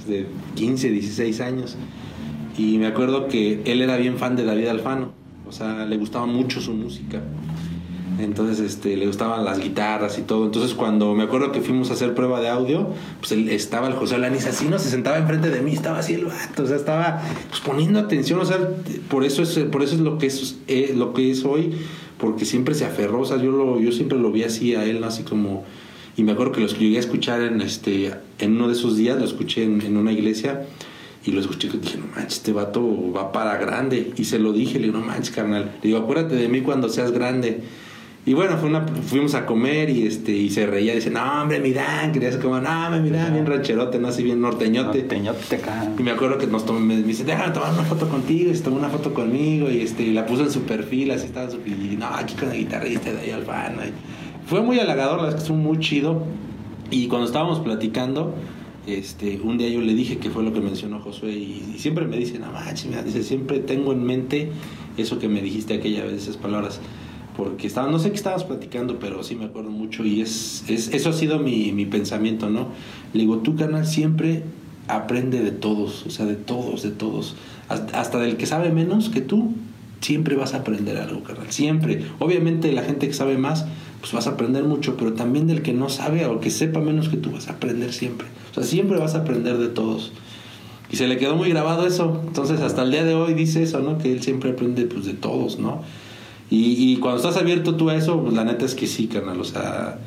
de 0.07 0.27
15, 0.55 0.91
16 0.91 1.41
años. 1.41 1.77
Y 2.59 2.79
me 2.79 2.87
acuerdo 2.87 3.29
que 3.29 3.63
él 3.65 3.83
era 3.83 3.97
bien 3.97 4.17
fan 4.19 4.37
de 4.37 4.45
David 4.45 4.69
Alfano. 4.69 5.13
O 5.49 5.53
sea, 5.53 5.87
le 5.87 5.97
gustaba 5.97 6.27
mucho 6.27 6.61
su 6.61 6.73
música. 6.73 7.23
Entonces, 8.19 8.61
este, 8.61 8.97
le 8.97 9.07
gustaban 9.07 9.45
las 9.45 9.59
guitarras 9.59 10.19
y 10.19 10.23
todo. 10.23 10.47
Entonces, 10.47 10.75
cuando 10.75 11.15
me 11.15 11.25
acuerdo 11.25 11.53
que 11.53 11.61
fuimos 11.61 11.91
a 11.91 11.95
hacer 11.95 12.15
prueba 12.15 12.41
de 12.41 12.49
audio, 12.49 12.89
pues 13.21 13.33
él, 13.33 13.49
estaba 13.51 13.89
el 13.89 13.95
José 13.95 14.15
Alanis 14.15 14.47
así, 14.47 14.67
¿no? 14.67 14.79
Se 14.79 14.89
sentaba 14.89 15.19
enfrente 15.19 15.51
de 15.51 15.61
mí, 15.61 15.73
estaba 15.73 15.99
así 15.99 16.15
el 16.15 16.25
vato, 16.25 16.63
o 16.63 16.67
sea, 16.67 16.77
estaba 16.77 17.21
pues, 17.49 17.61
poniendo 17.61 17.99
atención, 17.99 18.41
o 18.41 18.45
sea, 18.45 18.59
por 19.09 19.25
eso 19.25 19.43
es, 19.43 19.59
por 19.71 19.83
eso 19.83 19.95
es 19.95 20.01
lo 20.01 20.19
que 20.19 20.27
es, 20.27 20.57
eh, 20.69 20.95
lo 20.97 21.13
que 21.13 21.31
es 21.31 21.45
hoy, 21.45 21.73
porque 22.19 22.45
siempre 22.45 22.75
se 22.75 22.85
aferró, 22.87 23.21
o 23.21 23.25
sea, 23.27 23.37
yo, 23.37 23.51
lo, 23.51 23.81
yo 23.81 23.93
siempre 23.93 24.19
lo 24.19 24.33
vi 24.33 24.45
así 24.45 24.75
a 24.75 24.85
él, 24.85 25.01
¿no? 25.01 25.07
Así 25.07 25.23
como... 25.23 25.65
Y 26.19 26.23
me 26.23 26.33
acuerdo 26.33 26.53
que 26.53 26.63
los 26.63 26.79
llegué 26.79 26.97
a 26.97 27.01
escuchar 27.01 27.43
en, 27.43 27.61
este, 27.61 28.11
en 28.39 28.53
uno 28.53 28.69
de 28.69 28.73
esos 28.73 28.97
días, 28.97 29.19
lo 29.19 29.25
escuché 29.27 29.65
en, 29.65 29.83
en 29.83 29.99
una 29.99 30.13
iglesia, 30.13 30.67
y 31.27 31.33
lo 31.33 31.41
escuché 31.41 31.69
y 31.69 31.79
dije, 31.79 31.99
no 31.99 32.07
manches, 32.15 32.39
este 32.39 32.53
vato 32.53 33.13
va 33.13 33.33
para 33.33 33.57
grande. 33.59 34.13
Y 34.17 34.25
se 34.25 34.39
lo 34.39 34.53
dije, 34.53 34.79
le 34.79 34.87
digo, 34.87 34.99
no 34.99 35.05
manches, 35.05 35.35
carnal. 35.35 35.73
Le 35.83 35.89
digo, 35.89 35.99
acuérdate 35.99 36.37
de 36.37 36.49
mí 36.49 36.61
cuando 36.61 36.89
seas 36.89 37.11
grande. 37.11 37.63
Y 38.27 38.35
bueno, 38.35 38.57
fue 38.59 38.69
una, 38.69 38.85
fuimos 38.89 39.35
a 39.37 39.47
comer 39.47 39.89
y 39.89 40.05
este 40.05 40.33
y 40.33 40.51
se 40.51 40.67
reía. 40.67 40.95
Dice, 40.97 41.11
no, 41.11 41.43
hombre, 41.43 41.61
mi 41.61 41.73
Dan. 41.73 42.11
Quería 42.11 42.33
ser 42.33 42.41
como, 42.43 42.59
no, 42.61 42.69
hombre, 42.87 43.01
mi 43.01 43.11
Dan, 43.11 43.33
bien 43.33 43.47
rancherote, 43.47 44.01
no 44.01 44.09
así 44.09 44.25
bien 44.25 44.41
norteñote. 44.41 45.03
Teñote 45.03 45.55
acá. 45.57 45.93
Y 45.97 46.03
me 46.03 46.11
acuerdo 46.11 46.37
que 46.37 46.49
nos 46.49 46.67
tomó, 46.67 46.81
me, 46.81 46.97
me 46.97 47.03
dice, 47.05 47.23
déjame 47.23 47.53
tomar 47.55 47.73
una 47.73 47.85
foto 47.85 48.09
contigo. 48.09 48.51
Y 48.51 48.57
se 48.57 48.65
tomó 48.65 48.79
una 48.79 48.89
foto 48.89 49.15
conmigo. 49.15 49.71
Y 49.71 49.81
este 49.81 50.03
y 50.03 50.13
la 50.13 50.27
puso 50.27 50.43
en 50.43 50.51
su 50.51 50.63
perfil, 50.63 51.13
así 51.13 51.27
estaba. 51.27 51.49
su- 51.49 51.59
Y 51.65 51.97
no, 51.97 52.07
aquí 52.07 52.35
con 52.35 52.49
la 52.49 52.57
guitarrista 52.57 53.13
de 53.13 53.21
ahí 53.21 53.31
Alfano. 53.31 53.83
Y 53.85 53.93
fue 54.49 54.61
muy 54.61 54.81
halagador, 54.81 55.19
la 55.19 55.23
verdad 55.25 55.29
es 55.31 55.35
que 55.37 55.41
estuvo 55.53 55.57
muy 55.59 55.79
chido. 55.79 56.25
Y 56.91 57.07
cuando 57.07 57.27
estábamos 57.29 57.61
platicando, 57.61 58.35
este, 58.89 59.41
un 59.41 59.57
día 59.57 59.69
yo 59.69 59.81
le 59.81 59.95
dije 59.95 60.19
que 60.19 60.31
fue 60.31 60.43
lo 60.43 60.53
que 60.53 60.61
mencionó 60.61 61.01
Josué 61.01 61.31
y, 61.33 61.75
y 61.77 61.79
siempre 61.79 62.07
me 62.07 62.17
dice, 62.17 62.41
no 62.41 62.51
manches, 62.51 62.87
mira", 62.87 63.03
dice, 63.05 63.23
siempre 63.23 63.61
tengo 63.61 63.93
en 63.93 64.03
mente 64.05 64.51
eso 64.97 65.19
que 65.21 65.29
me 65.29 65.43
dijiste 65.43 65.75
aquella 65.75 66.05
vez, 66.05 66.15
esas 66.23 66.37
palabras. 66.37 66.81
Porque 67.37 67.67
estaba, 67.67 67.91
no 67.91 67.99
sé 67.99 68.11
qué 68.11 68.17
estábamos 68.17 68.45
platicando, 68.45 68.99
pero 68.99 69.23
sí 69.23 69.35
me 69.35 69.45
acuerdo 69.45 69.71
mucho 69.71 70.05
y 70.05 70.21
es, 70.21 70.65
es 70.69 70.89
eso 70.89 71.11
ha 71.11 71.13
sido 71.13 71.39
mi, 71.39 71.73
mi 71.73 71.85
pensamiento, 71.85 72.49
¿no? 72.49 72.69
Le 73.13 73.21
digo, 73.21 73.39
tu 73.39 73.57
canal 73.57 73.87
siempre 73.87 74.43
aprende 74.89 75.43
de 75.43 75.51
todos, 75.51 76.07
o 76.07 76.11
sea, 76.11 76.25
de 76.27 76.37
todos, 76.37 76.83
de 76.83 76.91
todos. 76.91 77.37
Hasta, 77.69 78.01
hasta 78.01 78.19
del 78.19 78.37
que 78.37 78.47
sabe 78.47 78.71
menos 78.71 79.11
que 79.11 79.21
tú, 79.21 79.53
siempre 80.01 80.37
vas 80.37 80.55
a 80.55 80.59
aprender 80.59 80.97
algo, 80.99 81.23
carnal. 81.23 81.51
Siempre. 81.51 82.05
Obviamente 82.19 82.73
la 82.73 82.83
gente 82.83 83.09
que 83.09 83.15
sabe 83.15 83.39
más, 83.39 83.67
pues 84.01 84.13
vas 84.13 84.27
a 84.27 84.31
aprender 84.31 84.65
mucho, 84.65 84.97
pero 84.97 85.15
también 85.15 85.47
del 85.47 85.63
que 85.63 85.73
no 85.73 85.89
sabe 85.89 86.27
o 86.27 86.41
que 86.41 86.51
sepa 86.51 86.81
menos 86.81 87.09
que 87.09 87.17
tú, 87.17 87.31
vas 87.33 87.49
a 87.49 87.53
aprender 87.53 87.93
siempre. 87.93 88.27
O 88.53 88.55
sea, 88.55 88.63
siempre 88.63 88.99
vas 88.99 89.15
a 89.15 89.19
aprender 89.19 89.59
de 89.59 89.69
todos. 89.69 90.13
Y 90.91 90.97
se 90.97 91.09
le 91.09 91.19
quedó 91.19 91.35
muy 91.35 91.49
grabado 91.49 91.87
eso. 91.87 92.23
Entonces, 92.27 92.61
hasta 92.61 92.83
el 92.83 92.93
día 92.93 93.05
de 93.05 93.15
hoy 93.15 93.35
dice 93.35 93.63
eso, 93.63 93.81
¿no? 93.81 93.99
Que 93.99 94.13
él 94.13 94.23
siempre 94.23 94.51
aprende 94.51 94.85
pues 94.87 95.05
de 95.05 95.15
todos, 95.15 95.59
¿no? 95.59 95.83
Y, 96.51 96.93
y 96.93 96.97
cuando 96.99 97.19
estás 97.19 97.37
abierto 97.37 97.75
tú 97.77 97.91
a 97.91 97.97
eso, 97.97 98.23
pues 98.23 98.35
la 98.35 98.45
neta 98.45 98.65
es 98.65 98.75
que 98.75 98.87
sí, 98.87 99.09
carnal. 99.09 99.41
O 99.41 99.45
sea, 99.45 99.99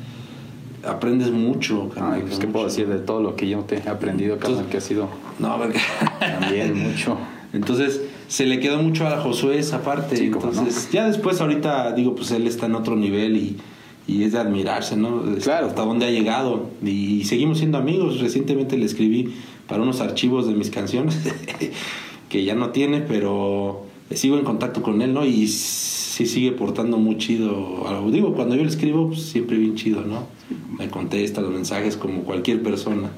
aprendes 0.86 1.30
mucho, 1.30 1.88
carnal. 1.90 2.14
Ay, 2.14 2.22
pues, 2.26 2.38
¿qué 2.38 2.46
puedo 2.46 2.64
mucho. 2.64 2.76
decir 2.76 2.88
de 2.88 2.98
todo 2.98 3.22
lo 3.22 3.36
que 3.36 3.48
yo 3.48 3.60
te 3.60 3.82
he 3.84 3.88
aprendido, 3.88 4.38
carnal, 4.38 4.66
que 4.66 4.78
ha 4.78 4.80
sido 4.80 5.08
No, 5.38 5.58
porque... 5.58 5.78
también 6.20 6.78
mucho. 6.78 7.18
Entonces 7.52 8.00
se 8.28 8.46
le 8.46 8.60
quedó 8.60 8.80
mucho 8.80 9.06
a 9.06 9.18
Josué 9.18 9.58
esa 9.58 9.82
parte. 9.82 10.16
Sí, 10.16 10.26
Entonces, 10.26 10.88
ya 10.92 11.06
después, 11.06 11.40
ahorita, 11.40 11.92
digo, 11.92 12.14
pues 12.14 12.30
él 12.30 12.46
está 12.46 12.66
en 12.66 12.76
otro 12.76 12.94
nivel 12.94 13.36
y, 13.36 13.56
y 14.06 14.22
es 14.22 14.32
de 14.32 14.38
admirarse, 14.38 14.96
¿no? 14.96 15.24
Este, 15.28 15.42
Claro. 15.42 15.66
Hasta 15.66 15.82
dónde 15.82 16.06
ha 16.06 16.10
llegado. 16.10 16.70
Y 16.84 17.24
seguimos 17.24 17.58
siendo 17.58 17.76
amigos. 17.76 18.20
Recientemente 18.20 18.78
le 18.78 18.86
escribí 18.86 19.34
para 19.66 19.82
unos 19.82 20.00
archivos 20.00 20.46
de 20.46 20.54
mis 20.54 20.70
canciones 20.70 21.18
que 22.28 22.44
ya 22.44 22.54
no 22.54 22.70
tiene, 22.70 23.00
pero 23.00 23.84
sigo 24.12 24.38
en 24.38 24.44
contacto 24.44 24.82
con 24.82 25.02
él, 25.02 25.12
¿no? 25.12 25.24
Y 25.26 25.48
sí 26.26 26.34
sigue 26.34 26.52
portando 26.52 26.96
muy 26.98 27.16
chido. 27.18 27.84
Digo, 28.10 28.34
cuando 28.34 28.54
yo 28.54 28.62
le 28.62 28.68
escribo, 28.68 29.08
pues 29.08 29.22
siempre 29.22 29.56
bien 29.56 29.74
chido, 29.74 30.02
¿no? 30.02 30.26
Me 30.78 30.88
contesta 30.88 31.40
los 31.40 31.50
mensajes 31.52 31.96
como 31.96 32.22
cualquier 32.22 32.62
persona. 32.62 33.08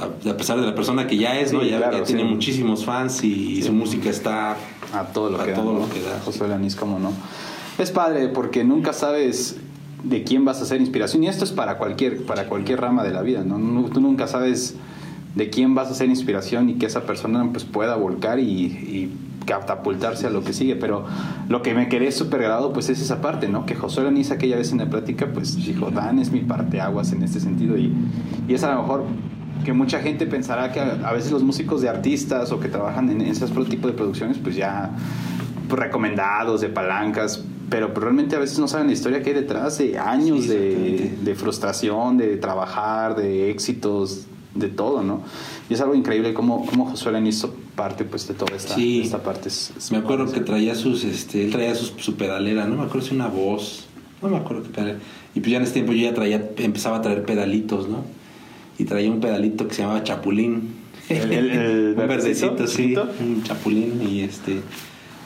A 0.00 0.36
pesar 0.36 0.58
de 0.60 0.66
la 0.66 0.74
persona 0.74 1.06
que 1.06 1.18
ya 1.18 1.38
es, 1.40 1.52
¿no? 1.52 1.60
Sí, 1.60 1.68
ya, 1.70 1.76
claro, 1.78 1.98
ya 1.98 2.04
tiene 2.04 2.24
muchísimos 2.24 2.84
fans 2.84 3.22
y, 3.22 3.56
Sí. 3.56 3.62
su 3.64 3.72
música 3.72 4.08
está 4.08 4.56
a 4.94 5.04
todo 5.12 5.28
lo 5.30 5.40
a 5.40 5.44
que 5.44 5.52
todo 5.52 5.72
da, 5.74 5.78
lo 5.80 5.86
¿no? 5.86 5.92
que 5.92 6.00
da. 6.00 6.18
José 6.24 6.48
Lanís, 6.48 6.74
cómo 6.74 6.98
no. 6.98 7.12
Es 7.78 7.90
padre 7.90 8.28
porque 8.28 8.64
nunca 8.64 8.92
sabes 8.94 9.56
de 10.02 10.24
quién 10.24 10.46
vas 10.46 10.62
a 10.62 10.64
ser 10.64 10.80
inspiración 10.80 11.22
y 11.24 11.28
esto 11.28 11.44
es 11.44 11.52
para 11.52 11.76
cualquier 11.76 12.24
para 12.24 12.46
cualquier 12.46 12.80
rama 12.80 13.04
de 13.04 13.10
la 13.12 13.20
vida, 13.20 13.44
¿no? 13.44 13.84
Tú 13.90 14.00
nunca 14.00 14.26
sabes 14.26 14.74
de 15.34 15.50
quién 15.50 15.74
vas 15.74 15.90
a 15.90 15.94
ser 15.94 16.08
inspiración 16.08 16.68
y 16.70 16.74
que 16.74 16.86
esa 16.86 17.02
persona 17.02 17.46
pues 17.52 17.64
pueda 17.64 17.96
volcar 17.96 18.38
y, 18.40 18.44
y 18.44 19.12
catapultarse 19.46 20.26
a 20.26 20.30
lo 20.30 20.44
que 20.44 20.52
sigue, 20.52 20.76
pero 20.76 21.06
lo 21.48 21.62
que 21.62 21.74
me 21.74 21.88
quedé 21.88 22.12
súper 22.12 22.42
grabado 22.42 22.72
pues 22.72 22.88
es 22.88 23.00
esa 23.00 23.20
parte, 23.20 23.48
¿no? 23.48 23.66
Que 23.66 23.74
José 23.74 24.02
Lanís 24.02 24.30
aquella 24.30 24.56
vez 24.56 24.72
en 24.72 24.78
la 24.78 24.88
plática 24.88 25.28
pues 25.32 25.56
dijo, 25.56 25.90
Dan 25.90 26.18
es 26.18 26.30
mi 26.30 26.40
parteaguas 26.40 27.12
en 27.12 27.22
este 27.22 27.40
sentido 27.40 27.76
y, 27.76 27.92
y 28.48 28.54
es 28.54 28.62
a 28.64 28.74
lo 28.74 28.82
mejor 28.82 29.04
que 29.64 29.72
mucha 29.72 30.00
gente 30.00 30.26
pensará 30.26 30.72
que 30.72 30.80
a, 30.80 31.00
a 31.04 31.12
veces 31.12 31.32
los 31.32 31.42
músicos 31.42 31.82
de 31.82 31.88
artistas 31.88 32.52
o 32.52 32.60
que 32.60 32.68
trabajan 32.68 33.10
en 33.10 33.20
ese 33.22 33.46
tipo 33.46 33.88
de 33.88 33.94
producciones 33.94 34.38
pues 34.38 34.56
ya 34.56 34.90
pues, 35.68 35.80
recomendados, 35.80 36.60
de 36.60 36.68
palancas, 36.68 37.44
pero 37.68 37.92
pues, 37.92 38.02
realmente 38.02 38.36
a 38.36 38.38
veces 38.38 38.58
no 38.58 38.68
saben 38.68 38.86
la 38.88 38.92
historia 38.92 39.22
que 39.22 39.30
hay 39.30 39.36
detrás 39.36 39.78
de 39.78 39.98
años 39.98 40.42
Sí, 40.42 40.48
de, 40.48 40.94
exactamente. 40.94 41.24
de 41.24 41.34
frustración, 41.34 42.18
de 42.18 42.36
trabajar, 42.36 43.16
de 43.16 43.50
éxitos, 43.50 44.26
de 44.54 44.68
todo, 44.68 45.02
¿no? 45.02 45.22
Y 45.68 45.74
es 45.74 45.80
algo 45.80 45.94
increíble 45.94 46.34
cómo, 46.34 46.66
cómo 46.66 46.86
Josué 46.86 47.12
León 47.12 47.26
hizo 47.26 47.54
parte 47.76 48.04
pues 48.04 48.26
de 48.28 48.34
toda 48.34 48.56
esta, 48.56 48.74
Sí. 48.74 49.00
esta 49.04 49.22
parte. 49.22 49.48
Es- 49.48 49.72
es 49.76 49.92
Me 49.92 49.98
acuerdo 49.98 50.30
que 50.32 50.40
traía 50.40 50.74
sus, 50.74 51.04
este, 51.04 51.44
él 51.44 51.50
traía 51.52 51.74
sus- 51.74 51.94
su 51.98 52.14
pedalera, 52.16 52.66
no 52.66 52.76
me 52.76 52.82
acuerdo 52.84 53.06
si 53.06 53.14
una 53.14 53.28
voz, 53.28 53.86
no 54.22 54.28
me 54.28 54.36
acuerdo 54.36 54.64
qué 54.64 54.70
pedalera. 54.70 54.98
Y 55.34 55.40
pues 55.40 55.50
ya 55.52 55.58
en 55.58 55.62
ese 55.62 55.72
tiempo 55.74 55.92
yo 55.92 56.02
ya 56.02 56.14
traía, 56.14 56.50
empezaba 56.56 56.96
a 56.98 57.02
traer 57.02 57.24
pedalitos, 57.24 57.88
¿no? 57.88 58.04
Y 58.78 58.84
traía 58.84 59.10
un 59.10 59.20
pedalito 59.20 59.68
que 59.68 59.74
se 59.74 59.82
llamaba 59.82 60.02
Chapulín. 60.02 60.74
El- 61.08 61.32
el- 61.32 61.50
el 61.50 61.86
un 61.90 61.96
verdecito, 61.96 62.54
verdecito, 62.54 63.08
sí, 63.18 63.22
un 63.22 63.42
Chapulín. 63.44 64.02
Y 64.08 64.20
este, 64.22 64.60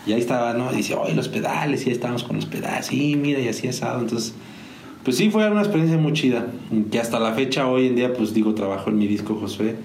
y 0.07 0.13
ahí 0.13 0.21
estaba, 0.21 0.53
¿no? 0.53 0.71
Y 0.73 0.77
dice, 0.77 0.95
oye, 0.95 1.15
los 1.15 1.29
pedales, 1.29 1.87
y 1.87 1.89
ahí 1.89 1.95
estábamos 1.95 2.25
con 2.25 2.37
los 2.37 2.45
pedales, 2.47 2.87
sí, 2.87 3.17
mira, 3.17 3.41
y 3.41 3.49
así 3.49 3.69
asado. 3.69 4.01
Entonces, 4.01 4.35
pues 5.05 5.17
sí, 5.17 5.31
fue 5.31 5.49
una 5.51 5.61
experiencia 5.61 5.99
muy 5.99 6.13
chida. 6.13 6.47
Que 6.91 6.99
hasta 6.99 7.21
la 7.21 7.33
fecha, 7.33 7.69
hoy 7.69 7.89
en 7.89 7.97
día, 7.97 8.13
pues 8.13 8.33
digo, 8.35 8.55
trabajo 8.55 8.91
en 8.91 8.99
mi 8.99 9.07
disco 9.07 9.37
Josué. 9.37 9.77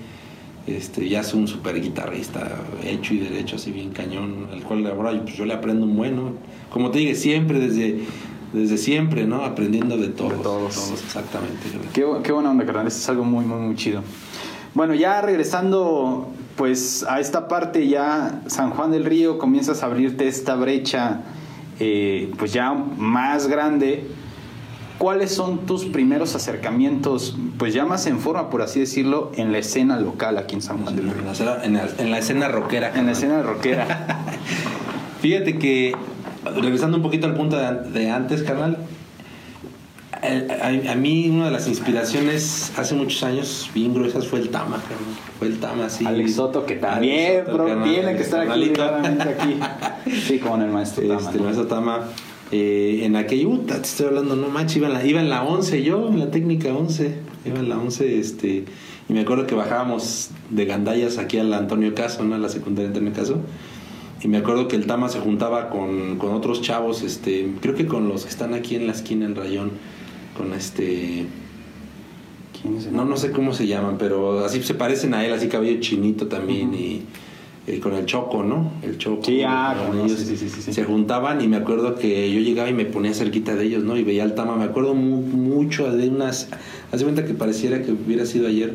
Este, 0.65 1.10
ya 1.10 1.21
es 1.21 1.34
un 1.34 1.47
super 1.47 1.82
guitarrista 1.82 2.47
hecho 2.84 3.13
y 3.13 3.19
derecho, 3.19 3.55
así 3.55 3.71
bien 3.71 3.89
cañón, 3.89 4.47
al 4.51 4.62
cual 4.63 4.86
ahora 4.86 5.19
pues, 5.21 5.36
yo 5.36 5.45
le 5.45 5.53
aprendo 5.53 5.86
un 5.86 5.95
bueno. 5.97 6.34
Como 6.69 6.91
te 6.91 6.99
dije, 6.99 7.15
siempre, 7.15 7.60
desde, 7.60 8.01
desde 8.53 8.77
siempre, 8.77 9.25
¿no? 9.25 9.43
Aprendiendo 9.43 9.97
de 9.97 10.10
todos. 10.10 10.38
De 10.38 10.43
todos. 10.43 10.91
exactamente. 11.03 11.67
Qué, 11.93 12.05
qué 12.23 12.32
buena 12.32 12.51
onda, 12.51 12.65
carnal. 12.65 12.88
Esto 12.88 12.99
es 12.99 13.10
algo 13.10 13.23
muy, 13.23 13.45
muy, 13.45 13.60
muy 13.60 13.75
chido. 13.75 14.03
Bueno, 14.73 14.93
ya 14.93 15.21
regresando 15.21 16.29
pues 16.55 17.03
a 17.03 17.19
esta 17.19 17.47
parte, 17.47 17.88
ya 17.88 18.41
San 18.47 18.71
Juan 18.71 18.91
del 18.91 19.05
Río, 19.05 19.38
comienzas 19.39 19.82
a 19.82 19.88
abrirte 19.88 20.27
esta 20.27 20.55
brecha 20.55 21.21
eh, 21.79 22.32
pues 22.38 22.53
ya 22.53 22.73
más 22.73 23.47
grande. 23.47 24.05
¿Cuáles 24.99 25.33
son 25.33 25.59
tus 25.65 25.85
primeros 25.85 26.35
acercamientos, 26.35 27.35
pues 27.57 27.73
ya 27.73 27.85
más 27.85 28.05
en 28.05 28.19
forma, 28.19 28.49
por 28.49 28.62
así 28.62 28.81
decirlo, 28.81 29.31
en 29.38 29.51
la 29.53 29.57
escena 29.59 29.97
local 29.99 30.38
aquí 30.38 30.55
en 30.55 30.62
San 30.62 30.79
Juan 30.83 30.95
del 30.95 31.07
En 31.07 31.13
Río? 31.13 31.23
en 31.63 31.73
la- 31.73 31.88
en 31.97 32.12
la 32.12 32.17
escena 32.19 32.49
rockera. 32.49 32.91
En 32.95 33.05
la 33.05 33.13
escena 33.13 33.41
rockera. 33.41 34.25
Fíjate 35.21 35.57
que, 35.57 35.95
regresando 36.62 36.97
un 36.97 37.03
poquito 37.03 37.27
al 37.27 37.33
punto 37.33 37.55
de, 37.57 37.65
an- 37.65 37.93
de 37.93 38.09
antes, 38.12 38.43
carnal, 38.43 38.77
a, 40.12 40.91
a 40.91 40.95
mí 40.95 41.29
una 41.29 41.45
de 41.45 41.51
las 41.51 41.67
inspiraciones 41.69 42.73
hace 42.77 42.93
muchos 42.93 43.23
años 43.23 43.69
bien 43.73 43.93
gruesas 43.93 44.27
fue 44.27 44.39
el 44.39 44.49
Tama, 44.49 44.77
carnal. 44.81 45.15
Fue 45.39 45.47
el 45.47 45.59
Tama, 45.59 45.89
sí. 45.89 46.05
Alex 46.05 46.35
Soto, 46.35 46.65
que 46.65 46.75
también, 46.75 47.45
Soto, 47.45 47.57
bro, 47.57 47.67
carnal, 47.67 47.89
tiene 47.89 48.15
que 48.17 48.21
estar 48.23 48.41
aquí, 48.41 48.73
aquí. 48.77 49.59
Sí, 50.27 50.39
como 50.39 50.55
en 50.55 50.63
el 50.63 50.71
maestro 50.71 51.07
Tama, 51.07 51.19
Este, 51.21 51.31
¿no? 51.31 51.38
el 51.38 51.43
maestro 51.43 51.67
Tama, 51.67 51.99
eh, 52.51 53.01
en 53.03 53.15
aquella, 53.15 53.45
puta, 53.47 53.75
te 53.81 53.88
estoy 53.88 54.07
hablando, 54.07 54.35
no 54.35 54.49
manches, 54.49 54.77
iba 54.77 54.88
en, 54.88 54.93
la, 54.93 55.05
iba 55.05 55.21
en 55.21 55.29
la 55.29 55.43
11 55.43 55.83
yo, 55.83 56.07
en 56.09 56.19
la 56.19 56.31
técnica 56.31 56.73
11, 56.73 57.13
iba 57.45 57.59
en 57.59 57.69
la 57.69 57.77
11, 57.77 58.19
este, 58.19 58.65
y 59.07 59.13
me 59.13 59.21
acuerdo 59.21 59.45
que 59.47 59.55
bajábamos 59.55 60.29
de 60.49 60.65
Gandayas 60.65 61.17
aquí 61.17 61.38
al 61.38 61.53
Antonio 61.53 61.93
Caso, 61.93 62.23
¿no? 62.23 62.35
A 62.35 62.38
la 62.39 62.49
secundaria 62.49 62.88
Antonio 62.89 63.13
Caso, 63.13 63.39
y 64.21 64.27
me 64.27 64.38
acuerdo 64.38 64.67
que 64.67 64.75
el 64.75 64.85
Tama 64.85 65.09
se 65.09 65.19
juntaba 65.19 65.69
con, 65.69 66.17
con 66.17 66.33
otros 66.33 66.62
chavos, 66.62 67.03
este, 67.03 67.51
creo 67.62 67.75
que 67.75 67.85
con 67.85 68.07
los 68.09 68.23
que 68.23 68.29
están 68.29 68.53
aquí 68.53 68.75
en 68.75 68.85
la 68.88 68.93
esquina 68.93 69.25
en 69.25 69.35
Rayón, 69.35 69.71
con 70.38 70.53
este, 70.53 71.25
¿Quién 72.62 72.77
es 72.77 72.88
el- 72.88 72.95
no, 72.95 73.05
no 73.05 73.15
sé 73.15 73.31
cómo 73.31 73.53
se 73.53 73.67
llaman, 73.67 73.97
pero 73.97 74.43
así 74.43 74.62
se 74.63 74.73
parecen 74.73 75.13
a 75.13 75.25
él, 75.25 75.31
así 75.33 75.47
cabello 75.47 75.79
chinito 75.79 76.27
también 76.27 76.73
y 76.73 77.03
eh, 77.69 77.79
con 77.79 77.93
el 77.93 78.05
Choco, 78.05 78.43
¿no? 78.43 78.71
El 78.82 78.97
Choco. 78.97 79.23
Sí, 79.25 79.41
ah, 79.45 79.75
con 79.88 79.99
ellos 79.99 80.19
sí, 80.19 80.36
sí, 80.36 80.49
sí, 80.49 80.62
sí. 80.62 80.73
se 80.73 80.84
juntaban 80.84 81.41
y 81.41 81.47
me 81.47 81.58
acuerdo 81.58 81.95
que 81.95 82.32
yo 82.34 82.39
llegaba 82.39 82.69
y 82.69 82.73
me 82.73 82.86
ponía 82.86 83.13
cerquita 83.13 83.55
de 83.55 83.65
ellos, 83.65 83.84
¿no? 83.84 83.95
Y 83.97 84.03
veía 84.03 84.23
al 84.23 84.36
Tama, 84.36 84.55
me 84.55 84.65
acuerdo 84.65 84.93
mu- 84.95 85.21
mucho 85.21 85.91
de 85.91 86.10
unas, 86.10 86.49
hace 86.91 87.03
cuenta 87.03 87.26
que 87.26 87.34
pareciera 87.34 87.82
que 87.82 87.91
hubiera 87.91 88.26
sido 88.26 88.47
ayer 88.47 88.74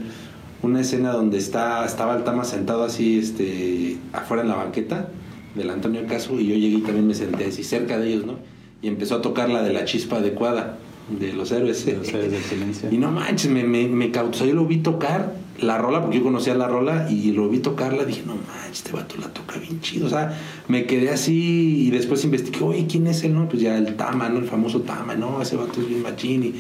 una 0.62 0.80
escena 0.80 1.12
donde 1.12 1.38
está, 1.38 1.84
estaba 1.84 2.16
el 2.16 2.24
Tama 2.24 2.45
sentado 2.45 2.84
así, 2.84 3.18
este, 3.18 3.99
afuera 4.12 4.42
en 4.42 4.49
la 4.49 4.55
banqueta 4.57 5.09
del 5.55 5.70
Antonio 5.70 6.03
Caso 6.09 6.40
y 6.40 6.47
yo 6.47 6.55
llegué 6.57 6.78
y 6.78 6.80
también 6.80 7.07
me 7.07 7.14
senté 7.14 7.47
así 7.47 7.62
cerca 7.62 7.99
de 7.99 8.09
ellos, 8.12 8.26
¿no? 8.26 8.34
Y 8.82 8.88
empezó 8.88 9.16
a 9.16 9.22
tocar 9.22 9.49
la 9.51 9.62
de 9.62 9.72
la 9.72 9.84
chispa 9.84 10.16
adecuada 10.16 10.78
de 11.09 11.32
los 11.32 11.50
héroes. 11.52 11.84
De 11.86 11.92
los 11.96 12.09
Héroes 12.09 12.30
del 12.32 12.42
Silencio. 12.42 12.88
Y 12.90 12.98
no 12.98 13.11
manches, 13.11 13.50
me, 13.50 13.64
me, 13.64 13.88
me 13.88 14.11
causó. 14.11 14.46
Yo 14.46 14.55
lo 14.55 14.64
vi 14.66 14.78
tocar 14.78 15.34
la 15.61 15.78
rola, 15.78 16.00
porque 16.02 16.18
yo 16.18 16.24
conocía 16.24 16.55
la 16.55 16.66
rola, 16.66 17.09
y 17.11 17.30
lo 17.32 17.48
vi 17.48 17.59
tocarla. 17.59 18.05
Dije, 18.05 18.22
no 18.26 18.34
manches, 18.34 18.78
este 18.84 18.92
vato 18.92 19.14
la 19.20 19.28
toca 19.28 19.59
bien 19.59 19.80
chido. 19.80 20.07
O 20.07 20.11
sea, 20.11 20.36
me 20.68 20.86
quedé 20.86 21.11
así 21.11 21.86
y 21.86 21.90
después 21.90 22.24
investigué, 22.24 22.64
oye, 22.64 22.86
¿quién 22.88 23.07
es 23.07 23.22
él? 23.22 23.34
No, 23.34 23.48
pues 23.48 23.62
ya 23.62 23.76
el 23.76 23.94
Tama, 23.96 24.28
¿no? 24.28 24.38
El 24.38 24.46
famoso 24.46 24.80
Tama, 24.80 25.14
no, 25.14 25.40
ese 25.42 25.57
vato 25.57 25.80
es 25.80 25.88
bien 25.88 26.02
machín. 26.02 26.55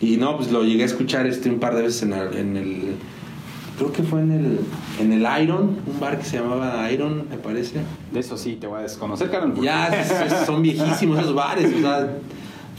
Y, 0.00 0.14
y 0.14 0.16
no, 0.16 0.36
pues 0.36 0.50
lo 0.52 0.62
llegué 0.64 0.82
a 0.82 0.86
escuchar 0.86 1.26
este 1.26 1.48
un 1.48 1.58
par 1.60 1.74
de 1.74 1.82
veces 1.82 2.02
en 2.02 2.12
el. 2.12 2.36
en 2.36 2.56
el- 2.56 2.82
creo 3.78 3.92
que 3.92 4.02
fue 4.02 4.20
en 4.22 4.32
el, 4.32 4.58
en 5.00 5.12
el 5.12 5.42
Iron, 5.42 5.76
un 5.86 6.00
bar 6.00 6.18
que 6.18 6.24
se 6.24 6.38
llamaba 6.38 6.90
Iron, 6.90 7.26
me 7.28 7.36
parece. 7.36 7.80
De 8.10 8.20
eso 8.20 8.38
sí, 8.38 8.56
te 8.58 8.66
voy 8.66 8.78
a 8.78 8.82
desconocer, 8.82 9.30
porque- 9.30 9.60
Ya, 9.62 10.44
son 10.46 10.62
viejísimos 10.62 11.18
esos 11.18 11.34
bares, 11.34 11.70
o 11.74 11.80
sea, 11.80 12.16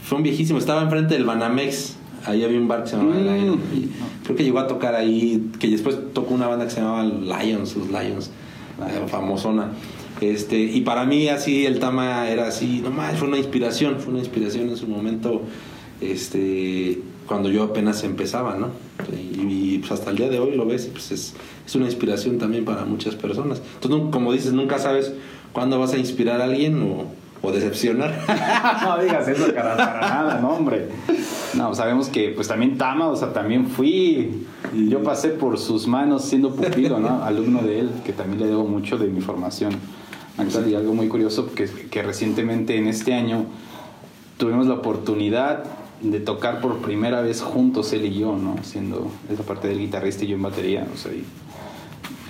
son 0.08 0.22
viejísimos. 0.22 0.62
Estaba 0.62 0.82
enfrente 0.82 1.14
del 1.14 1.24
Banamex, 1.24 1.96
ahí 2.24 2.42
había 2.42 2.58
un 2.58 2.68
bar 2.68 2.84
que 2.84 2.90
se 2.90 2.96
llamaba 2.96 3.18
Mm. 3.18 3.58
Y 3.74 3.90
creo 4.24 4.36
que 4.36 4.44
llegó 4.44 4.58
a 4.58 4.66
tocar 4.66 4.94
ahí, 4.94 5.50
que 5.58 5.68
después 5.68 5.96
tocó 6.12 6.34
una 6.34 6.46
banda 6.46 6.64
que 6.64 6.70
se 6.70 6.80
llamaba 6.80 7.04
Lions, 7.04 7.76
los 7.76 7.88
Lions, 7.88 8.30
eh, 8.86 9.06
famosona. 9.08 9.72
Este, 10.20 10.58
y 10.58 10.80
para 10.80 11.04
mí 11.04 11.28
así 11.28 11.64
el 11.64 11.78
Tama 11.78 12.28
era 12.28 12.48
así, 12.48 12.80
nomás 12.82 13.16
fue 13.16 13.28
una 13.28 13.38
inspiración, 13.38 14.00
fue 14.00 14.10
una 14.10 14.18
inspiración 14.18 14.68
en 14.68 14.76
su 14.76 14.88
momento 14.88 15.42
este, 16.00 17.00
cuando 17.26 17.50
yo 17.50 17.62
apenas 17.62 18.02
empezaba, 18.02 18.56
¿no? 18.56 18.70
Y, 19.16 19.74
y, 19.74 19.78
pues 19.78 19.92
hasta 19.92 20.10
el 20.10 20.16
día 20.16 20.28
de 20.28 20.40
hoy 20.40 20.56
lo 20.56 20.66
ves 20.66 20.86
y 20.86 20.90
pues 20.90 21.12
es, 21.12 21.34
es 21.64 21.74
una 21.76 21.86
inspiración 21.86 22.38
también 22.38 22.64
para 22.64 22.84
muchas 22.84 23.14
personas. 23.14 23.62
Entonces, 23.74 24.08
como 24.10 24.32
dices, 24.32 24.52
nunca 24.52 24.80
sabes 24.80 25.12
cuándo 25.52 25.78
vas 25.78 25.92
a 25.92 25.98
inspirar 25.98 26.40
a 26.40 26.44
alguien 26.44 26.82
o, 26.82 27.06
o 27.42 27.52
decepcionar. 27.52 28.14
no 28.82 29.02
digas 29.02 29.28
eso, 29.28 29.52
cara, 29.54 29.76
para 29.76 30.00
nada, 30.00 30.40
no, 30.40 30.50
hombre. 30.50 30.88
No, 31.54 31.74
sabemos 31.74 32.08
que 32.08 32.30
pues 32.30 32.48
también 32.48 32.76
Tama, 32.76 33.08
o 33.08 33.16
sea, 33.16 33.32
también 33.32 33.66
fui, 33.66 34.46
yo 34.74 35.02
pasé 35.02 35.30
por 35.30 35.58
sus 35.58 35.86
manos 35.86 36.24
siendo 36.24 36.54
pupilo, 36.54 36.98
¿no? 36.98 37.22
Alumno 37.24 37.62
de 37.62 37.80
él, 37.80 37.90
que 38.04 38.12
también 38.12 38.40
le 38.40 38.46
debo 38.46 38.64
mucho 38.64 38.98
de 38.98 39.08
mi 39.08 39.20
formación 39.20 39.72
actual 40.36 40.68
y 40.68 40.74
algo 40.74 40.94
muy 40.94 41.08
curioso 41.08 41.52
que, 41.54 41.64
que 41.64 42.02
recientemente 42.02 42.76
en 42.76 42.86
este 42.86 43.14
año 43.14 43.46
tuvimos 44.36 44.66
la 44.66 44.74
oportunidad 44.74 45.64
de 46.00 46.20
tocar 46.20 46.60
por 46.60 46.78
primera 46.78 47.22
vez 47.22 47.40
juntos 47.42 47.92
él 47.92 48.04
y 48.04 48.20
yo, 48.20 48.36
¿no? 48.36 48.56
Siendo 48.62 49.10
esa 49.32 49.42
parte 49.42 49.66
del 49.66 49.78
guitarrista 49.78 50.24
y 50.24 50.28
yo 50.28 50.36
en 50.36 50.42
batería, 50.42 50.86
o 50.94 50.96
sea, 50.96 51.12
y 51.12 51.24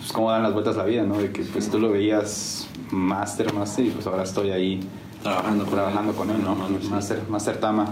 pues 0.09 0.15
cómo 0.15 0.31
dan 0.31 0.43
las 0.43 0.55
vueltas 0.55 0.75
la 0.77 0.85
vida, 0.85 1.03
¿no? 1.03 1.19
De 1.19 1.31
que 1.33 1.43
pues 1.43 1.69
tú 1.71 1.79
lo 1.79 1.91
veías 1.91 2.67
máster, 2.91 3.53
máster 3.53 3.85
y 3.87 3.91
pues 3.91 4.07
ahora 4.07 4.23
estoy 4.23 4.51
ahí 4.51 4.81
Trabajando 5.23 5.65
con 5.67 5.75
trabajando 5.75 6.11
él. 6.13 6.17
con 6.17 6.31
él, 6.31 6.37
¿no? 6.43 6.57
Master, 6.91 7.21
Master 7.29 7.57
Tama. 7.59 7.89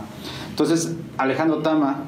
Entonces, 0.48 0.94
Alejandro 1.18 1.58
Tama, 1.58 2.04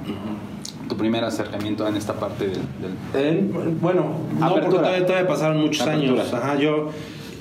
tu 0.89 0.97
primer 0.97 1.25
acercamiento 1.25 1.87
en 1.87 1.97
esta 1.97 2.15
parte 2.15 2.45
del... 2.47 2.55
del- 2.55 2.97
Eh, 3.15 3.51
bueno, 3.83 4.07
no, 4.41 4.51
porque 4.55 4.69
todavía, 4.71 5.05
todavía 5.05 5.29
pasaron 5.29 5.61
muchos 5.61 5.83
Apertura. 5.87 6.23
años. 6.23 6.33
Ajá, 6.33 6.55
yo 6.57 6.89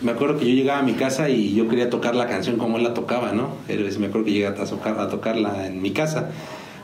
me 0.01 0.11
acuerdo 0.11 0.37
que 0.37 0.45
yo 0.49 0.53
llegaba 0.53 0.79
a 0.79 0.83
mi 0.83 0.93
casa 0.93 1.29
y 1.29 1.53
yo 1.53 1.69
quería 1.69 1.89
tocar 1.89 2.15
la 2.15 2.27
canción 2.27 2.57
como 2.57 2.75
él 2.77 2.83
la 2.83 2.93
tocaba, 2.93 3.31
¿no? 3.31 3.49
Me 3.69 4.07
acuerdo 4.07 4.25
que 4.25 4.33
llegué 4.33 4.47
a, 4.47 4.55
tocar, 4.55 4.99
a 4.99 5.07
tocarla 5.07 5.67
en 5.67 5.81
mi 5.81 5.91
casa. 5.91 6.31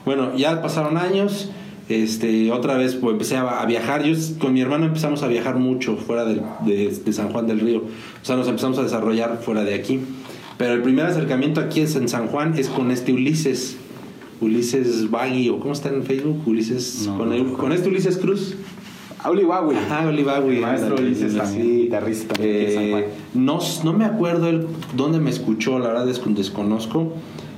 Bueno, 0.05 0.33
ya 0.37 0.61
pasaron 0.61 0.97
años. 0.97 1.49
Este, 1.89 2.51
otra 2.51 2.77
vez 2.77 2.95
pues, 2.95 3.13
empecé 3.13 3.35
a, 3.37 3.61
a 3.61 3.65
viajar. 3.65 4.03
Yo 4.03 4.15
con 4.39 4.53
mi 4.53 4.61
hermano 4.61 4.85
empezamos 4.85 5.21
a 5.23 5.27
viajar 5.27 5.55
mucho 5.57 5.97
fuera 5.97 6.23
de, 6.25 6.41
de 6.65 7.13
San 7.13 7.29
Juan 7.29 7.45
del 7.47 7.59
Río. 7.59 7.79
O 7.79 8.25
sea, 8.25 8.35
nos 8.35 8.47
empezamos 8.47 8.77
a 8.79 8.83
desarrollar 8.83 9.39
fuera 9.43 9.63
de 9.63 9.73
aquí. 9.75 9.99
Pero 10.57 10.73
el 10.73 10.81
primer 10.81 11.05
acercamiento 11.05 11.59
aquí 11.59 11.81
es 11.81 11.95
en 11.95 12.07
San 12.07 12.27
Juan 12.27 12.57
es 12.57 12.69
con 12.69 12.91
este 12.91 13.11
Ulises. 13.11 13.77
Ulises 14.41 15.09
Bagui, 15.09 15.49
o 15.49 15.59
¿cómo 15.59 15.73
está 15.73 15.89
en 15.89 16.03
Facebook? 16.03 16.41
Ulises. 16.45 17.03
No, 17.07 17.17
con, 17.17 17.29
no 17.29 17.33
el- 17.35 17.39
recuerdo. 17.41 17.57
con 17.63 17.71
este 17.71 17.89
Ulises 17.89 18.17
Cruz. 18.17 18.55
Bagui. 19.45 19.75
Ajá. 19.75 20.03
Maestro 20.59 20.95
Ulises 20.95 21.35
también, 21.37 21.77
guitarrista 21.83 22.35
Eh, 22.39 22.89
Juan. 22.91 23.03
no, 23.33 23.59
no 23.83 23.93
me 23.93 24.03
acuerdo 24.05 24.47
él 24.49 24.67
dónde 24.95 25.19
me 25.19 25.29
escuchó, 25.29 25.79
la 25.79 25.87
verdad 25.89 26.09
es 26.09 26.19
que 26.19 26.29
desconozco. 26.31 27.13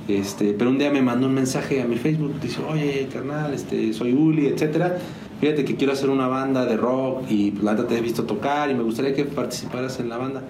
Este, 0.08 0.52
pero 0.52 0.70
un 0.70 0.78
día 0.78 0.90
me 0.90 1.02
mandó 1.02 1.26
un 1.26 1.34
mensaje 1.34 1.82
a 1.82 1.86
mi 1.86 1.96
Facebook, 1.96 2.34
dice, 2.40 2.60
oye, 2.68 3.08
carnal, 3.12 3.52
este, 3.52 3.92
soy 3.92 4.12
Uli, 4.12 4.46
etcétera. 4.46 4.98
Fíjate 5.40 5.64
que 5.64 5.76
quiero 5.76 5.92
hacer 5.92 6.10
una 6.10 6.28
banda 6.28 6.64
de 6.64 6.76
rock 6.76 7.24
y 7.28 7.50
pues, 7.50 7.64
la 7.64 7.72
neta 7.72 7.86
te 7.86 7.98
he 7.98 8.00
visto 8.00 8.24
tocar 8.24 8.70
y 8.70 8.74
me 8.74 8.82
gustaría 8.82 9.14
que 9.14 9.24
participaras 9.24 9.98
en 10.00 10.08
la 10.08 10.16
banda. 10.16 10.42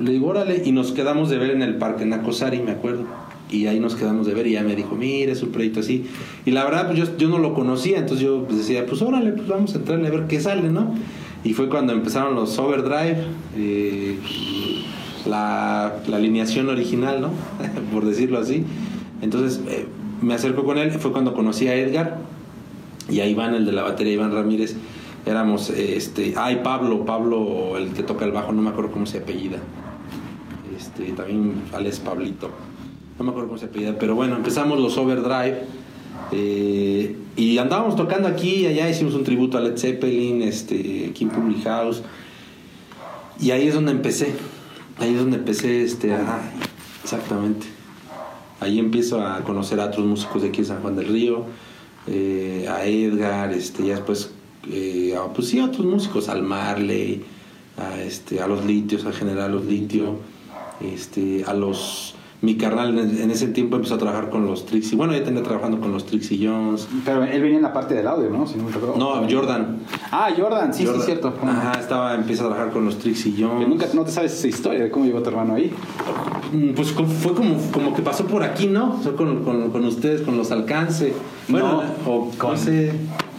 Le 0.00 0.12
digo, 0.12 0.28
órale, 0.28 0.62
y 0.64 0.72
nos 0.72 0.92
quedamos 0.92 1.30
de 1.30 1.38
ver 1.38 1.50
en 1.50 1.62
el 1.62 1.76
parque 1.76 2.04
Nacosari, 2.04 2.60
me 2.60 2.72
acuerdo. 2.72 3.04
Y 3.50 3.66
ahí 3.66 3.80
nos 3.80 3.94
quedamos 3.94 4.26
de 4.26 4.34
ver 4.34 4.46
y 4.46 4.52
ya 4.52 4.62
me 4.62 4.76
dijo, 4.76 4.94
mira, 4.94 5.32
es 5.32 5.42
un 5.42 5.50
proyecto 5.50 5.80
así. 5.80 6.04
Y 6.44 6.50
la 6.50 6.64
verdad, 6.64 6.86
pues 6.86 6.98
yo, 6.98 7.16
yo 7.16 7.28
no 7.28 7.38
lo 7.38 7.54
conocía, 7.54 7.98
entonces 7.98 8.24
yo 8.24 8.44
pues, 8.44 8.58
decía, 8.58 8.84
pues 8.84 9.00
órale, 9.00 9.32
pues 9.32 9.48
vamos 9.48 9.74
a 9.74 9.78
entrarle 9.78 10.08
a 10.08 10.10
ver 10.10 10.26
qué 10.26 10.40
sale, 10.40 10.68
¿no? 10.68 10.94
Y 11.44 11.54
fue 11.54 11.68
cuando 11.68 11.92
empezaron 11.92 12.34
los 12.34 12.58
Overdrive, 12.58 13.24
eh, 13.56 14.18
la, 15.24 15.96
la 16.06 16.16
alineación 16.16 16.68
original, 16.68 17.20
¿no? 17.20 17.30
Por 17.92 18.04
decirlo 18.04 18.38
así. 18.38 18.64
Entonces 19.20 19.60
eh, 19.68 19.86
me 20.22 20.34
acerco 20.34 20.64
con 20.64 20.78
él, 20.78 20.90
fue 20.92 21.12
cuando 21.12 21.34
conocí 21.34 21.68
a 21.68 21.74
Edgar 21.74 22.18
y 23.08 23.20
a 23.20 23.26
Iván, 23.26 23.54
el 23.54 23.66
de 23.66 23.72
la 23.72 23.82
batería, 23.82 24.14
Iván 24.14 24.32
Ramírez. 24.32 24.76
Éramos, 25.26 25.70
este, 25.70 26.34
ay, 26.36 26.60
Pablo, 26.62 27.04
Pablo, 27.04 27.76
el 27.76 27.90
que 27.90 28.02
toca 28.02 28.24
el 28.24 28.32
bajo, 28.32 28.52
no 28.52 28.62
me 28.62 28.70
acuerdo 28.70 28.92
cómo 28.92 29.06
se 29.06 29.18
apellida. 29.18 29.58
Este, 30.76 31.12
también 31.12 31.54
Alex 31.72 31.98
Pablito. 32.00 32.50
No 33.18 33.24
me 33.24 33.30
acuerdo 33.30 33.48
cómo 33.48 33.58
se 33.58 33.66
apellida, 33.66 33.98
pero 33.98 34.14
bueno, 34.14 34.36
empezamos 34.36 34.78
los 34.78 34.96
Overdrive. 34.96 35.62
eh, 36.32 37.16
y 37.36 37.58
andábamos 37.58 37.94
tocando 37.94 38.26
aquí 38.28 38.66
allá, 38.66 38.88
hicimos 38.88 39.14
un 39.14 39.24
tributo 39.24 39.58
a 39.58 39.60
Led 39.60 39.76
Zeppelin, 39.76 40.42
este, 40.42 41.12
en 41.18 41.28
Public 41.28 41.62
House. 41.64 42.02
Y 43.40 43.50
ahí 43.52 43.68
es 43.68 43.74
donde 43.74 43.92
empecé. 43.92 44.34
Ahí 44.98 45.12
es 45.12 45.20
donde 45.20 45.36
empecé, 45.36 45.84
este, 45.84 46.12
exactamente. 47.04 47.77
Ahí 48.60 48.78
empiezo 48.78 49.24
a 49.24 49.40
conocer 49.44 49.80
a 49.80 49.86
otros 49.86 50.04
músicos 50.04 50.42
de 50.42 50.48
aquí 50.48 50.62
de 50.62 50.68
San 50.68 50.80
Juan 50.80 50.96
del 50.96 51.08
Río, 51.08 51.44
eh, 52.06 52.66
a 52.68 52.84
Edgar, 52.84 53.52
este, 53.52 53.86
ya 53.86 53.94
después, 53.94 54.32
eh, 54.70 55.16
pues 55.34 55.48
sí, 55.48 55.58
a 55.60 55.66
otros 55.66 55.86
músicos, 55.86 56.28
al 56.28 56.42
Marley, 56.42 57.22
a, 57.76 58.00
este, 58.00 58.40
a 58.40 58.46
los 58.46 58.64
litios, 58.64 59.04
a 59.04 59.12
General 59.12 59.52
Los 59.52 59.64
Litio, 59.64 60.16
este, 60.80 61.44
a 61.44 61.54
los... 61.54 62.14
Mi 62.40 62.56
carnal 62.56 62.96
en, 62.96 63.30
ese 63.32 63.48
tiempo 63.48 63.74
empezó 63.76 63.96
a 63.96 63.98
trabajar 63.98 64.30
con 64.30 64.46
los 64.46 64.64
Trixie. 64.64 64.96
Bueno, 64.96 65.12
ya 65.12 65.24
tenía 65.24 65.42
trabajando 65.42 65.80
con 65.80 65.90
los 65.90 66.06
Trixie 66.06 66.38
Jones. 66.46 66.86
Pero 67.04 67.24
él 67.24 67.42
venía 67.42 67.56
en 67.56 67.62
la 67.64 67.72
parte 67.72 67.94
del 67.94 68.06
audio, 68.06 68.30
¿no? 68.30 68.46
Si 68.46 68.56
no. 68.56 68.64
No, 68.96 69.26
Jordan. 69.28 69.78
Ah, 70.12 70.28
Jordan, 70.38 70.72
sí, 70.72 70.84
Jordan. 70.84 71.00
sí, 71.00 71.06
cierto. 71.06 71.34
Ajá, 71.42 71.72
estaba, 71.80 72.14
empieza 72.14 72.44
a 72.44 72.46
trabajar 72.46 72.72
con 72.72 72.84
los 72.84 72.96
Trixie 72.98 73.34
Jones. 73.36 73.64
Que 73.64 73.68
nunca 73.68 73.86
no 73.92 74.04
te 74.04 74.12
sabes 74.12 74.32
esa 74.34 74.46
historia 74.46 74.84
de 74.84 74.90
cómo 74.90 75.04
llegó 75.06 75.20
tu 75.20 75.30
hermano 75.30 75.54
ahí. 75.54 75.72
Mm, 76.52 76.74
Pues 76.74 76.92
fue 76.92 77.34
como, 77.34 77.56
como 77.72 77.92
que 77.92 78.02
pasó 78.02 78.24
por 78.26 78.44
aquí, 78.44 78.68
¿no? 78.68 78.92
Fue 79.02 79.16
con, 79.16 79.42
con, 79.42 79.70
con 79.72 79.84
ustedes, 79.84 80.20
con 80.22 80.36
los 80.36 80.52
alcance. 80.52 81.12
Bueno, 81.48 81.82
No, 82.06 82.10
o 82.12 82.30
con- 82.38 82.52
no 82.52 82.56
sé. 82.56 82.92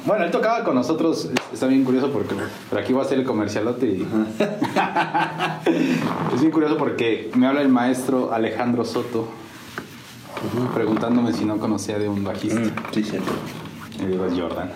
Bueno, 0.10 0.26
él 0.26 0.32
tocaba 0.32 0.64
con 0.64 0.74
nosotros, 0.74 1.26
es- 1.26 1.54
está 1.54 1.68
bien 1.68 1.84
curioso 1.84 2.10
porque 2.12 2.34
pero 2.68 2.82
aquí 2.82 2.94
voy 2.94 3.04
a 3.04 3.06
hacer 3.06 3.20
el 3.20 3.26
comercialote 3.26 3.86
y 3.86 4.02
es 6.34 6.40
bien 6.42 6.52
curioso 6.52 6.78
porque 6.78 7.30
me 7.36 7.46
habla 7.46 7.62
el 7.62 7.70
maestro 7.70 8.34
Alejandro 8.34 8.84
Soto 8.86 9.28
preguntándome 10.74 11.32
si 11.32 11.46
no 11.46 11.60
conocía 11.60 12.00
de 12.00 12.10
un 12.10 12.24
bajista. 12.24 12.60
Sí, 12.92 13.04
cierto. 13.04 13.30
Y 14.02 14.06
digo, 14.08 14.26
es 14.26 14.34
Jordan. 14.34 14.72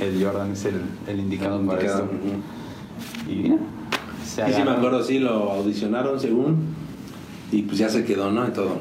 El 0.00 0.24
Jordan 0.24 0.52
es 0.52 0.64
el, 0.64 0.80
el 1.06 1.20
indicado 1.20 1.60
para 1.66 1.80
Indicado, 1.82 2.04
esto. 2.04 2.16
ujú. 2.16 3.30
Y 3.30 3.34
mira, 3.42 3.56
se 4.24 4.46
Sí, 4.46 4.52
sí, 4.54 4.62
me 4.62 4.70
acuerdo, 4.70 5.02
sí, 5.02 5.18
lo 5.18 5.52
audicionaron 5.52 6.18
según. 6.18 6.56
Y 7.52 7.62
pues 7.62 7.76
ya 7.76 7.90
se 7.90 8.02
quedó, 8.04 8.32
¿no? 8.32 8.48
Y 8.48 8.52
todo. 8.52 8.78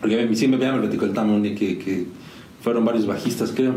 Porque 0.00 0.16
me- 0.24 0.34
sí 0.34 0.48
me, 0.48 0.56
ya 0.58 0.72
me 0.72 0.78
platicó 0.80 1.04
el 1.04 1.12
Tamón 1.12 1.42
que, 1.42 1.54
que 1.78 2.06
fueron 2.62 2.86
varios 2.86 3.06
bajistas, 3.06 3.52
creo. 3.54 3.74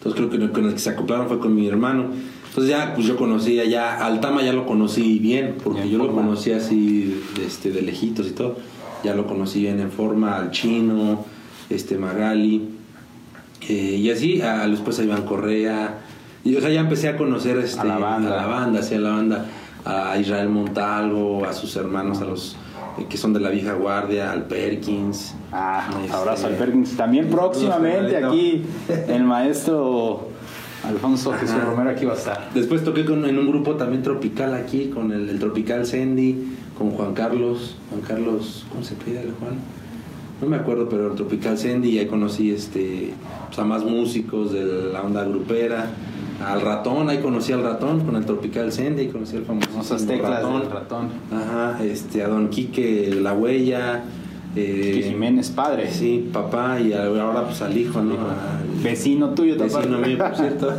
Entonces 0.00 0.18
creo 0.18 0.30
que 0.30 0.50
con 0.50 0.64
el 0.66 0.72
que 0.72 0.78
se 0.78 0.88
acoplaron 0.88 1.28
fue 1.28 1.38
con 1.38 1.54
mi 1.54 1.68
hermano. 1.68 2.06
Entonces 2.48 2.70
ya, 2.70 2.94
pues 2.94 3.06
yo 3.06 3.18
conocía 3.18 3.66
ya, 3.66 4.04
al 4.04 4.20
Tama 4.20 4.42
ya 4.42 4.54
lo 4.54 4.64
conocí 4.64 5.18
bien, 5.18 5.56
porque 5.62 5.90
yo 5.90 5.98
lo 5.98 6.10
conocí 6.10 6.52
así 6.52 7.22
de, 7.36 7.44
este, 7.44 7.70
de 7.70 7.82
lejitos 7.82 8.26
y 8.28 8.30
todo. 8.30 8.56
Ya 9.04 9.14
lo 9.14 9.26
conocí 9.26 9.60
bien 9.60 9.78
en 9.78 9.90
forma, 9.90 10.38
al 10.38 10.50
Chino, 10.52 11.26
este 11.68 11.98
Magali, 11.98 12.62
eh, 13.68 13.96
y 14.00 14.10
así, 14.10 14.40
a, 14.40 14.66
después 14.66 14.98
a 14.98 15.04
Iván 15.04 15.26
Correa. 15.26 15.98
Y, 16.44 16.56
o 16.56 16.60
sea, 16.62 16.70
ya 16.70 16.80
empecé 16.80 17.08
a 17.08 17.18
conocer 17.18 17.58
este, 17.58 17.80
A 17.80 17.84
la 17.84 17.98
banda. 17.98 18.32
a 18.32 18.36
la 18.42 18.46
banda, 18.46 18.82
sí, 18.82 18.94
a 18.94 19.00
la 19.00 19.10
banda, 19.10 19.46
a 19.84 20.18
Israel 20.18 20.48
Montalvo, 20.48 21.44
a 21.44 21.52
sus 21.52 21.76
hermanos, 21.76 22.22
a 22.22 22.24
los 22.24 22.56
que 23.08 23.16
son 23.16 23.32
de 23.32 23.40
la 23.40 23.50
vieja 23.50 23.74
guardia, 23.74 24.32
al 24.32 24.44
Perkins. 24.46 25.34
Ah, 25.52 25.88
Este, 26.02 26.14
abrazo 26.16 26.46
al 26.46 26.54
Perkins. 26.54 26.96
También 26.96 27.28
próximamente 27.28 28.16
aquí 28.16 28.62
el 29.08 29.24
maestro 29.24 30.28
Alfonso 30.84 31.32
Jesús. 31.32 31.62
Romero 31.62 31.90
aquí 31.90 32.04
va 32.04 32.12
a 32.12 32.16
estar. 32.16 32.50
Después 32.54 32.84
toqué 32.84 33.04
con, 33.04 33.24
en 33.24 33.38
un 33.38 33.48
grupo 33.48 33.74
también 33.76 34.02
tropical 34.02 34.54
aquí, 34.54 34.88
con 34.88 35.12
el, 35.12 35.28
el 35.28 35.38
Tropical 35.38 35.86
Sandy, 35.86 36.56
con 36.78 36.90
Juan 36.92 37.14
Carlos. 37.14 37.76
Juan 37.90 38.02
Carlos, 38.02 38.66
¿cómo 38.70 38.82
se 38.82 38.94
pide 38.94 39.20
el 39.20 39.32
Juan? 39.32 39.58
No 40.40 40.48
me 40.48 40.56
acuerdo, 40.56 40.88
pero 40.88 41.08
el 41.10 41.14
Tropical 41.16 41.58
Sandy, 41.58 41.90
y 41.90 41.98
ahí 41.98 42.06
conocí 42.06 42.50
este, 42.50 43.12
pues, 43.48 43.58
a 43.58 43.64
más 43.64 43.84
músicos 43.84 44.52
de 44.52 44.90
la 44.92 45.02
onda 45.02 45.24
grupera. 45.24 45.90
Al 46.46 46.62
ratón, 46.62 47.10
ahí 47.10 47.18
conocí 47.18 47.52
al 47.52 47.62
ratón 47.62 48.00
con 48.00 48.16
el 48.16 48.24
Tropical 48.24 48.72
Sandy, 48.72 49.08
conocí 49.08 49.36
al 49.36 49.44
famoso 49.44 49.96
teclas 49.96 50.42
del 50.42 50.70
ratón. 50.70 51.08
Ajá, 51.30 51.84
este, 51.84 52.22
a 52.22 52.28
don 52.28 52.48
Quique 52.48 53.18
La 53.20 53.34
Huella. 53.34 54.02
Eh, 54.56 55.06
Jiménez, 55.10 55.50
padre. 55.50 55.90
Sí, 55.92 56.28
papá, 56.32 56.80
y 56.80 56.92
ahora 56.94 57.44
pues 57.44 57.60
al 57.62 57.76
hijo, 57.76 58.00
¿no? 58.02 58.14
Al- 58.14 58.82
Vecino 58.82 59.30
tuyo, 59.30 59.56
Vecino 59.56 59.96
aparte. 59.98 60.08
mío, 60.08 60.18
por 60.18 60.34
cierto. 60.36 60.72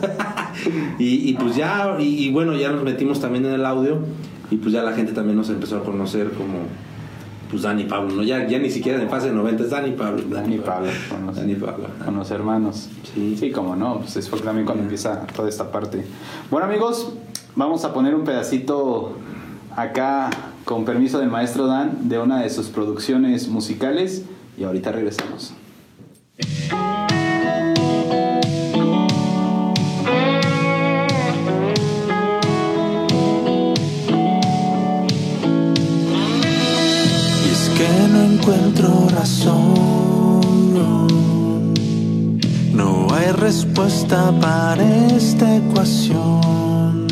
y, 0.99 1.29
y 1.29 1.33
pues 1.35 1.55
ya, 1.55 1.95
y, 1.99 2.25
y 2.25 2.31
bueno, 2.31 2.53
ya 2.57 2.71
nos 2.71 2.83
metimos 2.83 3.21
también 3.21 3.45
en 3.45 3.53
el 3.53 3.65
audio 3.65 3.99
y 4.49 4.57
pues 4.57 4.73
ya 4.73 4.81
la 4.83 4.91
gente 4.91 5.13
también 5.13 5.37
nos 5.37 5.49
empezó 5.49 5.77
a 5.77 5.83
conocer 5.85 6.31
como 6.31 6.57
pues 7.51 7.63
Dani 7.63 7.83
Pablo, 7.83 8.15
¿no? 8.15 8.23
Ya, 8.23 8.47
ya 8.47 8.57
ni 8.57 8.69
siquiera 8.69 9.01
en 9.01 9.09
fase 9.09 9.31
90 9.31 9.63
es 9.63 9.69
Dani 9.69 9.91
Pablo. 9.91 10.23
Dani 10.29 10.57
Pablo, 10.57 10.89
con 11.09 11.25
los, 11.27 11.35
Dani 11.35 11.55
Pablo. 11.55 11.87
con 12.03 12.15
los 12.15 12.31
hermanos. 12.31 12.89
Sí. 13.13 13.35
Sí, 13.37 13.51
como 13.51 13.75
no, 13.75 13.99
pues 13.99 14.15
es 14.15 14.29
fue 14.29 14.39
también 14.39 14.65
cuando 14.65 14.83
empieza 14.83 15.27
toda 15.27 15.49
esta 15.49 15.71
parte. 15.71 16.05
Bueno 16.49 16.65
amigos, 16.65 17.13
vamos 17.55 17.83
a 17.83 17.93
poner 17.93 18.15
un 18.15 18.23
pedacito 18.23 19.17
acá 19.75 20.29
con 20.63 20.85
permiso 20.85 21.19
del 21.19 21.29
maestro 21.29 21.67
Dan 21.67 22.07
de 22.07 22.19
una 22.19 22.41
de 22.41 22.49
sus 22.49 22.67
producciones 22.67 23.49
musicales 23.49 24.23
y 24.57 24.63
ahorita 24.63 24.91
regresamos. 24.91 25.53
Encuentro 38.41 39.07
razón. 39.09 40.73
No, 40.73 41.07
no 42.73 43.13
hay 43.13 43.31
respuesta 43.33 44.31
para 44.41 44.83
esta 44.83 45.57
ecuación. 45.57 47.05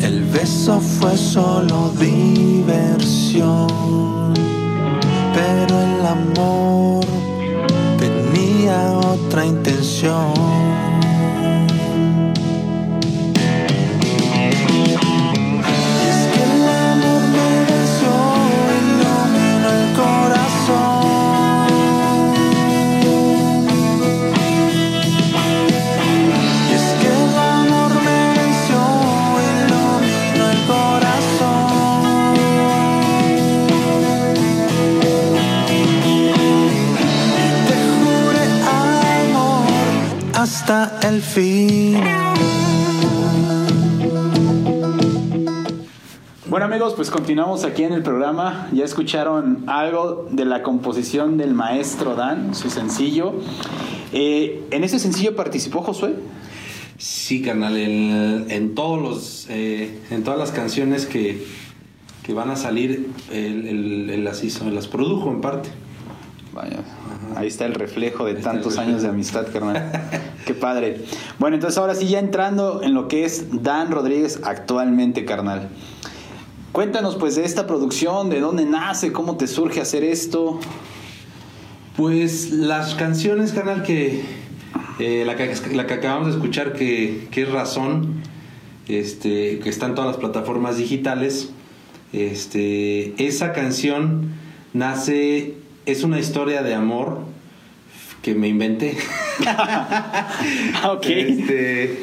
El 0.00 0.24
beso 0.24 0.80
fue 0.80 1.16
solo 1.16 1.92
diversión, 2.00 3.68
pero 5.32 5.80
el 5.80 6.04
amor 6.04 7.04
tenía 7.98 8.98
otra 8.98 9.46
intención. 9.46 10.53
Amigos, 46.74 46.94
pues 46.94 47.08
continuamos 47.10 47.64
aquí 47.64 47.84
en 47.84 47.92
el 47.92 48.02
programa. 48.02 48.68
Ya 48.72 48.84
escucharon 48.84 49.62
algo 49.68 50.26
de 50.32 50.44
la 50.44 50.62
composición 50.64 51.36
del 51.36 51.54
maestro 51.54 52.16
Dan, 52.16 52.52
su 52.54 52.68
sencillo. 52.68 53.32
Eh, 54.12 54.64
¿En 54.72 54.82
ese 54.82 54.98
sencillo 54.98 55.36
participó 55.36 55.82
Josué? 55.82 56.16
Sí, 56.98 57.42
carnal, 57.42 57.76
en, 57.76 58.46
en 58.50 58.74
todos 58.74 59.00
los, 59.00 59.46
eh, 59.50 60.00
en 60.10 60.24
todas 60.24 60.36
las 60.38 60.50
canciones 60.50 61.06
que, 61.06 61.46
que 62.24 62.32
van 62.34 62.50
a 62.50 62.56
salir, 62.56 63.08
él, 63.30 63.66
él- 63.68 64.10
él 64.10 64.24
las 64.24 64.42
hizo, 64.42 64.66
él 64.66 64.74
las 64.74 64.88
produjo 64.88 65.30
en 65.30 65.40
parte. 65.40 65.68
Vaya, 66.52 66.78
ahí 67.36 67.46
está 67.46 67.66
el 67.66 67.74
reflejo 67.74 68.24
de 68.24 68.32
Ahí 68.36 68.42
tantos 68.42 68.72
reflejo. 68.74 68.88
años 68.90 69.02
de 69.02 69.08
amistad, 69.10 69.46
carnal. 69.52 69.92
Qué 70.46 70.54
padre. 70.54 71.04
Bueno, 71.38 71.54
entonces 71.54 71.78
ahora 71.78 71.94
sí, 71.94 72.08
ya 72.08 72.18
entrando 72.18 72.82
en 72.82 72.94
lo 72.94 73.06
que 73.06 73.24
es 73.24 73.62
Dan 73.62 73.92
Rodríguez 73.92 74.40
actualmente, 74.44 75.24
carnal. 75.24 75.68
Cuéntanos 76.78 77.14
pues 77.14 77.36
de 77.36 77.44
esta 77.44 77.68
producción, 77.68 78.30
de 78.30 78.40
dónde 78.40 78.64
nace, 78.64 79.12
cómo 79.12 79.36
te 79.36 79.46
surge 79.46 79.80
hacer 79.80 80.02
esto. 80.02 80.58
Pues 81.96 82.50
las 82.50 82.96
canciones, 82.96 83.52
canal, 83.52 83.84
que 83.84 84.22
eh, 84.98 85.22
la, 85.24 85.36
que 85.36 85.54
la 85.72 85.86
que 85.86 85.94
acabamos 85.94 86.26
de 86.26 86.32
escuchar, 86.34 86.72
que, 86.72 87.28
que 87.30 87.42
es 87.42 87.48
Razón, 87.52 88.14
este, 88.88 89.60
que 89.60 89.68
está 89.68 89.86
en 89.86 89.94
todas 89.94 90.08
las 90.10 90.16
plataformas 90.16 90.76
digitales, 90.76 91.50
este, 92.12 93.14
esa 93.24 93.52
canción 93.52 94.32
nace, 94.72 95.54
es 95.86 96.02
una 96.02 96.18
historia 96.18 96.64
de 96.64 96.74
amor 96.74 97.20
que 98.20 98.34
me 98.34 98.48
inventé. 98.48 98.96
Ok. 100.88 101.06
Este, 101.06 102.00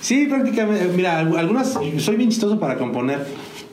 sí, 0.00 0.26
prácticamente. 0.26 0.88
Mira, 0.96 1.20
al- 1.20 1.38
algunas. 1.38 1.78
Soy 1.98 2.16
bien 2.16 2.30
chistoso 2.30 2.58
para 2.58 2.76
componer. 2.78 3.24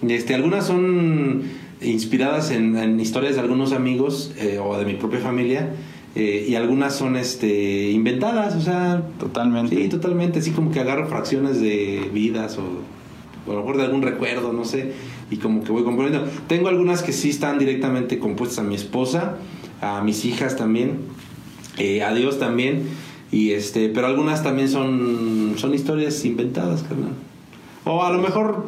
Este, 0.07 0.35
algunas 0.35 0.65
son 0.67 1.43
inspiradas 1.81 2.51
en, 2.51 2.77
en 2.77 2.99
historias 2.99 3.35
de 3.35 3.41
algunos 3.41 3.71
amigos 3.71 4.33
eh, 4.37 4.59
o 4.63 4.77
de 4.77 4.85
mi 4.85 4.93
propia 4.93 5.19
familia. 5.19 5.73
eh, 6.15 6.45
y 6.47 6.55
algunas 6.55 6.95
son 6.95 7.17
este, 7.17 7.91
inventadas, 7.91 8.55
o 8.55 8.61
sea. 8.61 9.03
Totalmente. 9.19 9.75
Sí, 9.75 9.89
totalmente. 9.89 10.39
Así 10.39 10.51
como 10.51 10.71
que 10.71 10.79
agarro 10.79 11.07
fracciones 11.07 11.59
de 11.59 12.09
vidas 12.13 12.57
o, 12.57 12.63
o 13.47 13.51
a 13.51 13.55
lo 13.55 13.59
mejor 13.61 13.77
de 13.77 13.83
algún 13.83 14.01
recuerdo, 14.01 14.53
no 14.53 14.63
sé. 14.63 14.93
Y 15.29 15.37
como 15.37 15.63
que 15.63 15.71
voy 15.71 15.83
componiendo. 15.83 16.25
Tengo 16.47 16.69
algunas 16.69 17.03
que 17.03 17.11
sí 17.11 17.29
están 17.31 17.59
directamente 17.59 18.19
compuestas 18.19 18.59
a 18.59 18.63
mi 18.63 18.75
esposa, 18.75 19.37
a 19.81 20.01
mis 20.03 20.23
hijas 20.23 20.55
también, 20.55 20.99
eh, 21.77 22.03
a 22.03 22.13
Dios 22.13 22.39
también. 22.39 22.83
Y 23.31 23.51
este, 23.51 23.89
pero 23.89 24.07
algunas 24.07 24.43
también 24.43 24.69
son, 24.69 25.55
son 25.57 25.73
historias 25.73 26.23
inventadas, 26.23 26.83
carnal. 26.83 27.11
O 27.83 28.03
a 28.03 28.11
lo 28.11 28.21
mejor 28.21 28.67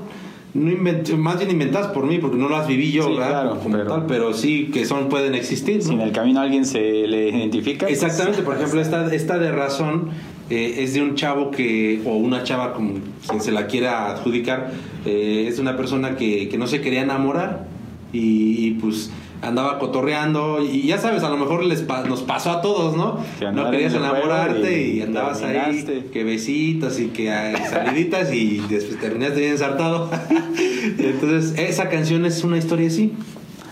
no 0.58 0.72
invent- 0.72 1.16
más 1.18 1.38
bien 1.38 1.52
inventadas 1.52 1.88
por 1.92 2.06
mí, 2.06 2.18
porque 2.20 2.38
no 2.38 2.50
las 2.50 2.68
viví 2.68 2.92
yo, 2.92 3.04
Sí, 3.08 3.12
¿verdad? 3.14 3.30
claro, 3.44 3.60
Como 3.62 3.78
pero- 3.78 3.90
tal, 3.90 4.06
pero 4.08 4.34
sí 4.34 4.70
que 4.74 4.86
son, 4.86 5.10
pueden 5.10 5.36
existir. 5.36 5.82
Si 5.84 5.90
¿no? 5.96 6.02
en 6.02 6.08
el 6.08 6.12
camino 6.14 6.40
alguien 6.42 6.66
se 6.66 6.80
le 7.08 7.30
identifica. 7.30 7.86
pues, 7.88 8.02
Exactamente, 8.04 8.44
por 8.44 8.56
ejemplo, 8.58 8.82
esta, 8.82 9.14
esta 9.14 9.38
de 9.38 9.52
razón 9.52 10.10
eh, 10.50 10.76
es 10.80 10.94
de 10.94 11.02
un 11.02 11.16
chavo 11.16 11.52
que, 11.52 12.02
o 12.06 12.16
una 12.16 12.44
chava, 12.44 12.74
como 12.74 12.94
quien 13.28 13.42
se 13.42 13.52
la 13.52 13.68
quiera 13.68 14.12
adjudicar, 14.12 14.72
eh, 15.06 15.46
es 15.48 15.60
una 15.60 15.76
persona 15.78 16.16
que, 16.16 16.48
que 16.50 16.58
no 16.58 16.68
se 16.68 16.82
quería 16.82 17.02
enamorar 17.02 17.68
y, 18.14 18.68
y, 18.68 18.72
pues 18.82 19.12
andaba 19.42 19.78
cotorreando 19.80 20.62
y 20.64 20.84
ya 20.88 20.98
sabes, 20.98 21.24
a 21.24 21.30
lo 21.30 21.38
mejor 21.38 21.64
les 21.64 21.82
pa- 21.82 22.04
nos 22.04 22.22
pasó 22.24 22.52
a 22.52 22.62
todos, 22.62 22.96
¿no? 22.98 23.20
Que 23.40 23.52
No 23.52 23.70
querías 23.72 23.94
enamorarte 23.94 24.88
y 24.88 24.98
y, 24.98 25.02
andabas 25.02 25.42
ahí, 25.44 25.86
que 26.12 26.24
besitos 26.24 27.00
y 27.00 27.08
que 27.08 27.28
saliditas 27.70 28.34
y 28.34 28.60
después 28.70 29.00
terminaste 29.00 29.40
bien 29.42 29.52
ensartado. 29.54 30.10
Entonces, 30.98 31.58
esa 31.60 31.90
canción 31.90 32.26
es 32.26 32.44
una 32.44 32.58
historia 32.58 32.88
así. 32.88 33.14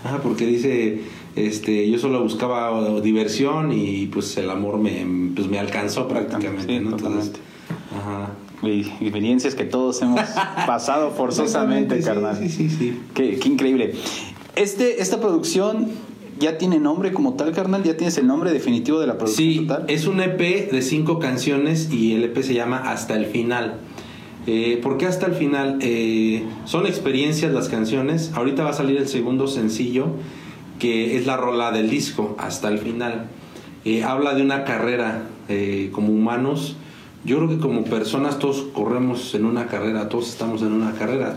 Ajá, 0.04 0.18
porque 0.22 0.46
dice, 0.46 1.00
este, 1.34 1.90
yo 1.90 1.98
solo 1.98 2.22
buscaba 2.22 3.00
diversión 3.00 3.72
y 3.72 4.06
pues 4.06 4.36
el 4.36 4.50
amor 4.50 4.78
me, 4.78 5.04
pues, 5.34 5.48
me 5.48 5.58
alcanzó 5.58 6.06
prácticamente. 6.06 6.78
Sí, 6.78 6.80
¿no? 6.80 6.90
Entonces, 6.90 7.32
ajá. 7.98 8.30
Experiencias 8.62 9.54
que 9.54 9.64
todos 9.64 10.00
hemos 10.02 10.20
pasado 10.66 11.10
forzosamente, 11.16 12.00
carnal. 12.00 12.36
Sí, 12.38 12.48
sí, 12.48 12.70
sí. 12.70 12.98
Qué, 13.14 13.38
qué 13.38 13.48
increíble. 13.48 13.94
Este, 14.56 15.02
esta 15.02 15.20
producción 15.20 15.88
ya 16.38 16.58
tiene 16.58 16.78
nombre 16.78 17.12
como 17.12 17.34
tal, 17.34 17.52
carnal. 17.52 17.82
Ya 17.84 17.96
tienes 17.96 18.18
el 18.18 18.26
nombre 18.26 18.52
definitivo 18.52 18.98
de 18.98 19.06
la 19.06 19.16
producción 19.18 19.48
Sí, 19.48 19.58
total. 19.66 19.84
es 19.88 20.06
un 20.06 20.20
EP 20.20 20.70
de 20.70 20.82
cinco 20.82 21.18
canciones 21.18 21.92
y 21.92 22.14
el 22.14 22.24
EP 22.24 22.42
se 22.42 22.54
llama 22.54 22.78
Hasta 22.90 23.14
el 23.14 23.26
Final. 23.26 23.74
Eh, 24.46 24.78
¿Por 24.82 24.96
qué 24.96 25.06
hasta 25.06 25.26
el 25.26 25.34
final? 25.34 25.78
Eh, 25.82 26.44
son 26.66 26.86
experiencias 26.86 27.52
las 27.52 27.68
canciones. 27.68 28.32
Ahorita 28.34 28.64
va 28.64 28.70
a 28.70 28.74
salir 28.74 28.96
el 28.96 29.08
segundo 29.08 29.46
sencillo, 29.48 30.06
que 30.78 31.16
es 31.16 31.26
la 31.26 31.36
rola 31.36 31.72
del 31.72 31.90
disco, 31.90 32.36
Hasta 32.38 32.68
el 32.68 32.78
Final. 32.78 33.26
Eh, 33.84 34.04
habla 34.04 34.34
de 34.34 34.42
una 34.42 34.64
carrera 34.64 35.24
eh, 35.48 35.90
como 35.92 36.08
humanos. 36.12 36.76
Yo 37.24 37.38
creo 37.38 37.48
que 37.48 37.58
como 37.58 37.84
personas 37.84 38.38
todos 38.38 38.62
corremos 38.72 39.34
en 39.34 39.44
una 39.44 39.66
carrera, 39.66 40.08
todos 40.08 40.28
estamos 40.28 40.62
en 40.62 40.72
una 40.72 40.92
carrera. 40.92 41.36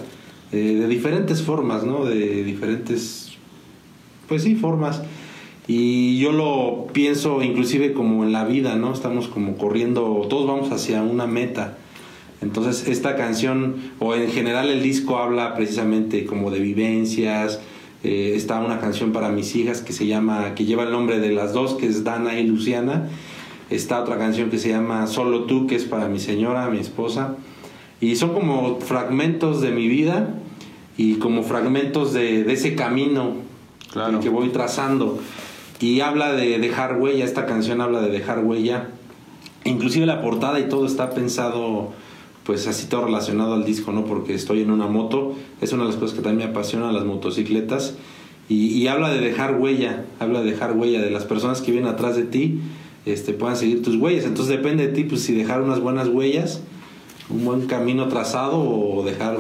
Eh, 0.52 0.78
de 0.80 0.88
diferentes 0.88 1.44
formas, 1.44 1.84
¿no? 1.84 2.06
De 2.06 2.44
diferentes 2.44 3.30
pues 4.30 4.44
sí, 4.44 4.56
formas. 4.56 5.02
Y 5.68 6.18
yo 6.20 6.32
lo 6.32 6.88
pienso 6.94 7.44
inclusive 7.44 7.94
como 7.94 8.24
en 8.24 8.32
la 8.32 8.46
vida, 8.46 8.76
¿no? 8.76 8.94
Estamos 8.94 9.28
como 9.28 9.58
corriendo, 9.58 10.26
todos 10.30 10.48
vamos 10.48 10.72
hacia 10.72 11.04
una 11.04 11.28
meta. 11.28 11.78
Entonces 12.42 12.88
esta 12.88 13.16
canción, 13.16 13.76
o 14.00 14.16
en 14.16 14.32
general 14.32 14.70
el 14.70 14.82
disco 14.82 15.18
habla 15.18 15.56
precisamente 15.56 16.26
como 16.26 16.50
de 16.50 16.60
vivencias. 16.60 17.60
Eh, 18.04 18.34
está 18.36 18.60
una 18.62 18.80
canción 18.80 19.12
para 19.12 19.30
mis 19.30 19.56
hijas 19.56 19.82
que 19.82 19.94
se 19.94 20.08
llama, 20.08 20.56
que 20.56 20.66
lleva 20.66 20.84
el 20.84 20.92
nombre 20.92 21.20
de 21.20 21.32
las 21.32 21.54
dos, 21.54 21.74
que 21.76 21.86
es 21.86 22.04
Dana 22.04 22.40
y 22.40 22.48
Luciana. 22.48 23.10
Está 23.70 24.02
otra 24.02 24.18
canción 24.18 24.50
que 24.50 24.58
se 24.58 24.70
llama 24.70 25.06
Solo 25.06 25.44
tú, 25.44 25.68
que 25.68 25.76
es 25.76 25.84
para 25.84 26.08
mi 26.08 26.20
señora, 26.20 26.70
mi 26.70 26.80
esposa. 26.80 27.36
Y 28.02 28.16
son 28.16 28.34
como 28.34 28.80
fragmentos 28.80 29.62
de 29.62 29.72
mi 29.72 29.88
vida 29.88 30.39
y 31.00 31.16
como 31.16 31.44
fragmentos 31.44 32.12
de, 32.12 32.44
de 32.44 32.52
ese 32.52 32.76
camino 32.76 33.36
Claro. 33.94 34.20
que, 34.20 34.28
voy 34.28 34.50
trazando. 34.50 35.18
Y 35.80 36.02
habla 36.02 36.34
de 36.34 36.60
dejar 36.60 36.98
huella, 37.00 37.24
esta 37.24 37.46
canción 37.46 37.80
habla 37.80 38.02
de 38.02 38.10
dejar 38.10 38.44
huella. 38.44 38.90
Inclusive 39.64 40.06
la 40.06 40.22
portada 40.22 40.60
y 40.60 40.68
todo 40.68 40.86
está 40.86 41.12
pensado 41.12 41.94
pues 42.44 42.68
así 42.68 42.88
todo 42.88 43.06
relacionado 43.06 43.54
al 43.54 43.64
disco, 43.64 43.94
¿no? 43.94 44.04
Porque 44.04 44.34
estoy 44.34 44.62
en 44.62 44.72
una 44.72 44.88
moto, 44.88 45.36
es 45.62 45.72
una 45.72 45.84
de 45.84 45.90
las 45.90 45.98
cosas 45.98 46.18
que 46.18 46.22
también 46.22 46.50
me 46.50 46.52
apasiona, 46.52 46.92
las 46.92 47.06
motocicletas. 47.06 47.96
Y, 48.50 48.74
y 48.74 48.88
habla 48.88 49.10
de 49.10 49.22
dejar 49.22 49.56
huella, 49.56 50.04
habla 50.20 50.42
de 50.42 50.52
dejar 50.52 50.74
huella, 50.74 51.02
de 51.02 51.12
las 51.12 51.24
personas 51.24 51.62
que 51.62 51.72
vienen 51.72 51.90
atrás 51.90 52.18
de 52.18 52.24
ti, 52.24 52.60
este, 53.06 53.32
puedan 53.32 53.56
seguir 53.56 53.84
tus 53.84 53.96
huellas. 53.96 54.26
Entonces 54.26 54.58
depende 54.58 54.88
de 54.88 54.94
ti, 54.94 55.06
pues 55.06 55.22
si 55.22 55.34
dejar 55.34 55.62
unas 55.62 55.80
buenas 55.80 56.10
huellas, 56.10 56.62
un 57.30 57.46
buen 57.46 57.68
camino 57.68 58.10
trazado 58.10 58.60
o 58.60 59.06
dejar 59.06 59.38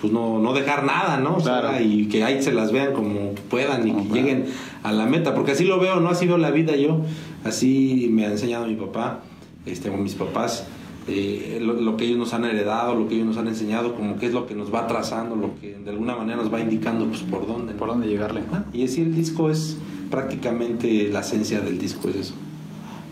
pues 0.00 0.12
no, 0.12 0.38
no 0.38 0.52
dejar 0.54 0.84
nada, 0.84 1.18
¿no? 1.18 1.36
O 1.36 1.40
sea, 1.40 1.60
Claro. 1.60 1.80
y 1.84 2.06
que 2.08 2.24
ahí 2.24 2.42
se 2.42 2.52
las 2.52 2.72
vean 2.72 2.92
como 2.94 3.32
puedan 3.50 3.86
y 3.86 3.92
que 3.92 4.14
lleguen 4.14 4.46
a 4.82 4.92
la 4.92 5.06
meta, 5.06 5.34
porque 5.34 5.52
así 5.52 5.64
lo 5.64 5.78
veo, 5.78 6.00
¿no? 6.00 6.08
Así 6.08 6.26
veo 6.26 6.38
la 6.38 6.50
vida 6.50 6.74
yo, 6.76 7.00
así 7.44 8.08
me 8.12 8.24
ha 8.26 8.30
enseñado 8.30 8.66
mi 8.66 8.76
papá, 8.76 9.20
este, 9.66 9.90
o 9.90 9.96
mis 9.96 10.14
papás, 10.14 10.66
eh, 11.08 11.58
lo, 11.60 11.74
lo 11.74 11.96
que 11.96 12.04
ellos 12.06 12.18
nos 12.18 12.32
han 12.34 12.44
heredado, 12.44 12.94
lo 12.94 13.08
que 13.08 13.14
ellos 13.16 13.26
nos 13.26 13.36
han 13.36 13.48
enseñado, 13.48 13.94
como 13.94 14.16
que 14.16 14.26
es 14.26 14.32
lo 14.32 14.46
que 14.46 14.54
nos 14.54 14.72
va 14.72 14.86
trazando, 14.86 15.34
lo 15.36 15.58
que 15.60 15.74
de 15.82 15.90
alguna 15.90 16.14
manera 16.16 16.36
nos 16.42 16.52
va 16.52 16.60
indicando 16.60 17.06
pues 17.06 17.20
por 17.22 17.46
dónde. 17.46 17.72
¿no? 17.72 17.78
¿Por 17.78 17.88
dónde 17.88 18.06
llegarle? 18.06 18.42
Ah, 18.52 18.64
Y 18.72 18.84
así 18.84 19.02
el 19.02 19.14
disco 19.14 19.50
es 19.50 19.76
prácticamente 20.10 21.08
la 21.12 21.20
esencia 21.20 21.60
del 21.60 21.78
disco, 21.78 22.08
es 22.08 22.16
eso. 22.16 22.34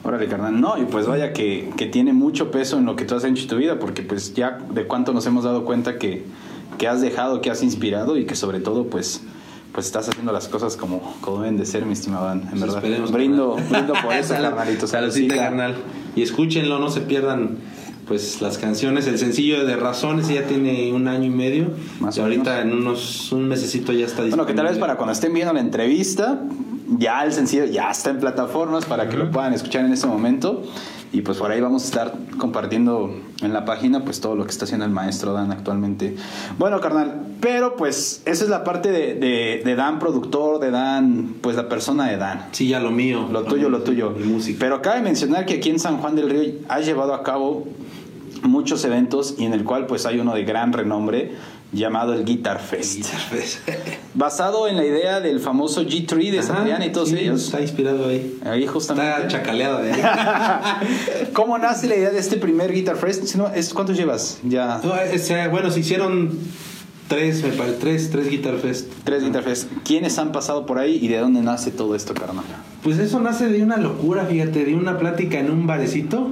Órale, 0.04 0.26
carnal. 0.26 0.60
No, 0.60 0.78
y 0.78 0.84
pues 0.84 1.06
vaya 1.06 1.32
que, 1.32 1.70
que 1.76 1.86
tiene 1.86 2.12
mucho 2.12 2.50
peso 2.50 2.78
en 2.78 2.86
lo 2.86 2.94
que 2.96 3.04
tú 3.04 3.14
has 3.16 3.24
hecho 3.24 3.42
en 3.42 3.48
tu 3.48 3.56
vida, 3.56 3.78
porque 3.78 4.02
pues 4.02 4.32
ya 4.34 4.58
de 4.72 4.86
cuánto 4.86 5.12
nos 5.12 5.26
hemos 5.26 5.44
dado 5.44 5.64
cuenta 5.64 5.98
que, 5.98 6.24
que 6.78 6.88
has 6.88 7.00
dejado, 7.00 7.40
que 7.40 7.50
has 7.50 7.62
inspirado 7.62 8.16
y 8.16 8.24
que 8.24 8.34
sobre 8.36 8.60
todo 8.60 8.86
pues 8.86 9.22
pues 9.72 9.84
estás 9.86 10.08
haciendo 10.08 10.32
las 10.32 10.48
cosas 10.48 10.76
como, 10.76 11.14
como 11.20 11.42
deben 11.42 11.56
de 11.58 11.66
ser, 11.66 11.84
mi 11.84 11.92
estimado 11.92 12.24
Dan, 12.24 12.40
en 12.52 12.58
Pues 12.58 12.60
verdad. 12.62 12.82
brindo, 13.12 13.54
carnal. 13.56 13.70
brindo 13.70 13.92
por 14.02 14.12
eso, 14.14 14.34
carnalito. 14.40 14.86
Saludcita, 14.86 15.36
carnal. 15.36 15.76
Y 16.16 16.22
escúchenlo, 16.22 16.78
no 16.80 16.90
se 16.90 17.02
pierdan 17.02 17.58
pues 18.08 18.40
las 18.40 18.56
canciones. 18.56 19.06
El 19.06 19.18
sencillo 19.18 19.66
de 19.66 19.76
Razones 19.76 20.26
ya 20.28 20.44
tiene 20.46 20.90
un 20.92 21.06
año 21.06 21.26
y 21.26 21.30
medio. 21.30 21.70
Más 22.00 22.16
y 22.16 22.20
ahorita 22.22 22.62
en 22.62 22.72
unos 22.72 23.30
un 23.30 23.46
mesecito 23.46 23.92
ya 23.92 24.06
está 24.06 24.22
Bueno, 24.22 24.46
que 24.46 24.54
tal 24.54 24.64
vez 24.64 24.72
disponible. 24.74 24.80
para 24.80 24.96
cuando 24.96 25.12
estén 25.12 25.34
viendo 25.34 25.52
la 25.52 25.60
entrevista, 25.60 26.40
ya 26.98 27.22
el 27.24 27.32
sencillo 27.34 27.66
ya 27.66 27.90
está 27.90 28.08
en 28.10 28.18
plataformas 28.20 28.86
para 28.86 29.08
que 29.10 29.18
lo 29.18 29.30
puedan 29.30 29.52
escuchar 29.52 29.84
en 29.84 29.92
ese 29.92 30.06
momento. 30.06 30.62
Y 31.10 31.22
pues 31.22 31.38
por 31.38 31.50
ahí 31.50 31.60
vamos 31.60 31.82
a 31.84 31.86
estar 31.86 32.14
compartiendo 32.38 33.14
en 33.40 33.52
la 33.54 33.64
página 33.64 34.04
pues 34.04 34.20
todo 34.20 34.36
lo 34.36 34.44
que 34.44 34.50
está 34.50 34.66
haciendo 34.66 34.84
el 34.84 34.90
maestro 34.90 35.32
Dan 35.32 35.50
actualmente. 35.52 36.16
Bueno, 36.58 36.80
carnal, 36.80 37.22
pero 37.40 37.76
pues 37.76 38.20
esa 38.26 38.44
es 38.44 38.50
la 38.50 38.62
parte 38.62 38.90
de, 38.90 39.14
de- 39.14 39.62
de 39.64 39.74
Dan 39.74 39.98
productor, 40.00 40.58
de 40.60 40.70
Dan, 40.70 41.34
pues 41.40 41.56
la 41.56 41.68
persona 41.68 42.08
de 42.10 42.18
Dan. 42.18 42.46
Sí, 42.52 42.68
ya 42.68 42.78
lo 42.80 42.90
mío. 42.90 43.26
Lo 43.32 43.44
tuyo, 43.44 43.70
lo 43.70 43.80
tuyo. 43.82 44.10
Mi 44.10 44.24
música. 44.26 44.58
Pero 44.60 44.82
cabe 44.82 45.00
mencionar 45.00 45.46
que 45.46 45.54
aquí 45.54 45.70
en 45.70 45.78
San 45.78 45.96
Juan 45.96 46.14
del 46.14 46.28
Río 46.28 46.52
has 46.68 46.84
llevado 46.84 47.14
a 47.14 47.22
cabo 47.22 47.66
muchos 48.42 48.84
eventos 48.84 49.34
y 49.38 49.44
en 49.46 49.52
el 49.52 49.64
cual 49.64 49.86
pues 49.86 50.04
hay 50.06 50.20
uno 50.20 50.34
de 50.34 50.44
gran 50.44 50.72
renombre 50.72 51.32
llamado 51.72 52.14
el 52.14 52.24
Guitar 52.24 52.60
Fest. 52.60 53.06
Basado 54.14 54.68
en 54.68 54.76
la 54.76 54.84
idea 54.84 55.20
del 55.20 55.40
famoso 55.40 55.82
G3 55.82 56.30
de 56.30 56.42
Santiago 56.42 56.84
y 56.84 56.90
todos 56.90 57.10
sí, 57.10 57.18
ellos. 57.18 57.44
Está 57.44 57.60
inspirado 57.60 58.08
ahí. 58.08 58.38
Ahí 58.44 58.66
justamente. 58.66 59.10
Está 59.10 59.28
chacaleado 59.28 59.82
de 59.82 59.92
ahí. 59.92 60.02
¿Cómo 61.32 61.58
nace 61.58 61.86
la 61.86 61.96
idea 61.96 62.10
de 62.10 62.18
este 62.18 62.36
primer 62.36 62.72
Guitar 62.72 62.96
Fest? 62.96 63.24
Si 63.24 63.38
no, 63.38 63.50
¿Cuántos 63.74 63.96
llevas? 63.96 64.38
Ya 64.44 64.80
No, 64.82 64.94
sea, 65.18 65.48
bueno, 65.48 65.70
se 65.70 65.80
hicieron 65.80 66.38
tres, 67.08 67.42
me 67.42 67.50
parece, 67.50 67.78
tres, 67.78 68.10
tres 68.10 68.30
Guitar 68.30 68.56
Fest. 68.58 68.90
tres 69.04 69.24
Guitar 69.24 69.42
Fest. 69.42 69.70
¿Quiénes 69.84 70.18
han 70.18 70.32
pasado 70.32 70.66
por 70.66 70.78
ahí 70.78 70.98
y 71.00 71.08
de 71.08 71.18
dónde 71.18 71.42
nace 71.42 71.70
todo 71.70 71.94
esto, 71.94 72.14
carnal? 72.14 72.44
Pues 72.82 72.98
eso 72.98 73.20
nace 73.20 73.48
de 73.48 73.62
una 73.62 73.76
locura, 73.76 74.24
fíjate, 74.26 74.64
de 74.64 74.74
una 74.74 74.98
plática 74.98 75.38
en 75.38 75.50
un 75.50 75.66
barecito. 75.66 76.30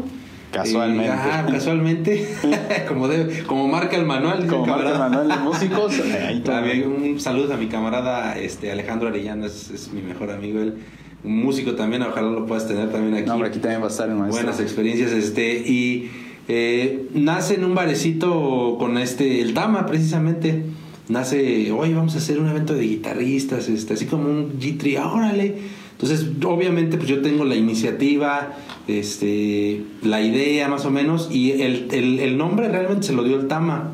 Casualmente. 0.56 1.06
Eh, 1.06 1.12
ajá, 1.12 1.46
casualmente. 1.46 2.28
como, 2.88 3.08
debe- 3.08 3.42
como 3.44 3.68
marca 3.68 3.96
el 3.96 4.06
manual. 4.06 4.46
Como 4.46 4.66
marca 4.66 4.92
el 4.92 4.98
manual 4.98 5.28
de 5.28 5.36
músicos. 5.36 6.00
ahí 6.26 6.40
todo. 6.40 6.56
También 6.56 6.86
un 6.86 7.20
saludo 7.20 7.54
a 7.54 7.56
mi 7.56 7.66
camarada 7.66 8.38
este, 8.38 8.72
Alejandro 8.72 9.08
Arellano, 9.08 9.46
es, 9.46 9.70
es 9.70 9.92
mi 9.92 10.02
mejor 10.02 10.30
amigo. 10.30 10.60
Él, 10.60 10.74
un 11.24 11.42
músico 11.42 11.74
también, 11.74 12.02
ojalá 12.02 12.28
lo 12.30 12.46
puedas 12.46 12.68
tener 12.68 12.90
también 12.90 13.14
aquí. 13.14 13.26
No, 13.26 13.34
hombre, 13.34 13.48
aquí 13.48 13.58
también 13.58 13.80
va 13.82 13.86
a 13.86 13.90
estar 13.90 14.08
maestro. 14.08 14.30
Buenas 14.42 14.60
experiencias, 14.60 15.12
este, 15.12 15.58
y 15.58 16.10
eh, 16.48 17.08
nace 17.14 17.54
en 17.54 17.64
un 17.64 17.74
barecito 17.74 18.76
con 18.78 18.96
este, 18.98 19.40
el 19.42 19.52
Tama 19.52 19.86
precisamente, 19.86 20.62
nace, 21.08 21.72
oye, 21.72 21.94
vamos 21.94 22.14
a 22.14 22.18
hacer 22.18 22.38
un 22.38 22.48
evento 22.48 22.74
de 22.74 22.84
guitarristas, 22.84 23.68
este, 23.68 23.94
así 23.94 24.06
como 24.06 24.28
un 24.28 24.60
G3, 24.60 24.98
ah, 25.00 25.12
órale. 25.12 25.85
Entonces, 25.98 26.26
obviamente, 26.44 26.98
pues 26.98 27.08
yo 27.08 27.22
tengo 27.22 27.46
la 27.46 27.54
iniciativa, 27.54 28.54
este, 28.86 29.82
la 30.02 30.20
idea 30.20 30.68
más 30.68 30.84
o 30.84 30.90
menos, 30.90 31.30
y 31.32 31.52
el, 31.52 31.88
el, 31.90 32.18
el 32.20 32.36
nombre 32.36 32.68
realmente 32.68 33.06
se 33.06 33.14
lo 33.14 33.24
dio 33.24 33.40
el 33.40 33.48
Tama, 33.48 33.92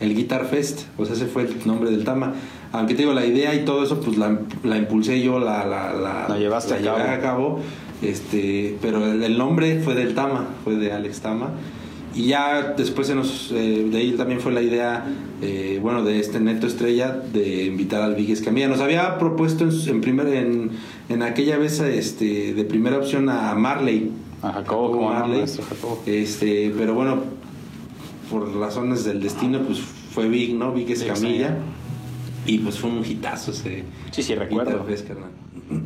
el 0.00 0.14
Guitar 0.14 0.46
Fest, 0.46 0.86
o 0.96 1.04
sea, 1.04 1.14
ese 1.14 1.26
fue 1.26 1.42
el 1.42 1.54
nombre 1.66 1.90
del 1.90 2.04
Tama. 2.04 2.32
Aunque 2.72 2.94
te 2.94 3.02
digo, 3.02 3.12
la 3.12 3.26
idea 3.26 3.54
y 3.54 3.64
todo 3.66 3.84
eso, 3.84 4.00
pues 4.00 4.16
la, 4.16 4.38
la 4.64 4.78
impulsé 4.78 5.22
yo, 5.22 5.38
la, 5.38 5.66
la, 5.66 5.92
la, 5.92 6.26
La 6.28 6.38
llevaste 6.38 6.74
a 6.74 6.82
cabo. 6.82 6.98
a 6.98 7.20
cabo, 7.20 7.60
este, 8.02 8.76
pero 8.80 9.06
el, 9.06 9.22
el 9.22 9.36
nombre 9.36 9.80
fue 9.80 9.94
del 9.94 10.14
Tama, 10.14 10.48
fue 10.64 10.76
de 10.76 10.92
Alex 10.92 11.20
Tama. 11.20 11.50
Y 12.16 12.26
ya 12.28 12.74
después 12.76 13.08
se 13.08 13.16
nos, 13.16 13.50
eh, 13.52 13.88
de 13.90 13.98
ahí 13.98 14.12
también 14.12 14.40
fue 14.40 14.52
la 14.52 14.62
idea, 14.62 15.04
eh, 15.42 15.80
bueno, 15.82 16.04
de 16.04 16.20
este 16.20 16.38
Neto 16.38 16.68
Estrella 16.68 17.10
de 17.10 17.64
invitar 17.64 18.02
al 18.02 18.14
Vigues 18.14 18.40
Camilla. 18.40 18.68
Nos 18.68 18.80
había 18.80 19.18
propuesto 19.18 19.64
en, 19.64 19.72
en, 19.88 20.00
primer, 20.00 20.28
en, 20.28 20.70
en 21.08 21.22
aquella 21.22 21.58
vez 21.58 21.80
este, 21.80 22.54
de 22.54 22.64
primera 22.64 22.98
opción 22.98 23.28
a 23.28 23.54
Marley. 23.54 24.10
A 24.42 24.52
Jacobo, 24.52 24.92
como 24.92 25.10
no, 25.12 25.46
Jacobo. 25.46 26.02
Este, 26.06 26.72
pero 26.76 26.94
bueno, 26.94 27.22
por 28.30 28.54
razones 28.56 29.04
del 29.04 29.20
destino, 29.20 29.60
pues 29.60 29.78
fue 29.78 30.28
Big, 30.28 30.54
¿no? 30.54 30.72
Vigues 30.72 31.00
Sí, 31.00 31.06
Camilla. 31.06 31.58
Y 32.46 32.58
pues 32.58 32.78
fue 32.78 32.90
un 32.90 33.04
hitazo 33.04 33.52
ese. 33.52 33.84
Sí, 34.10 34.22
sí, 34.22 34.34
recuerdo. 34.34 34.84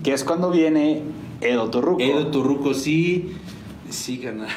Que 0.03 0.12
es 0.12 0.25
cuando 0.25 0.51
viene 0.51 1.03
Edo 1.41 1.71
Torruco. 1.71 2.03
Edo 2.03 2.29
Turruco, 2.29 2.75
sí, 2.75 3.33
sí, 3.91 4.19
carnal. 4.19 4.49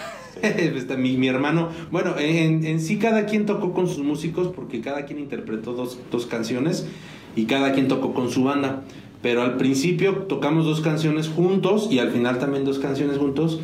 Mi, 0.98 1.18
mi 1.18 1.28
hermano, 1.28 1.70
bueno, 1.92 2.18
en, 2.18 2.66
en 2.66 2.82
sí 2.82 2.98
cada 2.98 3.28
quien 3.28 3.46
tocó 3.46 3.74
con 3.74 3.88
sus 3.88 4.00
músicos 4.00 4.48
porque 4.48 4.82
cada 4.82 5.06
quien 5.06 5.20
interpretó 5.20 5.74
dos, 5.74 6.00
dos 6.12 6.26
canciones 6.26 6.88
y 7.36 7.46
cada 7.46 7.74
quien 7.74 7.88
tocó 7.88 8.14
con 8.16 8.32
su 8.32 8.44
banda. 8.44 8.82
Pero 9.22 9.44
al 9.44 9.58
principio 9.58 10.14
tocamos 10.28 10.66
dos 10.66 10.82
canciones 10.82 11.28
juntos 11.28 11.88
y 11.92 12.00
al 12.00 12.12
final 12.12 12.40
también 12.40 12.66
dos 12.66 12.80
canciones 12.80 13.18
juntos. 13.18 13.60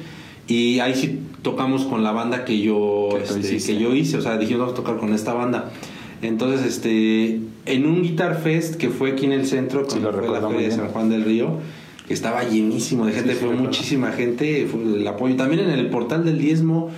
Y 0.48 0.80
ahí 0.80 0.96
sí 0.96 1.20
tocamos 1.42 1.84
con 1.84 2.04
la 2.04 2.12
banda 2.12 2.46
que 2.46 2.60
yo, 2.60 3.10
este, 3.22 3.58
que 3.58 3.80
yo 3.80 3.94
hice. 3.94 4.18
O 4.18 4.22
sea, 4.22 4.38
dijimos 4.38 4.62
vamos 4.62 4.74
a 4.74 4.78
tocar 4.78 4.98
con 4.98 5.14
esta 5.14 5.34
banda. 5.34 5.72
Entonces, 6.22 6.66
este, 6.66 7.40
en 7.66 7.86
un 7.86 8.02
Guitar 8.02 8.42
Fest 8.42 8.76
que 8.76 8.90
fue 8.90 9.12
aquí 9.12 9.26
en 9.26 9.34
el 9.34 9.46
centro, 9.46 9.88
Sí, 9.90 10.00
lo 10.00 10.12
fue 10.14 10.30
la 10.30 10.42
Feria 10.48 10.70
de. 10.70 10.76
San 10.76 10.88
Juan 10.88 11.10
del 11.10 11.24
Río, 11.26 11.60
que 12.08 12.14
estaba 12.14 12.44
llenísimo 12.44 13.06
de 13.06 13.14
gente, 13.14 13.32
sí, 13.34 13.36
fue 13.36 13.50
recuerdo. 13.50 13.64
muchísima 13.64 14.12
gente, 14.12 14.68
fue 14.72 14.82
el 14.82 15.08
apoyo. 15.08 15.36
También 15.36 15.62
en 15.62 15.72
el 15.72 15.90
portal 15.90 16.24
del 16.24 16.40
diezmo, 16.40 16.90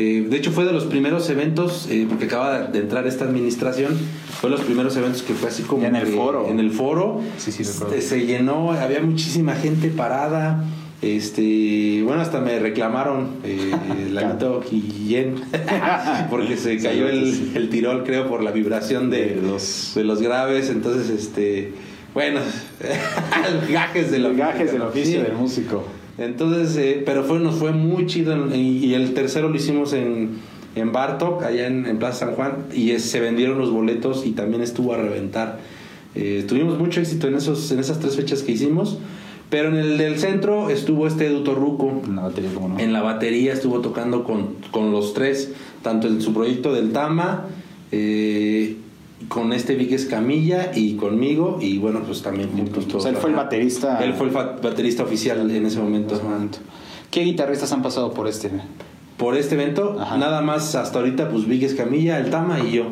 eh, 0.00 0.26
de 0.30 0.36
hecho 0.36 0.52
fue 0.52 0.64
de 0.64 0.72
los 0.72 0.84
primeros 0.84 1.28
eventos, 1.30 1.88
eh, 1.90 2.06
porque 2.08 2.26
acaba 2.26 2.60
de 2.62 2.78
entrar 2.78 3.06
esta 3.06 3.24
administración, 3.24 3.96
fue 4.40 4.48
de 4.50 4.56
los 4.56 4.64
primeros 4.64 4.96
eventos 4.96 5.22
que 5.22 5.34
fue 5.34 5.48
así 5.48 5.62
como... 5.64 5.84
En 5.84 5.96
el 5.96 6.06
foro. 6.06 6.46
En 6.48 6.60
el 6.60 6.70
foro. 6.70 7.20
Sí, 7.36 7.50
sí, 7.52 7.64
se, 7.64 8.00
se 8.00 8.26
llenó, 8.26 8.72
había 8.72 9.00
muchísima 9.00 9.54
gente 9.54 9.88
parada. 9.88 10.64
Este, 11.00 12.02
bueno, 12.04 12.20
hasta 12.22 12.40
me 12.40 12.58
reclamaron 12.58 13.36
eh, 13.44 13.70
Lalito 14.12 14.60
Guillén 14.68 15.36
porque 16.30 16.56
se 16.56 16.76
cayó 16.78 17.08
el, 17.08 17.52
el 17.54 17.68
tirol, 17.70 18.02
creo, 18.04 18.28
por 18.28 18.42
la 18.42 18.50
vibración 18.50 19.08
de, 19.08 19.34
De 19.36 19.42
los- 19.42 19.92
de 19.94 20.02
los 20.04 20.20
graves. 20.20 20.70
Entonces, 20.70 21.08
este, 21.10 21.72
bueno, 22.14 22.40
gajes 23.70 24.10
del 24.10 24.22
Los 24.24 24.36
gajes 24.36 24.72
del 24.72 24.82
oficio 24.82 25.18
Sí. 25.20 25.24
del 25.24 25.34
músico. 25.34 25.84
Entonces, 26.18 26.76
eh, 26.76 27.02
pero 27.06 27.22
fue, 27.24 27.38
nos 27.38 27.54
fue 27.56 27.72
muy 27.72 28.06
chido 28.06 28.36
y, 28.54 28.58
y 28.84 28.94
el 28.94 29.14
tercero 29.14 29.48
lo 29.48 29.56
hicimos 29.56 29.92
en, 29.92 30.38
en 30.74 30.92
Bartok, 30.92 31.42
allá 31.44 31.66
en, 31.68 31.86
en 31.86 31.98
Plaza 31.98 32.26
San 32.26 32.34
Juan, 32.34 32.52
y 32.74 32.90
es- 32.90 33.04
se 33.04 33.20
vendieron 33.20 33.58
los 33.58 33.70
boletos 33.70 34.26
y 34.26 34.32
también 34.32 34.62
estuvo 34.62 34.92
a 34.94 34.96
reventar. 34.96 35.58
Eh, 36.14 36.44
tuvimos 36.48 36.78
mucho 36.78 37.00
éxito 37.00 37.28
en, 37.28 37.34
esos, 37.36 37.70
en 37.70 37.78
esas 37.78 38.00
tres 38.00 38.16
fechas 38.16 38.42
que 38.42 38.52
hicimos, 38.52 38.98
pero 39.50 39.68
en 39.68 39.76
el 39.76 39.96
del 39.96 40.18
centro 40.18 40.68
estuvo 40.70 41.06
este 41.06 41.26
Edu 41.26 41.44
Torruco. 41.44 42.02
En 42.04 42.16
la 42.16 42.22
batería, 42.22 42.50
como 42.52 42.68
no. 42.70 42.78
En 42.80 42.92
la 42.92 43.00
batería 43.02 43.52
estuvo 43.52 43.80
tocando 43.80 44.24
con, 44.24 44.56
con 44.72 44.90
los 44.90 45.14
tres, 45.14 45.52
tanto 45.82 46.08
en 46.08 46.20
su 46.20 46.34
proyecto 46.34 46.72
del 46.74 46.90
Tama, 46.92 47.46
eh, 47.92 48.76
con 49.26 49.52
este 49.52 49.74
Vigues 49.74 50.06
Camilla 50.06 50.70
y 50.74 50.94
conmigo, 50.94 51.58
y 51.60 51.78
bueno, 51.78 52.02
pues 52.06 52.22
también 52.22 52.50
juntos 52.52 52.84
O 52.84 52.88
todos. 52.88 53.02
sea, 53.02 53.10
él 53.12 53.18
fue 53.18 53.30
el 53.30 53.36
baterista. 53.36 53.98
Él 54.04 54.14
fue 54.14 54.28
el 54.28 54.32
baterista 54.32 55.02
oficial 55.02 55.50
en 55.50 55.66
ese 55.66 55.78
momento. 55.80 56.14
en 56.14 56.20
ese 56.20 56.28
momento. 56.28 56.58
¿Qué 57.10 57.22
guitarristas 57.24 57.72
han 57.72 57.82
pasado 57.82 58.12
por 58.12 58.28
este? 58.28 58.50
Por 59.16 59.36
este 59.36 59.56
evento, 59.56 59.96
Ajá. 59.98 60.16
nada 60.18 60.40
más 60.42 60.74
hasta 60.76 60.98
ahorita, 61.00 61.28
pues 61.30 61.46
Vigues 61.46 61.74
Camilla, 61.74 62.18
el 62.18 62.30
Tama 62.30 62.60
y 62.60 62.72
yo. 62.76 62.84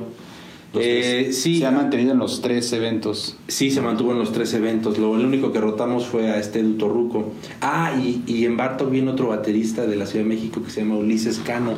Eh, 0.81 1.33
sí, 1.33 1.59
Se 1.59 1.67
han 1.67 1.77
mantenido 1.77 2.13
en 2.13 2.19
los 2.19 2.43
tres 2.43 2.73
eventos. 2.73 3.37
sí, 3.49 3.71
se 3.71 3.81
mantuvo 3.81 4.13
en 4.13 4.19
los 4.19 4.33
tres 4.33 4.53
eventos. 4.55 4.99
Lo 4.99 5.17
el 5.17 5.25
único 5.25 5.53
que 5.53 5.61
rotamos 5.61 6.07
fue 6.07 6.31
a 6.31 6.39
este 6.39 6.63
Torruco. 6.63 7.33
Ah, 7.61 7.93
y, 8.01 8.23
y 8.27 8.45
en 8.45 8.57
Bartok 8.57 8.91
viene 8.91 9.11
otro 9.11 9.29
baterista 9.29 9.87
de 9.87 9.97
la 9.97 10.07
Ciudad 10.07 10.25
de 10.25 10.29
México 10.29 10.63
que 10.63 10.71
se 10.71 10.81
llama 10.81 10.97
Ulises 10.97 11.39
Cano. 11.39 11.75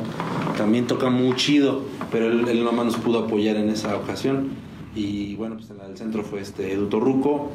También 0.57 0.87
toca 0.87 1.09
muy 1.09 1.35
chido, 1.35 1.83
pero 2.11 2.27
él, 2.27 2.47
él 2.47 2.63
nomás 2.63 2.85
nos 2.85 2.97
pudo 2.97 3.19
apoyar 3.19 3.55
en 3.55 3.69
esa 3.69 3.95
ocasión. 3.95 4.49
Y 4.95 5.35
bueno, 5.35 5.55
pues 5.57 5.69
en 5.69 5.77
la 5.77 5.87
del 5.87 5.97
centro 5.97 6.23
fue 6.23 6.41
este 6.41 6.73
Edu 6.73 6.87
Torruco. 6.87 7.51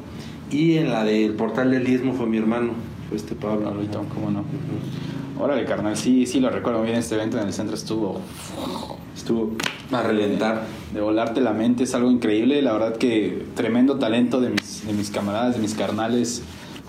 Y 0.51 0.77
en 0.77 0.91
la 0.91 1.05
del 1.05 1.35
portal 1.35 1.71
del 1.71 1.85
diezmo 1.85 2.15
fue 2.15 2.27
mi 2.27 2.39
hermano, 2.39 2.73
fue 3.09 3.17
este 3.17 3.35
Pablo. 3.35 3.73
¿cómo 4.15 4.31
no? 4.31 4.45
Órale, 5.39 5.65
carnal. 5.65 5.97
Sí, 5.97 6.27
sí, 6.27 6.41
lo 6.41 6.51
recuerdo 6.51 6.83
bien. 6.83 6.97
Este 6.97 7.15
evento 7.17 7.39
en 7.39 7.47
el 7.47 7.53
centro 7.53 7.75
estuvo 7.75 8.21
Estuvo 9.17 9.53
a 9.93 10.03
reventar. 10.03 10.63
de 10.93 11.01
volarte 11.01 11.41
la 11.41 11.53
mente. 11.53 11.85
Es 11.85 11.95
algo 11.95 12.11
increíble. 12.11 12.63
La 12.63 12.73
verdad 12.73 12.97
que 12.97 13.47
tremendo 13.55 13.99
talento 13.99 14.41
de 14.41 14.51
mis, 14.51 14.87
de 14.87 14.93
mis 14.93 15.11
camaradas, 15.11 15.55
de 15.57 15.61
mis 15.61 15.75
carnales. 15.75 16.43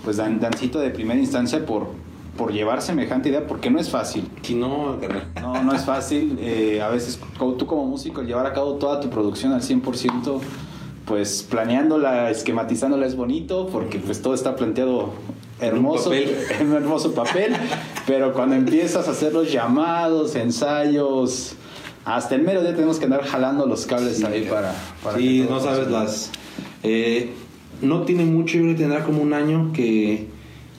Pues 0.04 0.16
dan, 0.18 0.38
Dancito 0.38 0.78
de 0.78 0.90
primera 0.90 1.18
instancia 1.18 1.66
por, 1.66 1.88
por 2.36 2.52
llevar 2.52 2.82
semejante 2.82 3.30
idea, 3.30 3.46
porque 3.46 3.70
no 3.70 3.80
es 3.80 3.90
fácil. 3.90 4.28
Si 4.42 4.54
no, 4.54 4.98
carnal. 5.00 5.32
No, 5.40 5.62
no 5.64 5.74
es 5.74 5.84
fácil. 5.84 6.38
eh, 6.40 6.80
a 6.80 6.88
veces 6.88 7.18
tú 7.38 7.66
como 7.66 7.84
músico, 7.86 8.22
llevar 8.22 8.46
a 8.46 8.52
cabo 8.52 8.74
toda 8.74 9.00
tu 9.00 9.10
producción 9.10 9.52
al 9.52 9.62
100%, 9.62 10.38
pues 11.06 11.44
planeándola, 11.48 12.30
esquematizándola 12.30 13.06
es 13.06 13.16
bonito, 13.16 13.66
porque 13.72 13.98
pues 13.98 14.22
todo 14.22 14.34
está 14.34 14.54
planteado 14.54 15.10
hermoso, 15.60 16.04
papel. 16.10 16.36
un 16.62 16.72
hermoso 16.74 17.12
papel, 17.14 17.52
pero 18.06 18.32
cuando 18.32 18.56
empiezas 18.56 19.08
a 19.08 19.10
hacer 19.12 19.32
los 19.32 19.50
llamados, 19.52 20.34
ensayos, 20.36 21.54
hasta 22.04 22.34
el 22.34 22.42
mero 22.42 22.62
día 22.62 22.74
tenemos 22.74 22.98
que 22.98 23.04
andar 23.06 23.24
jalando 23.24 23.66
los 23.66 23.86
cables 23.86 24.22
ahí 24.24 24.46
para, 24.48 24.74
para 25.02 25.18
sí, 25.18 25.44
no 25.48 25.60
sabes 25.60 25.88
las. 25.90 26.30
eh, 26.82 27.30
no 27.82 28.02
tiene 28.02 28.24
mucho, 28.24 28.54
yo 28.56 28.62
creo 28.62 28.74
que 28.74 28.80
tendrá 28.82 29.04
como 29.04 29.20
un 29.22 29.34
año 29.34 29.70
que 29.74 30.28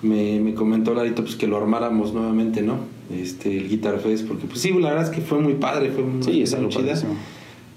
me, 0.01 0.39
me 0.39 0.53
comentó 0.55 0.93
Larito 0.95 1.23
pues 1.23 1.35
que 1.35 1.45
lo 1.47 1.57
armáramos 1.57 2.13
nuevamente, 2.13 2.61
¿no? 2.61 2.77
Este, 3.13 3.55
el 3.57 3.69
Guitar 3.69 3.99
Fest, 3.99 4.27
porque 4.27 4.47
pues 4.47 4.61
sí, 4.61 4.71
la 4.73 4.89
verdad 4.89 5.03
es 5.05 5.09
que 5.11 5.21
fue 5.21 5.39
muy 5.39 5.53
padre, 5.55 5.91
fue 5.91 6.03
muy, 6.03 6.23
Sí, 6.23 6.41
es 6.41 6.51
muy 6.51 6.59
algo 6.59 6.69
chida. 6.71 6.81
padrísimo. 6.83 7.15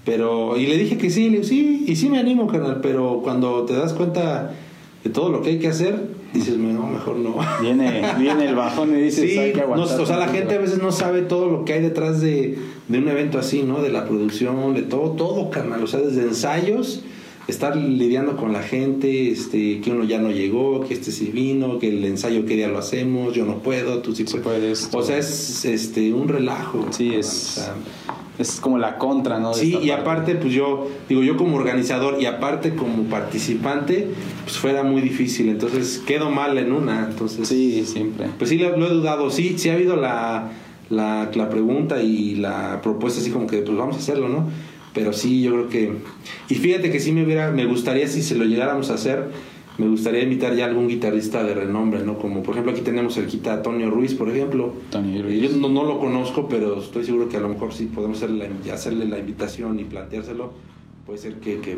Pero, 0.03 0.57
y 0.57 0.65
le 0.65 0.77
dije 0.77 0.97
que 0.97 1.09
sí, 1.11 1.25
le 1.25 1.37
digo, 1.37 1.43
sí, 1.43 1.85
y 1.87 1.95
sí 1.95 2.09
me 2.09 2.17
animo, 2.19 2.47
carnal, 2.47 2.79
pero 2.81 3.19
cuando 3.23 3.63
te 3.65 3.73
das 3.73 3.93
cuenta 3.93 4.51
de 5.03 5.09
todo 5.11 5.29
lo 5.29 5.41
que 5.43 5.49
hay 5.51 5.59
que 5.59 5.67
hacer, 5.67 5.99
dices, 6.33 6.57
no, 6.57 6.87
mejor 6.87 7.17
no. 7.17 7.35
Viene, 7.61 8.01
viene 8.19 8.47
el 8.47 8.55
bajón 8.55 8.95
y 8.97 9.01
dices, 9.01 9.31
Sí, 9.31 9.37
hay 9.37 9.51
que 9.51 9.57
no, 9.59 9.73
aguantar. 9.73 9.99
o 10.01 10.05
sea, 10.05 10.17
la 10.17 10.25
tantito". 10.25 10.39
gente 10.39 10.55
a 10.55 10.61
veces 10.61 10.81
no 10.81 10.91
sabe 10.91 11.21
todo 11.21 11.49
lo 11.49 11.65
que 11.65 11.73
hay 11.73 11.81
detrás 11.81 12.21
de, 12.21 12.57
de 12.87 12.97
un 12.97 13.07
evento 13.07 13.37
así, 13.39 13.63
¿no? 13.63 13.81
De 13.81 13.89
la 13.89 14.05
producción, 14.05 14.73
de 14.73 14.81
todo, 14.83 15.11
todo, 15.11 15.49
carnal. 15.49 15.83
O 15.83 15.87
sea, 15.87 15.99
desde 15.99 16.21
ensayos, 16.23 17.03
estar 17.47 17.75
lidiando 17.75 18.37
con 18.37 18.53
la 18.53 18.61
gente, 18.63 19.29
este, 19.31 19.81
que 19.81 19.91
uno 19.91 20.03
ya 20.05 20.19
no 20.19 20.31
llegó, 20.31 20.81
que 20.87 20.93
este 20.93 21.11
sí 21.11 21.31
vino, 21.33 21.79
que 21.79 21.89
el 21.89 22.05
ensayo 22.05 22.45
qué 22.45 22.55
día 22.55 22.67
lo 22.69 22.77
hacemos, 22.77 23.33
yo 23.33 23.45
no 23.45 23.57
puedo, 23.59 23.99
tú 23.99 24.15
sí 24.15 24.23
Sí 24.25 24.37
puedes. 24.37 24.87
puedes, 24.87 24.93
O 24.93 25.01
sea, 25.07 25.17
es 25.17 25.65
este 25.65 26.13
un 26.13 26.27
relajo. 26.27 26.85
Sí, 26.91 27.05
carnal, 27.09 27.19
es- 27.19 27.57
o 27.57 27.61
sea, 27.61 27.73
Es 28.41 28.59
como 28.59 28.77
la 28.77 28.97
contra, 28.97 29.39
¿no? 29.39 29.53
de 29.53 29.59
Sí, 29.61 29.67
y 29.69 29.73
parte. 29.89 29.93
aparte, 29.93 30.35
pues 30.35 30.53
yo, 30.53 30.87
digo, 31.07 31.21
yo 31.23 31.37
como 31.37 31.55
organizador 31.57 32.17
y 32.21 32.25
aparte 32.25 32.75
como 32.75 33.03
participante, 33.03 34.07
pues 34.43 34.57
fuera 34.57 34.83
muy 34.83 35.01
difícil. 35.01 35.49
Entonces, 35.49 36.01
quedo 36.05 36.29
mal 36.29 36.57
en 36.57 36.71
una. 36.71 37.07
Entonces, 37.09 37.47
Sí, 37.47 37.85
siempre. 37.85 38.27
pues 38.37 38.49
sí, 38.49 38.57
lo, 38.57 38.75
lo 38.77 38.87
he 38.87 38.93
dudado. 38.93 39.29
Sí, 39.29 39.55
sí 39.57 39.69
ha 39.69 39.73
habido 39.73 39.95
la, 39.95 40.49
la, 40.89 41.29
la 41.33 41.49
pregunta 41.49 42.01
y 42.01 42.35
la 42.35 42.81
propuesta 42.81 43.21
así 43.21 43.29
como 43.31 43.47
que, 43.47 43.59
pues 43.59 43.77
vamos 43.77 43.95
a 43.95 43.99
hacerlo, 43.99 44.27
¿no? 44.29 44.49
Pero 44.93 45.13
sí, 45.13 45.41
yo 45.41 45.51
creo 45.53 45.69
que... 45.69 45.93
Y 46.49 46.55
fíjate 46.55 46.91
que 46.91 46.99
sí 46.99 47.13
me 47.13 47.23
hubiera, 47.23 47.49
me 47.51 47.65
gustaría 47.65 48.07
si 48.09 48.21
se 48.21 48.35
lo 48.35 48.43
llegáramos 48.43 48.89
a 48.89 48.95
hacer, 48.95 49.29
me 49.81 49.87
gustaría 49.87 50.21
invitar 50.21 50.53
ya 50.53 50.65
a 50.65 50.67
algún 50.67 50.87
guitarrista 50.87 51.43
de 51.43 51.55
renombre, 51.55 52.03
¿no? 52.03 52.19
Como 52.19 52.43
por 52.43 52.53
ejemplo 52.53 52.71
aquí 52.71 52.81
tenemos 52.81 53.17
el 53.17 53.25
guitarra 53.25 53.57
Antonio 53.57 53.89
Ruiz, 53.89 54.13
por 54.13 54.29
ejemplo. 54.29 54.73
Tony 54.91 55.19
Ruiz. 55.23 55.41
Yo 55.41 55.57
no, 55.57 55.69
no 55.69 55.83
lo 55.83 55.99
conozco, 55.99 56.47
pero 56.47 56.79
estoy 56.79 57.03
seguro 57.03 57.27
que 57.27 57.37
a 57.37 57.39
lo 57.39 57.49
mejor 57.49 57.73
sí 57.73 57.85
podemos 57.87 58.17
hacerle 58.17 58.47
la, 58.63 58.73
hacerle 58.73 59.05
la 59.05 59.17
invitación 59.17 59.79
y 59.79 59.85
planteárselo. 59.85 60.51
Puede 61.07 61.17
ser 61.17 61.35
que, 61.39 61.59
que 61.61 61.77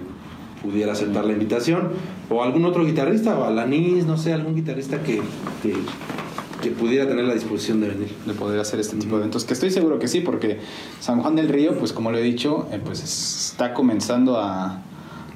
pudiera 0.62 0.92
aceptar 0.92 1.24
la 1.24 1.32
invitación. 1.32 1.92
O 2.30 2.44
algún 2.44 2.66
otro 2.66 2.86
guitarrista, 2.86 3.40
o 3.40 3.46
Alanis, 3.46 4.06
no 4.06 4.18
sé, 4.18 4.34
algún 4.34 4.54
guitarrista 4.54 5.02
que, 5.02 5.22
que, 5.62 5.74
que 6.62 6.72
pudiera 6.72 7.08
tener 7.08 7.24
la 7.24 7.34
disposición 7.34 7.80
de 7.80 7.88
venir. 7.88 8.10
de 8.26 8.34
poder 8.34 8.60
hacer 8.60 8.82
este 8.82 8.98
tipo 8.98 9.16
de 9.16 9.22
eventos, 9.22 9.46
que 9.46 9.54
estoy 9.54 9.72
seguro 9.72 9.98
que 9.98 10.10
sí, 10.10 10.20
porque 10.20 10.60
San 11.00 11.22
Juan 11.22 11.38
del 11.38 11.48
Río, 11.48 11.80
pues 11.80 11.94
como 11.94 12.12
lo 12.12 12.18
he 12.18 12.24
dicho, 12.24 12.68
eh, 12.74 12.82
pues 12.84 13.02
está 13.02 13.74
comenzando 13.74 14.38
a, 14.38 14.82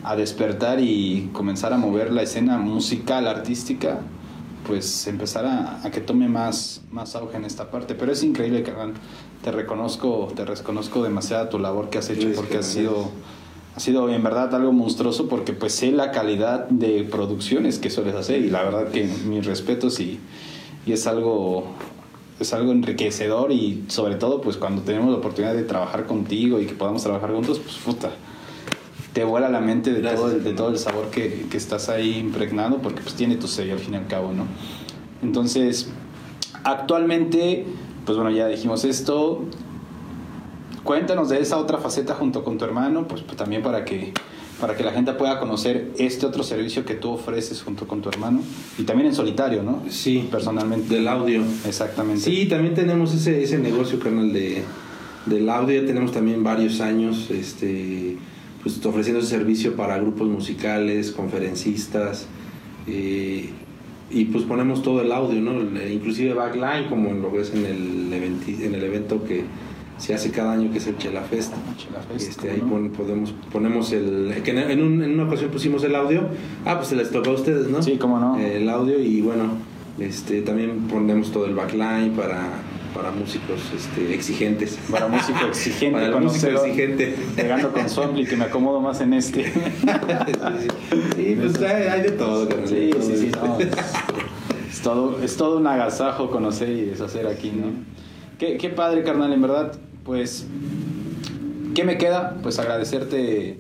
a 0.04 0.16
despertar 0.16 0.80
y 0.80 1.30
comenzar 1.34 1.74
a 1.74 1.78
mover 1.78 2.12
la 2.12 2.22
escena 2.22 2.58
musical, 2.58 3.28
artística, 3.28 4.00
pues 4.66 5.08
empezar 5.08 5.46
a, 5.46 5.82
a 5.84 5.92
que 5.92 6.02
tome 6.02 6.28
más, 6.28 6.82
más 6.92 7.16
auge 7.16 7.38
en 7.38 7.46
esta 7.46 7.72
parte. 7.72 7.96
Pero 7.96 8.12
es 8.12 8.24
increíble, 8.24 8.64
carnal. 8.64 8.94
Te 9.44 9.52
reconozco, 9.52 10.32
te 10.36 10.46
reconozco 10.46 11.04
demasiada 11.04 11.50
tu 11.50 11.60
labor 11.60 11.90
que 11.90 12.00
has 12.00 12.10
hecho, 12.10 12.30
porque 12.36 12.58
ha 12.58 12.64
sido, 12.64 13.10
ha 13.76 13.80
sido 13.80 14.10
en 14.10 14.24
verdad 14.24 14.54
algo 14.56 14.72
monstruoso, 14.72 15.28
porque 15.28 15.54
pues 15.54 15.74
sé 15.74 15.92
la 15.92 16.12
calidad 16.12 16.68
de 16.70 17.04
producciones 17.04 17.80
que 17.80 17.90
sueles 17.90 18.16
hacer 18.16 18.42
y 18.42 18.50
la 18.50 18.64
verdad 18.64 18.90
que 18.90 19.06
mis 19.26 19.46
respetos 19.46 20.00
y, 20.00 20.20
y 20.86 20.92
es 20.92 21.08
algo 21.08 21.66
es 22.40 22.54
algo 22.54 22.72
enriquecedor 22.72 23.52
y 23.52 23.86
sobre 23.88 24.16
todo 24.16 24.42
pues 24.42 24.58
cuando 24.58 24.84
tenemos 24.84 25.12
la 25.12 25.18
oportunidad 25.18 25.56
de 25.56 25.64
trabajar 25.64 26.06
contigo 26.06 26.60
y 26.60 26.66
que 26.66 26.74
podamos 26.74 27.04
trabajar 27.04 27.32
juntos, 27.32 27.60
pues 27.60 27.76
puta, 27.78 28.12
te 29.18 29.24
vuela 29.24 29.50
la 29.50 29.62
mente 29.62 29.94
de, 29.94 30.02
Gracias, 30.02 30.22
todo, 30.22 30.32
el, 30.32 30.44
de 30.44 30.54
todo 30.54 30.70
el 30.70 30.78
sabor 30.78 31.10
que, 31.10 31.48
que 31.50 31.58
estás 31.58 31.90
ahí 31.90 32.20
impregnado 32.20 32.78
porque 32.84 33.02
pues 33.02 33.16
tiene 33.16 33.36
tu 33.36 33.48
sello 33.48 33.74
al 33.74 33.80
fin 33.80 33.96
y 33.96 33.98
al 33.98 34.06
cabo, 34.06 34.32
¿no? 34.32 34.44
Entonces, 35.24 35.90
actualmente, 36.64 37.66
pues 38.06 38.16
bueno, 38.16 38.30
ya 38.30 38.48
dijimos 38.48 38.86
esto. 38.86 39.44
Cuéntanos 40.84 41.30
de 41.30 41.42
esa 41.42 41.58
otra 41.58 41.80
faceta 41.80 42.14
junto 42.14 42.44
con 42.44 42.60
tu 42.60 42.66
hermano, 42.66 43.08
pues, 43.08 43.24
pues, 43.24 43.36
también 43.36 43.64
para 43.64 43.86
que 43.86 44.14
para 44.62 44.76
que 44.76 44.84
la 44.84 44.92
gente 44.92 45.12
pueda 45.14 45.40
conocer 45.40 45.92
este 45.98 46.28
otro 46.28 46.44
servicio 46.44 46.86
que 46.86 46.94
tú 46.94 47.10
ofreces 47.10 47.64
junto 47.64 47.88
con 47.88 48.04
tu 48.04 48.10
hermano 48.10 48.42
y 48.78 48.84
también 48.84 49.08
en 49.08 49.16
solitario, 49.16 49.64
¿no? 49.64 49.82
Sí, 49.90 50.28
Personalmente. 50.30 50.94
del 50.94 51.08
audio. 51.08 51.42
Exactamente. 51.66 52.22
Sí, 52.22 52.46
también 52.46 52.76
tenemos 52.76 53.16
ese, 53.16 53.42
ese 53.42 53.58
negocio, 53.58 53.98
canal 53.98 54.32
de, 54.32 54.62
del 55.26 55.50
audio. 55.50 55.82
Ya 55.82 55.88
tenemos 55.88 56.12
también 56.12 56.44
varios 56.44 56.82
años 56.82 57.32
este, 57.32 58.18
pues, 58.64 58.84
ofreciendo 58.86 59.20
ese 59.22 59.30
servicio 59.30 59.76
para 59.76 59.98
grupos 59.98 60.28
musicales, 60.28 61.12
conferencistas. 61.12 62.28
eh, 62.88 63.50
y 64.10 64.24
pues 64.26 64.46
ponemos 64.46 64.82
todo 64.84 65.02
el 65.02 65.12
audio, 65.12 65.42
¿no? 65.42 65.60
El- 65.60 65.92
Inclusive 65.92 66.34
backline, 66.34 66.88
como 66.88 67.14
lo 67.14 67.30
ves 67.30 67.52
en 67.54 67.66
el, 67.66 68.10
eventi- 68.14 68.62
en 68.64 68.74
el 68.76 68.84
evento 68.86 69.22
que 69.26 69.44
se 69.98 70.14
hace 70.14 70.32
cada 70.32 70.54
año, 70.54 70.72
que 70.72 70.78
es 70.78 70.88
el 70.88 70.98
Chela 70.98 71.22
Fest. 71.24 71.52
Chela 71.78 72.00
Fest, 72.02 72.30
Este, 72.30 72.48
¿cómo 72.48 72.54
ahí 72.54 72.62
no? 72.62 72.70
pon- 72.70 72.90
podemos, 72.92 73.34
ponemos 73.52 73.92
el... 73.92 74.34
Que 74.46 74.52
en, 74.52 74.60
en 74.60 74.82
un- 74.82 75.04
en 75.04 75.12
una 75.12 75.24
ocasión 75.26 75.52
pusimos 75.52 75.84
el 75.84 75.94
audio. 75.96 76.22
Ah, 76.66 76.78
pues 76.78 76.88
se 76.88 76.96
les 76.96 77.12
tocó 77.12 77.32
a 77.32 77.34
ustedes, 77.34 77.68
¿no? 77.70 77.82
Sí, 77.84 77.98
cómo 77.98 78.18
no. 78.20 78.40
El 78.40 78.70
audio 78.70 78.98
y 78.98 79.20
bueno, 79.20 79.44
este, 80.00 80.42
también 80.42 80.88
ponemos 80.90 81.32
todo 81.34 81.46
el 81.46 81.54
backline 81.56 82.12
para, 82.12 82.48
para 82.98 83.12
músicos 83.12 83.62
este, 83.76 84.14
exigentes. 84.14 84.80
Para 84.90 85.08
músico 85.08 85.46
exigente, 85.48 86.00
Para 86.00 86.08
el 86.08 86.24
músico 86.24 86.48
exigente. 86.48 87.16
Llegando 87.36 87.72
con 87.72 87.86
ampli 88.04 88.26
que 88.26 88.36
me 88.36 88.46
acomodo 88.46 88.82
más 88.82 89.00
en 89.02 89.14
este. 89.14 89.46
sí, 89.54 89.54
sí. 89.54 90.98
Sí, 91.16 91.38
pues 91.40 91.62
hay, 91.62 91.84
hay 91.84 92.02
de 92.02 92.12
todo. 92.12 92.50
Sí, 92.66 92.90
sí, 93.00 93.18
sí, 93.18 93.32
no, 93.36 93.60
es, 93.60 93.68
es 94.72 94.82
todo, 94.82 95.24
es 95.24 95.38
todo 95.38 95.58
un 95.58 95.68
agasajo 95.68 96.32
conocer 96.32 96.70
y 96.70 96.86
deshacer 96.86 97.28
aquí, 97.28 97.52
¿no? 97.52 97.68
Qué, 98.40 98.58
qué 98.58 98.70
padre, 98.70 99.04
carnal, 99.04 99.32
en 99.32 99.42
verdad, 99.42 99.74
pues, 100.04 100.48
¿qué 101.76 101.84
me 101.84 102.00
queda? 102.00 102.38
Pues 102.42 102.58
agradecerte, 102.58 103.60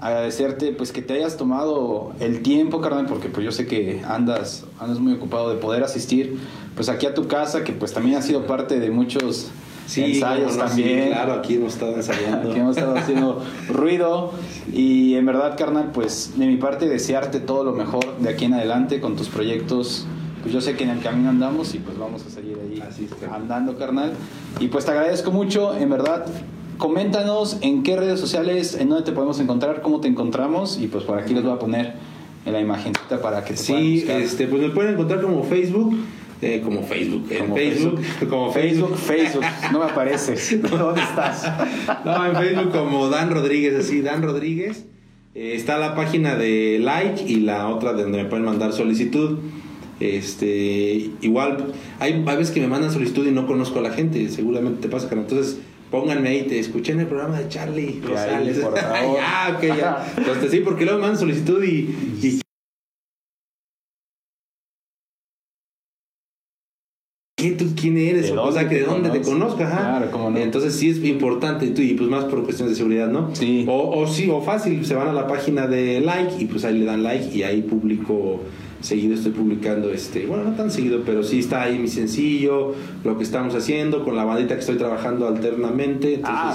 agradecerte, 0.00 0.72
pues 0.72 0.92
que 0.92 1.00
te 1.00 1.14
hayas 1.14 1.38
tomado 1.38 2.12
el 2.20 2.42
tiempo, 2.42 2.82
carnal, 2.82 3.06
porque 3.06 3.28
pues 3.28 3.44
yo 3.44 3.52
sé 3.52 3.66
que 3.66 4.02
andas, 4.06 4.64
andas 4.78 4.98
muy 4.98 5.14
ocupado 5.14 5.48
de 5.50 5.56
poder 5.56 5.82
asistir, 5.82 6.38
pues 6.76 6.88
aquí 6.88 7.06
a 7.06 7.14
tu 7.14 7.26
casa, 7.26 7.64
que 7.64 7.72
pues 7.72 7.92
también 7.92 8.18
ha 8.18 8.22
sido 8.22 8.46
parte 8.46 8.78
de 8.78 8.90
muchos 8.90 9.50
Sí, 9.86 10.02
ensayos 10.02 10.56
no, 10.56 10.64
sí, 10.64 10.82
también. 10.82 11.08
claro, 11.10 11.34
aquí 11.34 11.54
hemos 11.54 11.74
estado 11.74 11.94
ensayando. 11.94 12.50
Aquí 12.50 12.58
hemos 12.58 12.76
estado 12.76 12.96
haciendo 12.96 13.42
ruido 13.68 14.32
y 14.72 15.14
en 15.14 15.24
verdad, 15.26 15.56
carnal, 15.56 15.90
pues 15.92 16.32
de 16.36 16.46
mi 16.46 16.56
parte 16.56 16.88
desearte 16.88 17.38
todo 17.40 17.62
lo 17.62 17.72
mejor 17.72 18.18
de 18.18 18.28
aquí 18.28 18.46
en 18.46 18.54
adelante 18.54 19.00
con 19.00 19.14
tus 19.16 19.28
proyectos. 19.28 20.06
Pues 20.42 20.52
yo 20.52 20.60
sé 20.60 20.76
que 20.76 20.84
en 20.84 20.90
el 20.90 21.00
camino 21.00 21.30
andamos 21.30 21.74
y 21.74 21.78
pues 21.78 21.96
vamos 21.98 22.24
a 22.26 22.30
seguir 22.30 22.56
ahí 22.60 22.82
Así 22.86 23.08
andando, 23.32 23.76
carnal. 23.78 24.12
Y 24.60 24.68
pues 24.68 24.84
te 24.84 24.90
agradezco 24.90 25.30
mucho, 25.30 25.76
en 25.76 25.88
verdad. 25.88 26.26
Coméntanos 26.78 27.58
en 27.62 27.82
qué 27.82 27.96
redes 27.96 28.20
sociales, 28.20 28.74
en 28.74 28.88
dónde 28.88 29.04
te 29.04 29.12
podemos 29.12 29.40
encontrar, 29.40 29.82
cómo 29.82 30.00
te 30.00 30.08
encontramos 30.08 30.78
y 30.78 30.88
pues 30.88 31.04
por 31.04 31.18
aquí 31.18 31.32
les 31.32 31.42
voy 31.42 31.52
a 31.52 31.58
poner 31.58 31.94
en 32.44 32.52
la 32.52 32.60
imagencita 32.60 33.20
para 33.22 33.44
que 33.44 33.54
te 33.54 33.56
Sí, 33.56 34.04
este, 34.08 34.46
pues 34.46 34.60
me 34.62 34.68
pueden 34.70 34.94
encontrar 34.94 35.22
como 35.22 35.42
Facebook. 35.44 35.96
Eh, 36.42 36.60
como 36.62 36.82
Facebook, 36.82 37.26
en 37.30 37.38
Como 37.38 37.56
Facebook, 37.56 38.00
como 38.28 38.52
Facebook, 38.52 38.96
Facebook, 38.96 38.98
Facebook, 38.98 39.44
no 39.72 39.78
me 39.78 39.84
apareces. 39.86 40.60
¿Dónde 40.70 41.00
estás? 41.00 41.50
No, 42.04 42.26
en 42.26 42.36
Facebook 42.36 42.72
como 42.72 43.08
Dan 43.08 43.30
Rodríguez, 43.30 43.74
así, 43.74 44.02
Dan 44.02 44.22
Rodríguez. 44.22 44.84
Eh, 45.34 45.54
está 45.54 45.78
la 45.78 45.94
página 45.94 46.36
de 46.36 46.78
like 46.80 47.22
y 47.26 47.36
la 47.36 47.68
otra 47.68 47.94
de 47.94 48.02
donde 48.02 48.22
me 48.22 48.28
pueden 48.28 48.44
mandar 48.44 48.74
solicitud. 48.74 49.38
Este, 49.98 51.10
igual, 51.22 51.72
hay, 52.00 52.22
veces 52.22 52.50
que 52.50 52.60
me 52.60 52.68
mandan 52.68 52.92
solicitud 52.92 53.26
y 53.26 53.30
no 53.30 53.46
conozco 53.46 53.78
a 53.78 53.82
la 53.82 53.90
gente, 53.90 54.28
seguramente 54.28 54.82
te 54.82 54.88
pasa. 54.88 55.08
Entonces, 55.10 55.58
pónganme 55.90 56.28
ahí, 56.28 56.42
te 56.42 56.58
escuché 56.58 56.92
en 56.92 57.00
el 57.00 57.06
programa 57.06 57.38
de 57.38 57.48
Charlie 57.48 57.86
ahí, 57.86 58.02
Rosales. 58.06 58.58
por 58.58 58.78
favor. 58.78 59.16
ya, 59.16 59.56
ok, 59.56 59.78
ya. 59.78 60.14
Entonces, 60.18 60.50
sí, 60.50 60.60
porque 60.60 60.84
luego 60.84 60.98
me 60.98 61.06
mandan 61.06 61.20
solicitud 61.20 61.64
y, 61.64 61.94
y 62.22 62.40
¿qué? 67.50 67.56
¿Tú 67.56 67.66
quién 67.80 67.96
eres? 67.98 68.26
¿De 68.26 68.32
o 68.38 68.52
sea, 68.52 68.62
dónde 68.62 68.68
que 68.68 68.80
de 68.82 68.86
dónde 68.86 69.10
te 69.10 69.64
ajá. 69.64 69.78
Claro, 69.78 70.10
cómo 70.10 70.30
no. 70.30 70.38
Entonces 70.38 70.74
sí 70.74 70.90
es 70.90 71.04
importante, 71.04 71.66
y 71.66 71.94
pues 71.94 72.08
más 72.08 72.24
por 72.24 72.44
cuestiones 72.44 72.72
de 72.72 72.76
seguridad, 72.76 73.08
¿no? 73.08 73.30
Sí. 73.34 73.64
O, 73.68 74.00
o 74.00 74.06
sí, 74.06 74.28
o 74.30 74.40
fácil, 74.40 74.84
se 74.84 74.94
van 74.94 75.08
a 75.08 75.12
la 75.12 75.26
página 75.26 75.66
de 75.66 76.00
like 76.00 76.34
y 76.38 76.46
pues 76.46 76.64
ahí 76.64 76.78
le 76.78 76.84
dan 76.84 77.02
like 77.02 77.36
y 77.36 77.42
ahí 77.42 77.62
publico 77.62 78.40
seguido 78.80 79.14
estoy 79.14 79.32
publicando 79.32 79.90
este 79.90 80.26
bueno 80.26 80.44
no 80.44 80.52
tan 80.52 80.70
seguido 80.70 81.00
pero 81.04 81.22
sí 81.24 81.38
está 81.40 81.62
ahí 81.62 81.78
mi 81.78 81.88
sencillo 81.88 82.74
lo 83.04 83.16
que 83.16 83.24
estamos 83.24 83.54
haciendo 83.54 84.04
con 84.04 84.14
la 84.14 84.24
bandita 84.24 84.54
que 84.54 84.60
estoy 84.60 84.76
trabajando 84.76 85.26
alternamente 85.26 86.20
Ah, 86.22 86.54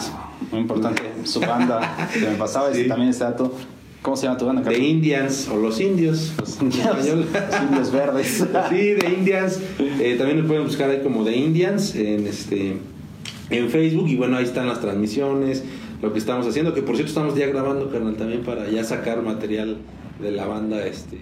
muy 0.51 0.61
importante. 0.61 1.01
Su 1.23 1.39
banda, 1.39 2.07
que 2.13 2.19
me 2.19 2.35
pasaba 2.35 2.69
ese 2.69 2.83
Sí. 2.83 2.87
también 2.87 3.09
ese 3.09 3.23
dato. 3.23 3.53
¿Cómo 4.01 4.17
se 4.17 4.25
llama 4.25 4.37
tu 4.37 4.45
banda? 4.45 4.61
de 4.61 4.65
Carlos? 4.71 4.81
Indians 4.87 5.47
o 5.49 5.57
los 5.57 5.79
indios 5.79 6.33
Los 6.39 6.59
en 6.59 6.65
indios, 6.65 6.85
español. 6.87 7.25
los 7.33 7.61
indios 7.69 7.91
verdes. 7.91 8.45
Sí, 8.69 8.75
de 8.93 9.13
Indians. 9.17 9.59
Eh, 9.79 10.15
también 10.17 10.39
nos 10.39 10.47
pueden 10.47 10.63
buscar 10.63 10.89
ahí 10.89 11.01
como 11.03 11.23
de 11.23 11.35
Indians 11.35 11.95
en 11.95 12.25
este 12.27 12.77
en 13.51 13.69
Facebook 13.69 14.07
y 14.07 14.15
bueno, 14.15 14.37
ahí 14.37 14.45
están 14.45 14.67
las 14.67 14.79
transmisiones, 14.79 15.63
lo 16.01 16.13
que 16.13 16.19
estamos 16.19 16.47
haciendo, 16.47 16.73
que 16.73 16.81
por 16.81 16.95
cierto 16.95 17.09
estamos 17.09 17.35
ya 17.35 17.47
grabando, 17.47 17.91
carnal, 17.91 18.15
también 18.15 18.43
para 18.43 18.69
ya 18.69 18.81
sacar 18.85 19.21
material 19.21 19.77
de 20.21 20.31
la 20.31 20.45
banda 20.45 20.85
este 20.87 21.17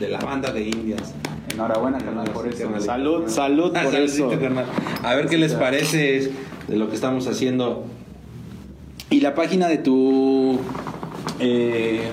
de 0.00 0.08
la 0.08 0.18
banda 0.18 0.52
de 0.52 0.62
Indians. 0.68 1.14
Enhorabuena, 1.52 1.98
carnal, 1.98 2.28
por 2.32 2.46
eso. 2.48 2.58
carnal. 2.64 2.82
Salud, 2.82 3.22
salud 3.28 3.72
Ah, 3.74 3.84
por 3.84 3.94
eso. 3.94 4.28
carnal. 4.28 4.66
A 5.02 5.14
ver 5.14 5.28
qué 5.28 5.38
les 5.38 5.54
parece 5.54 6.30
de 6.66 6.76
lo 6.76 6.88
que 6.88 6.94
estamos 6.96 7.26
haciendo. 7.26 7.84
Y 9.10 9.20
la 9.20 9.34
página 9.34 9.68
de 9.68 9.78
tu 9.78 10.58
eh, 11.38 12.10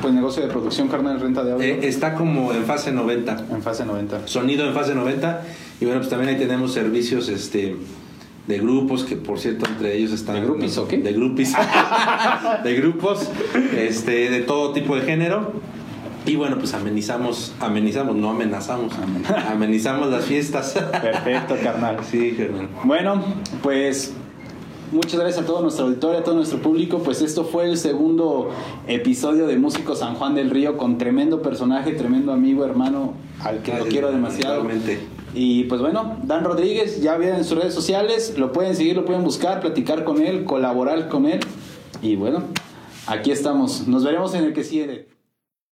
pues 0.00 0.14
negocio 0.14 0.42
de 0.42 0.48
producción, 0.48 0.88
carnal, 0.88 1.18
renta 1.20 1.42
de 1.44 1.52
audio. 1.52 1.64
Eh, 1.66 1.80
está 1.88 2.14
como 2.14 2.52
en 2.52 2.64
fase 2.64 2.92
90. 2.92 3.46
en 3.50 3.62
fase 3.62 3.84
90. 3.84 4.26
sonido 4.28 4.66
en 4.66 4.74
fase 4.74 4.94
90 4.94 5.42
y 5.80 5.84
bueno 5.84 6.00
pues 6.00 6.10
también 6.10 6.30
ahí 6.34 6.38
tenemos 6.40 6.72
servicios 6.72 7.28
este 7.28 7.76
de 8.46 8.58
grupos 8.58 9.04
que 9.04 9.16
por 9.16 9.38
cierto 9.38 9.66
entre 9.66 9.94
ellos 9.96 10.12
están 10.12 10.36
¿De 10.36 10.40
groupies 10.42 10.78
o 10.78 10.88
qué? 10.88 10.98
de 10.98 11.12
grupis 11.12 11.52
de 12.64 12.74
grupos 12.76 13.28
este 13.76 14.30
de 14.30 14.40
todo 14.40 14.72
tipo 14.72 14.96
de 14.96 15.02
género 15.02 15.52
y 16.26 16.36
bueno 16.36 16.58
pues 16.58 16.72
amenizamos 16.74 17.54
amenizamos 17.60 18.16
no 18.16 18.30
amenazamos 18.30 18.92
amenizamos 19.50 20.10
las 20.10 20.24
fiestas 20.24 20.72
Perfecto, 20.72 21.56
carnal. 21.62 21.98
sí 22.10 22.34
Germán 22.36 22.68
Bueno, 22.84 23.22
pues 23.62 24.14
muchas 24.92 25.20
gracias 25.20 25.44
a 25.44 25.46
todo 25.46 25.62
nuestro 25.62 25.86
auditorio, 25.86 26.20
a 26.20 26.24
todo 26.24 26.34
nuestro 26.34 26.60
público. 26.60 26.98
Pues 26.98 27.22
esto 27.22 27.44
fue 27.44 27.68
el 27.68 27.76
segundo 27.76 28.50
episodio 28.86 29.46
de 29.46 29.56
Músico 29.56 29.94
San 29.94 30.14
Juan 30.14 30.34
del 30.34 30.50
Río 30.50 30.76
con 30.76 30.98
tremendo 30.98 31.42
personaje, 31.42 31.92
tremendo 31.92 32.32
amigo, 32.32 32.64
hermano, 32.64 33.14
al 33.40 33.62
que 33.62 33.76
lo 33.76 33.86
quiero 33.86 34.10
demasiado. 34.10 34.66
Y 35.34 35.64
pues 35.64 35.80
bueno, 35.80 36.16
Dan 36.22 36.44
Rodríguez, 36.44 37.02
ya 37.02 37.16
vienen 37.16 37.38
en 37.38 37.44
sus 37.44 37.58
redes 37.58 37.74
sociales, 37.74 38.34
lo 38.38 38.52
pueden 38.52 38.74
seguir, 38.74 38.96
lo 38.96 39.04
pueden 39.04 39.24
buscar, 39.24 39.60
platicar 39.60 40.04
con 40.04 40.22
él, 40.22 40.44
colaborar 40.44 41.08
con 41.08 41.26
él. 41.26 41.40
Y 42.02 42.16
bueno, 42.16 42.44
aquí 43.06 43.30
estamos. 43.30 43.86
Nos 43.86 44.04
veremos 44.04 44.34
en 44.34 44.44
el 44.44 44.52
que 44.52 44.64
sigue. 44.64 45.17